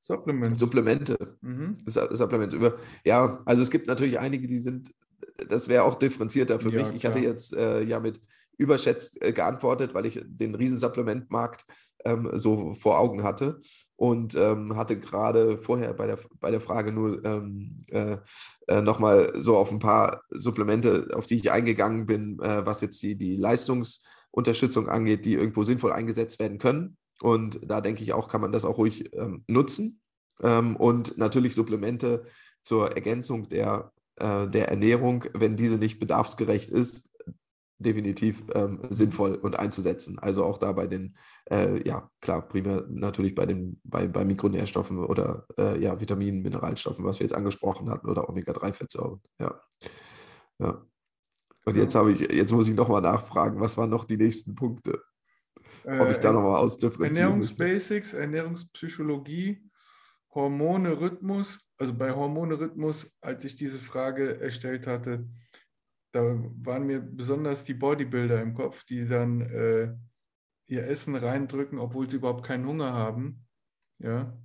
Supplements. 0.00 0.58
Supplemente. 0.58 1.36
mhm. 1.42 1.78
Su- 1.86 2.12
Supplement 2.12 2.52
über. 2.54 2.76
Ja, 3.04 3.40
also 3.44 3.62
es 3.62 3.70
gibt 3.70 3.86
natürlich 3.86 4.18
einige, 4.18 4.48
die 4.48 4.58
sind, 4.58 4.92
das 5.48 5.68
wäre 5.68 5.84
auch 5.84 5.94
differenzierter 5.94 6.58
für 6.58 6.70
Ja, 6.70 6.82
mich. 6.82 6.92
Ich 6.96 7.06
hatte 7.06 7.20
klar. 7.20 7.30
jetzt 7.30 7.54
äh, 7.54 7.82
ja 7.84 8.00
mit 8.00 8.20
überschätzt 8.62 9.22
äh, 9.22 9.32
geantwortet, 9.32 9.94
weil 9.94 10.06
ich 10.06 10.20
den 10.24 10.54
Riesensupplementmarkt 10.54 11.64
ähm, 12.04 12.30
so 12.32 12.74
vor 12.74 12.98
Augen 12.98 13.22
hatte 13.22 13.60
und 13.96 14.34
ähm, 14.34 14.76
hatte 14.76 14.98
gerade 14.98 15.58
vorher 15.58 15.94
bei 15.94 16.06
der, 16.06 16.18
bei 16.40 16.50
der 16.50 16.60
Frage 16.60 16.92
nur 16.92 17.24
ähm, 17.24 17.84
äh, 17.90 18.16
äh, 18.68 18.80
nochmal 18.80 19.32
so 19.36 19.56
auf 19.56 19.70
ein 19.70 19.78
paar 19.78 20.22
Supplemente, 20.30 21.10
auf 21.14 21.26
die 21.26 21.36
ich 21.36 21.50
eingegangen 21.50 22.06
bin, 22.06 22.40
äh, 22.40 22.64
was 22.66 22.80
jetzt 22.80 23.02
die, 23.02 23.16
die 23.16 23.36
Leistungsunterstützung 23.36 24.88
angeht, 24.88 25.24
die 25.24 25.34
irgendwo 25.34 25.64
sinnvoll 25.64 25.92
eingesetzt 25.92 26.38
werden 26.38 26.58
können. 26.58 26.96
Und 27.20 27.60
da 27.64 27.80
denke 27.80 28.02
ich 28.02 28.12
auch, 28.12 28.28
kann 28.28 28.40
man 28.40 28.52
das 28.52 28.64
auch 28.64 28.78
ruhig 28.78 29.14
ähm, 29.14 29.44
nutzen. 29.46 30.00
Ähm, 30.42 30.76
und 30.76 31.16
natürlich 31.18 31.54
Supplemente 31.54 32.24
zur 32.62 32.92
Ergänzung 32.92 33.48
der, 33.48 33.92
äh, 34.16 34.48
der 34.48 34.68
Ernährung, 34.68 35.24
wenn 35.34 35.56
diese 35.56 35.78
nicht 35.78 36.00
bedarfsgerecht 36.00 36.70
ist, 36.70 37.08
definitiv 37.82 38.42
ähm, 38.54 38.80
sinnvoll 38.90 39.34
und 39.34 39.58
einzusetzen. 39.58 40.18
Also 40.18 40.44
auch 40.44 40.58
da 40.58 40.72
bei 40.72 40.86
den, 40.86 41.16
äh, 41.50 41.86
ja 41.86 42.10
klar, 42.20 42.48
primär 42.48 42.84
natürlich 42.88 43.34
bei 43.34 43.46
den 43.46 43.80
bei, 43.84 44.06
bei 44.06 44.24
Mikronährstoffen 44.24 44.98
oder 44.98 45.46
äh, 45.58 45.78
ja, 45.80 46.00
Vitaminen, 46.00 46.42
Mineralstoffen, 46.42 47.04
was 47.04 47.20
wir 47.20 47.24
jetzt 47.24 47.34
angesprochen 47.34 47.90
hatten, 47.90 48.08
oder 48.08 48.28
Omega-3-Fettsäuren. 48.28 49.20
Ja. 49.38 49.60
ja. 50.58 50.84
Und 51.64 51.76
jetzt 51.76 51.94
habe 51.94 52.12
ich, 52.12 52.20
jetzt 52.32 52.52
muss 52.52 52.68
ich 52.68 52.74
nochmal 52.74 53.02
nachfragen, 53.02 53.60
was 53.60 53.76
waren 53.76 53.90
noch 53.90 54.04
die 54.04 54.16
nächsten 54.16 54.54
Punkte? 54.54 55.00
Ob 55.84 56.10
ich 56.10 56.18
da 56.18 56.30
Äh, 56.30 56.32
nochmal 56.32 56.58
ausdifferenzieren. 56.58 57.30
Ernährungsbasics, 57.30 58.14
Ernährungspsychologie, 58.14 59.70
Hormone, 60.34 61.00
Rhythmus. 61.00 61.60
Also 61.78 61.94
bei 61.94 62.12
Hormone, 62.12 62.58
Rhythmus, 62.58 63.10
als 63.20 63.44
ich 63.44 63.56
diese 63.56 63.78
Frage 63.78 64.40
erstellt 64.40 64.86
hatte, 64.86 65.28
da 66.12 66.22
waren 66.62 66.86
mir 66.86 67.00
besonders 67.00 67.64
die 67.64 67.74
Bodybuilder 67.74 68.40
im 68.40 68.54
Kopf, 68.54 68.84
die 68.84 69.06
dann 69.06 69.40
äh, 69.40 69.94
ihr 70.66 70.86
Essen 70.86 71.16
reindrücken, 71.16 71.78
obwohl 71.78 72.08
sie 72.08 72.16
überhaupt 72.16 72.46
keinen 72.46 72.66
Hunger 72.66 72.92
haben. 72.92 73.46
Ja. 73.98 74.36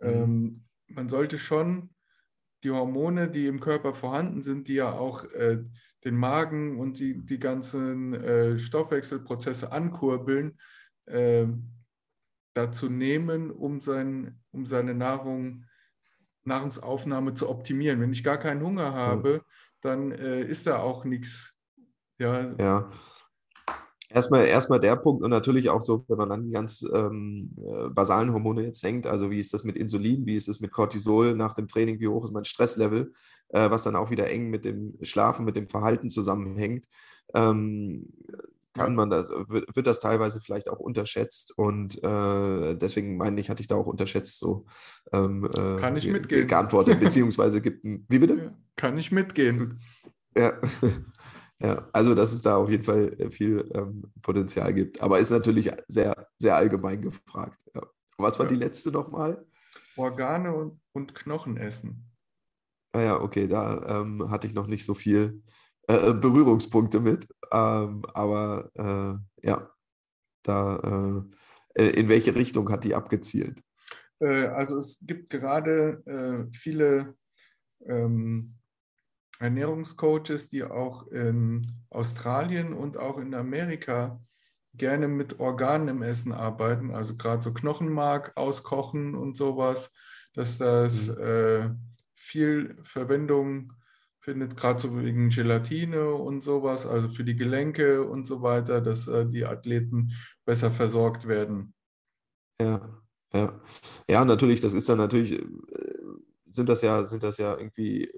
Mhm. 0.00 0.08
Ähm, 0.08 0.64
man 0.88 1.08
sollte 1.08 1.38
schon 1.38 1.90
die 2.64 2.70
Hormone, 2.70 3.30
die 3.30 3.46
im 3.46 3.60
Körper 3.60 3.94
vorhanden 3.94 4.42
sind, 4.42 4.68
die 4.68 4.74
ja 4.74 4.92
auch 4.92 5.24
äh, 5.32 5.64
den 6.04 6.16
Magen 6.16 6.78
und 6.78 6.98
die, 6.98 7.24
die 7.24 7.38
ganzen 7.38 8.14
äh, 8.14 8.58
Stoffwechselprozesse 8.58 9.72
ankurbeln, 9.72 10.58
äh, 11.06 11.46
dazu 12.54 12.88
nehmen, 12.88 13.50
um, 13.50 13.80
sein, 13.80 14.40
um 14.50 14.66
seine 14.66 14.94
Nahrung, 14.94 15.64
Nahrungsaufnahme 16.44 17.34
zu 17.34 17.48
optimieren. 17.48 18.00
Wenn 18.00 18.12
ich 18.12 18.24
gar 18.24 18.38
keinen 18.38 18.62
Hunger 18.62 18.92
habe, 18.92 19.44
dann 19.82 20.12
äh, 20.12 20.42
ist 20.42 20.66
da 20.66 20.78
auch 20.78 21.04
nichts. 21.04 21.52
Ja, 22.18 22.54
Ja. 22.58 22.88
Erstmal, 24.14 24.44
erstmal 24.44 24.78
der 24.78 24.96
Punkt 24.96 25.22
und 25.24 25.30
natürlich 25.30 25.70
auch 25.70 25.80
so, 25.80 26.04
wenn 26.06 26.18
man 26.18 26.32
an 26.32 26.44
die 26.44 26.50
ganz 26.50 26.84
ähm, 26.92 27.56
äh, 27.56 27.88
basalen 27.88 28.32
Hormone 28.34 28.62
jetzt 28.62 28.84
denkt, 28.84 29.06
also 29.06 29.30
wie 29.30 29.40
ist 29.40 29.54
das 29.54 29.64
mit 29.64 29.76
Insulin, 29.76 30.26
wie 30.26 30.36
ist 30.36 30.48
das 30.48 30.60
mit 30.60 30.70
Cortisol 30.70 31.34
nach 31.34 31.54
dem 31.54 31.66
Training, 31.66 31.98
wie 31.98 32.08
hoch 32.08 32.24
ist 32.24 32.32
mein 32.32 32.44
Stresslevel, 32.44 33.14
äh, 33.48 33.70
was 33.70 33.84
dann 33.84 33.96
auch 33.96 34.10
wieder 34.10 34.28
eng 34.28 34.50
mit 34.50 34.66
dem 34.66 34.98
Schlafen, 35.00 35.46
mit 35.46 35.56
dem 35.56 35.66
Verhalten 35.66 36.10
zusammenhängt, 36.10 36.86
ähm, 37.34 38.12
kann 38.74 38.94
man 38.94 39.10
das, 39.10 39.28
wird, 39.30 39.74
wird 39.76 39.86
das 39.86 40.00
teilweise 40.00 40.40
vielleicht 40.40 40.68
auch 40.70 40.78
unterschätzt 40.78 41.52
und 41.58 42.02
äh, 42.02 42.74
deswegen 42.76 43.16
meine 43.16 43.40
ich, 43.40 43.50
hatte 43.50 43.60
ich 43.60 43.66
da 43.66 43.74
auch 43.76 43.86
unterschätzt 43.86 44.38
so 44.38 44.64
ähm, 45.12 45.44
äh, 45.44 45.76
Kann 45.78 45.96
ich 45.96 46.04
ge- 46.04 46.12
mitgehen. 46.12 46.46
geantwortet, 46.48 46.98
beziehungsweise 47.00 47.60
gibt 47.60 47.84
ein, 47.84 48.06
wie 48.08 48.18
bitte? 48.18 48.54
kann 48.76 48.96
ich 48.96 49.12
mitgehen. 49.12 49.80
Ja. 50.36 50.54
ja, 51.60 51.88
also 51.92 52.14
dass 52.14 52.32
es 52.32 52.40
da 52.42 52.56
auf 52.56 52.70
jeden 52.70 52.84
Fall 52.84 53.12
äh, 53.18 53.30
viel 53.30 53.70
ähm, 53.74 54.10
Potenzial 54.22 54.72
gibt. 54.72 55.00
Aber 55.02 55.18
ist 55.18 55.30
natürlich 55.30 55.70
sehr, 55.88 56.26
sehr 56.36 56.56
allgemein 56.56 57.02
gefragt. 57.02 57.58
Ja. 57.74 57.82
Was 58.16 58.38
war 58.38 58.46
Ja. 58.46 58.52
die 58.52 58.58
letzte 58.58 58.90
nochmal? 58.90 59.44
Organe 59.96 60.54
und, 60.54 60.80
und 60.92 61.14
Knochen 61.14 61.58
essen. 61.58 62.08
Ah 62.94 63.00
ja, 63.02 63.20
okay, 63.20 63.46
da 63.48 64.00
ähm, 64.00 64.30
hatte 64.30 64.46
ich 64.46 64.54
noch 64.54 64.66
nicht 64.66 64.84
so 64.84 64.94
viel 64.94 65.42
äh, 65.96 66.14
Berührungspunkte 66.14 67.00
mit. 67.00 67.28
Ähm, 67.52 68.02
aber 68.14 68.70
äh, 68.74 69.46
ja, 69.46 69.70
da 70.42 71.24
äh, 71.74 71.82
äh, 71.82 71.90
in 71.90 72.08
welche 72.08 72.34
Richtung 72.34 72.70
hat 72.70 72.84
die 72.84 72.94
abgezielt? 72.94 73.62
Äh, 74.20 74.46
also 74.46 74.78
es 74.78 74.98
gibt 75.02 75.30
gerade 75.30 76.02
äh, 76.06 76.56
viele 76.56 77.14
ähm, 77.86 78.54
Ernährungscoaches, 79.38 80.48
die 80.48 80.64
auch 80.64 81.08
in 81.08 81.72
Australien 81.90 82.72
und 82.72 82.96
auch 82.96 83.18
in 83.18 83.34
Amerika 83.34 84.20
gerne 84.74 85.08
mit 85.08 85.40
Organen 85.40 85.88
im 85.88 86.02
Essen 86.02 86.32
arbeiten, 86.32 86.92
also 86.92 87.16
gerade 87.16 87.42
so 87.42 87.52
Knochenmark 87.52 88.32
auskochen 88.36 89.14
und 89.14 89.36
sowas, 89.36 89.92
dass 90.34 90.58
das 90.58 91.08
mhm. 91.08 91.18
äh, 91.18 91.70
viel 92.14 92.78
Verwendung 92.84 93.72
findet, 94.22 94.56
gerade 94.56 94.80
so 94.80 94.96
wegen 94.96 95.28
Gelatine 95.28 96.12
und 96.14 96.42
sowas, 96.42 96.86
also 96.86 97.08
für 97.08 97.24
die 97.24 97.36
Gelenke 97.36 98.04
und 98.04 98.24
so 98.24 98.40
weiter, 98.40 98.80
dass 98.80 99.08
äh, 99.08 99.26
die 99.26 99.44
Athleten 99.44 100.12
besser 100.44 100.70
versorgt 100.70 101.26
werden. 101.26 101.74
Ja, 102.60 103.02
ja. 103.34 103.60
Ja, 104.08 104.24
natürlich, 104.24 104.60
das 104.60 104.74
ist 104.74 104.88
dann 104.88 104.98
natürlich, 104.98 105.32
äh, 105.32 105.44
sind 106.44 106.68
das 106.68 106.82
ja, 106.82 107.04
sind 107.04 107.24
das 107.24 107.38
ja 107.38 107.56
irgendwie 107.56 108.10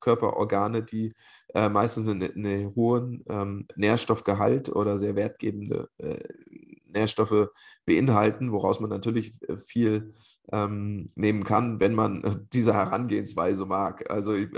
Körperorgane, 0.00 0.84
die 0.84 1.12
äh, 1.54 1.68
meistens 1.68 2.08
einen, 2.08 2.22
einen 2.22 2.74
hohen 2.76 3.24
ähm, 3.28 3.66
Nährstoffgehalt 3.74 4.68
oder 4.68 4.98
sehr 4.98 5.16
wertgebende 5.16 5.88
äh, 5.98 6.18
Nährstoffe 6.92 7.48
beinhalten, 7.86 8.52
woraus 8.52 8.80
man 8.80 8.90
natürlich 8.90 9.34
äh, 9.48 9.56
viel 9.56 10.14
ähm, 10.52 11.10
nehmen 11.14 11.44
kann, 11.44 11.80
wenn 11.80 11.94
man 11.94 12.24
äh, 12.24 12.36
diese 12.52 12.74
Herangehensweise 12.74 13.66
mag. 13.66 14.10
Also 14.10 14.34
äh, 14.34 14.48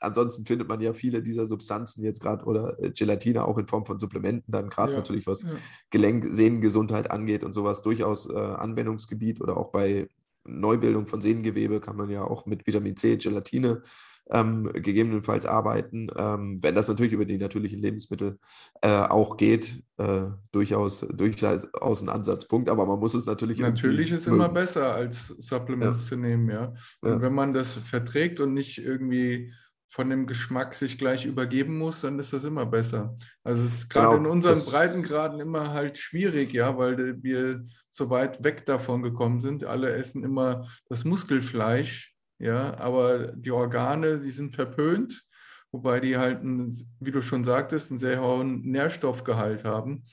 ansonsten 0.00 0.46
findet 0.46 0.68
man 0.68 0.80
ja 0.80 0.92
viele 0.92 1.22
dieser 1.22 1.46
Substanzen 1.46 2.04
jetzt 2.04 2.22
gerade 2.22 2.44
oder 2.44 2.78
äh, 2.82 2.90
Gelatine 2.90 3.44
auch 3.44 3.58
in 3.58 3.66
Form 3.66 3.86
von 3.86 3.98
Supplementen, 3.98 4.52
dann 4.52 4.68
gerade 4.68 4.92
ja, 4.92 4.98
natürlich 4.98 5.26
was 5.26 5.42
ja. 5.42 5.50
Gelenk, 5.90 6.26
Sehnengesundheit 6.30 7.10
angeht 7.10 7.44
und 7.44 7.52
sowas 7.52 7.82
durchaus 7.82 8.28
äh, 8.30 8.34
Anwendungsgebiet 8.34 9.40
oder 9.40 9.56
auch 9.56 9.70
bei 9.70 10.08
Neubildung 10.46 11.06
von 11.06 11.20
Sehnengewebe 11.20 11.80
kann 11.80 11.96
man 11.96 12.10
ja 12.10 12.22
auch 12.22 12.46
mit 12.46 12.66
Vitamin 12.66 12.96
C, 12.96 13.16
Gelatine 13.16 13.82
ähm, 14.30 14.70
gegebenenfalls 14.72 15.46
arbeiten. 15.46 16.08
Ähm, 16.16 16.58
wenn 16.62 16.74
das 16.74 16.88
natürlich 16.88 17.12
über 17.12 17.24
die 17.24 17.38
natürlichen 17.38 17.80
Lebensmittel 17.80 18.38
äh, 18.80 18.88
auch 18.88 19.36
geht, 19.36 19.82
äh, 19.98 20.26
durchaus, 20.52 21.00
durchaus 21.00 22.02
ein 22.02 22.08
Ansatzpunkt, 22.08 22.68
aber 22.68 22.86
man 22.86 22.98
muss 22.98 23.14
es 23.14 23.26
natürlich. 23.26 23.58
Natürlich 23.58 24.12
ist 24.12 24.26
mögen. 24.26 24.36
immer 24.36 24.48
besser, 24.48 24.94
als 24.94 25.28
Supplements 25.38 26.02
ja. 26.02 26.08
zu 26.08 26.16
nehmen, 26.16 26.50
ja. 26.50 26.74
Und 27.00 27.10
ja. 27.10 27.20
wenn 27.20 27.34
man 27.34 27.52
das 27.52 27.72
verträgt 27.72 28.40
und 28.40 28.54
nicht 28.54 28.78
irgendwie 28.78 29.52
von 29.94 30.10
dem 30.10 30.26
Geschmack 30.26 30.74
sich 30.74 30.98
gleich 30.98 31.24
übergeben 31.24 31.78
muss, 31.78 32.00
dann 32.00 32.18
ist 32.18 32.32
das 32.32 32.42
immer 32.42 32.66
besser. 32.66 33.16
Also 33.44 33.62
es 33.62 33.74
ist 33.74 33.90
gerade 33.90 34.16
genau, 34.16 34.24
in 34.24 34.26
unseren 34.26 34.58
Breitengraden 34.64 35.38
immer 35.38 35.70
halt 35.70 35.98
schwierig, 35.98 36.52
ja, 36.52 36.76
weil 36.76 37.22
wir 37.22 37.64
so 37.90 38.10
weit 38.10 38.42
weg 38.42 38.66
davon 38.66 39.04
gekommen 39.04 39.40
sind. 39.40 39.62
Alle 39.62 39.94
essen 39.94 40.24
immer 40.24 40.66
das 40.88 41.04
Muskelfleisch 41.04 42.13
ja, 42.44 42.78
aber 42.78 43.28
die 43.28 43.50
Organe, 43.50 44.20
die 44.20 44.30
sind 44.30 44.54
verpönt, 44.54 45.24
wobei 45.72 45.98
die 45.98 46.18
halt, 46.18 46.40
einen, 46.40 46.70
wie 47.00 47.10
du 47.10 47.22
schon 47.22 47.42
sagtest, 47.42 47.90
einen 47.90 47.98
sehr 47.98 48.20
hohen 48.20 48.60
Nährstoffgehalt 48.70 49.64
haben. 49.64 50.04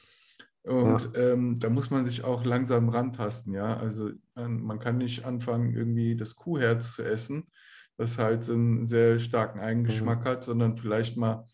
Und 0.63 1.13
ja. 1.13 1.33
ähm, 1.33 1.59
da 1.59 1.69
muss 1.69 1.89
man 1.89 2.05
sich 2.05 2.23
auch 2.23 2.45
langsam 2.45 2.87
rantasten, 2.87 3.53
ja. 3.53 3.75
Also 3.75 4.11
man 4.35 4.79
kann 4.79 4.97
nicht 4.97 5.25
anfangen, 5.25 5.75
irgendwie 5.75 6.15
das 6.15 6.35
Kuhherz 6.35 6.93
zu 6.93 7.03
essen, 7.03 7.51
das 7.97 8.17
halt 8.17 8.49
einen 8.49 8.85
sehr 8.85 9.19
starken 9.19 9.59
Eigengeschmack 9.59 10.21
mhm. 10.21 10.25
hat, 10.25 10.43
sondern 10.45 10.77
vielleicht 10.77 11.17
mal 11.17 11.45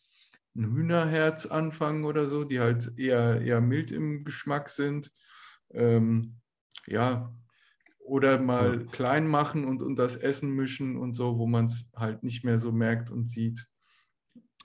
ein 0.55 0.75
Hühnerherz 0.75 1.47
anfangen 1.47 2.05
oder 2.05 2.27
so, 2.27 2.43
die 2.43 2.59
halt 2.59 2.99
eher, 2.99 3.41
eher 3.41 3.61
mild 3.61 3.91
im 3.91 4.23
Geschmack 4.25 4.69
sind. 4.69 5.09
Ähm, 5.71 6.35
ja, 6.85 7.33
oder 8.07 8.39
mal 8.39 8.79
ja. 8.79 8.91
klein 8.91 9.27
machen 9.27 9.65
und, 9.65 9.81
und 9.81 9.95
das 9.97 10.15
Essen 10.15 10.51
mischen 10.51 10.97
und 10.97 11.13
so, 11.13 11.37
wo 11.37 11.45
man 11.45 11.65
es 11.65 11.85
halt 11.95 12.23
nicht 12.23 12.43
mehr 12.43 12.59
so 12.59 12.71
merkt 12.71 13.11
und 13.11 13.29
sieht. 13.29 13.67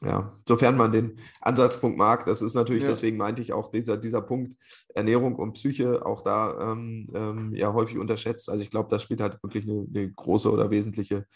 Ja, 0.05 0.37
sofern 0.49 0.77
man 0.77 0.91
den 0.91 1.17
Ansatzpunkt 1.41 1.97
mag, 1.97 2.25
das 2.25 2.43
ist 2.43 2.55
natürlich, 2.55 2.83
ja. 2.83 2.89
deswegen 2.89 3.17
meinte 3.17 3.41
ich 3.41 3.53
auch 3.53 3.71
dieser, 3.71 3.97
dieser 3.97 4.21
Punkt 4.21 4.55
Ernährung 4.95 5.37
und 5.37 5.53
Psyche 5.53 6.05
auch 6.05 6.23
da 6.23 6.73
ähm, 6.73 7.09
ähm, 7.15 7.55
ja 7.55 7.73
häufig 7.73 7.99
unterschätzt. 7.99 8.51
Also 8.51 8.65
ich 8.65 8.71
glaube, 8.71 8.89
das 8.89 9.03
spielt 9.03 9.21
halt 9.21 9.41
wirklich 9.43 9.69
eine, 9.69 9.87
eine 9.95 10.11
große 10.11 10.51
oder 10.51 10.71
wesentliche 10.71 11.27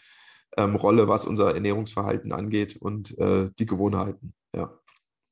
ähm, 0.57 0.75
Rolle, 0.75 1.07
was 1.07 1.25
unser 1.25 1.53
Ernährungsverhalten 1.53 2.33
angeht 2.33 2.75
und 2.77 3.17
äh, 3.17 3.49
die 3.57 3.65
Gewohnheiten. 3.65 4.33
Ja. 4.53 4.77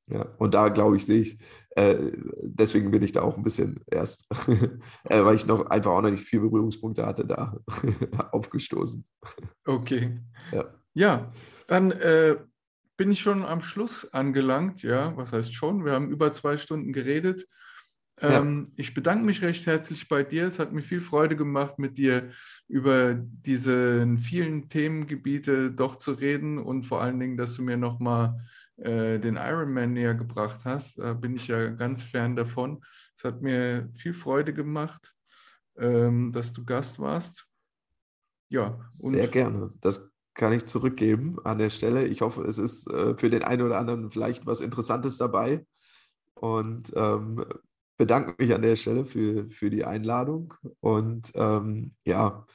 Ja, 0.08 0.28
und 0.38 0.54
da 0.54 0.70
glaube 0.70 0.98
ich, 0.98 1.06
sehe 1.06 1.22
ich, 1.22 1.40
äh, 1.72 2.12
deswegen 2.42 2.92
bin 2.92 3.02
ich 3.02 3.12
da 3.12 3.24
auch 3.24 3.38
ein 3.38 3.44
bisschen 3.44 3.84
erst, 3.88 4.28
äh, 5.04 5.24
weil 5.24 5.36
ich 5.36 5.48
noch 5.48 5.66
einfach 5.66 5.92
auch 5.92 6.02
noch 6.02 6.12
nicht 6.12 6.26
viele 6.26 6.44
Berührungspunkte 6.44 7.06
hatte, 7.06 7.26
da 7.26 7.58
aufgestoßen. 8.32 9.06
Okay. 9.66 10.20
Ja, 10.52 10.66
ja 10.94 11.32
dann 11.68 11.92
äh, 11.92 12.38
bin 12.98 13.12
ich 13.12 13.20
schon 13.20 13.44
am 13.44 13.62
Schluss 13.62 14.14
angelangt. 14.14 14.84
Ja, 14.84 15.18
was 15.18 15.34
heißt 15.34 15.54
schon? 15.54 15.84
Wir 15.84 15.94
haben 15.94 16.10
über 16.10 16.32
zwei 16.34 16.58
Stunden 16.58 16.94
geredet. 16.94 17.48
Ähm, 18.22 18.64
ja. 18.66 18.74
Ich 18.78 18.94
bedanke 18.94 19.26
mich 19.26 19.42
recht 19.42 19.66
herzlich 19.66 20.08
bei 20.08 20.24
dir. 20.24 20.48
Es 20.48 20.60
hat 20.60 20.72
mir 20.72 20.82
viel 20.82 21.02
Freude 21.02 21.36
gemacht, 21.36 21.80
mit 21.80 21.98
dir 21.98 22.32
über 22.68 23.14
diese 23.16 24.08
vielen 24.22 24.70
Themengebiete 24.70 25.72
doch 25.72 25.98
zu 25.98 26.14
reden 26.14 26.58
und 26.58 26.86
vor 26.86 27.02
allen 27.02 27.20
Dingen, 27.20 27.38
dass 27.38 27.56
du 27.56 27.64
mir 27.64 27.76
nochmal 27.76 28.40
äh, 28.78 29.20
den 29.20 29.36
Ironman 29.36 29.94
näher 29.94 30.16
gebracht 30.16 30.62
hast. 30.66 31.00
Da 31.00 31.14
bin 31.14 31.36
ich 31.36 31.48
ja 31.48 31.70
ganz 31.70 32.04
fern 32.04 32.36
davon. 32.36 32.84
Es 33.18 33.24
hat 33.24 33.42
mir 33.42 33.90
viel 33.96 34.14
Freude 34.14 34.54
gemacht, 34.54 35.16
ähm, 35.78 36.32
dass 36.32 36.52
du 36.54 36.64
Gast 36.64 37.00
warst. 37.00 37.48
Ja. 38.50 38.80
Sehr 38.88 39.28
gerne. 39.28 39.72
Das 39.82 40.12
kann 40.34 40.54
ich 40.54 40.66
zurückgeben 40.66 41.38
an 41.46 41.58
der 41.58 41.70
Stelle. 41.70 42.06
Ich 42.06 42.22
hoffe, 42.22 42.44
es 42.44 42.58
ist 42.58 42.92
äh, 42.92 43.18
für 43.18 43.30
den 43.30 43.44
einen 43.44 43.62
oder 43.62 43.80
anderen 43.80 44.12
vielleicht 44.12 44.46
was 44.46 44.62
Interessantes 44.62 45.18
dabei. 45.18 45.66
Und 46.36 46.92
ähm, 46.96 47.46
bedanke 47.98 48.36
mich 48.38 48.54
an 48.54 48.62
der 48.62 48.76
Stelle 48.76 49.06
für, 49.06 49.50
für 49.50 49.70
die 49.70 49.86
Einladung. 49.86 50.54
Und 50.82 51.32
ähm, 51.36 51.96
ja, 52.04 52.46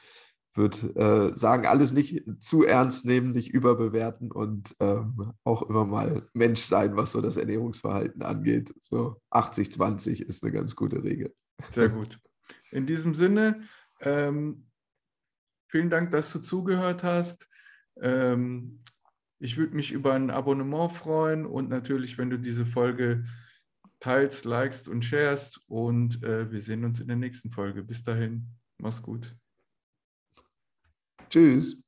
würde 0.54 1.30
äh, 1.32 1.36
sagen, 1.36 1.66
alles 1.66 1.92
nicht 1.92 2.24
zu 2.40 2.64
ernst 2.64 3.06
nehmen, 3.06 3.32
nicht 3.32 3.50
überbewerten 3.50 4.32
und 4.32 4.74
ähm, 4.80 5.32
auch 5.44 5.62
immer 5.62 5.84
mal 5.84 6.28
Mensch 6.34 6.60
sein, 6.60 6.96
was 6.96 7.12
so 7.12 7.20
das 7.20 7.36
Ernährungsverhalten 7.36 8.22
angeht. 8.22 8.74
So 8.80 9.20
80-20 9.30 10.22
ist 10.22 10.42
eine 10.42 10.52
ganz 10.52 10.74
gute 10.74 11.02
Regel. 11.04 11.34
Sehr 11.72 11.88
gut. 11.88 12.18
In 12.72 12.86
diesem 12.86 13.14
Sinne, 13.14 13.62
ähm, 14.00 14.66
vielen 15.68 15.90
Dank, 15.90 16.10
dass 16.10 16.32
du 16.32 16.40
zugehört 16.40 17.04
hast. 17.04 17.48
Ähm, 18.00 18.82
ich 19.38 19.56
würde 19.56 19.74
mich 19.74 19.92
über 19.92 20.14
ein 20.14 20.30
Abonnement 20.30 20.92
freuen 20.92 21.46
und 21.46 21.68
natürlich, 21.68 22.18
wenn 22.18 22.30
du 22.30 22.38
diese 22.38 22.66
Folge 22.66 23.24
teilst, 24.00 24.44
likest 24.44 24.88
und 24.88 25.04
sharest. 25.04 25.60
Und 25.68 26.22
äh, 26.22 26.50
wir 26.50 26.60
sehen 26.60 26.84
uns 26.84 27.00
in 27.00 27.08
der 27.08 27.16
nächsten 27.16 27.50
Folge. 27.50 27.82
Bis 27.82 28.02
dahin, 28.02 28.48
mach's 28.78 29.02
gut. 29.02 29.34
Tschüss. 31.30 31.80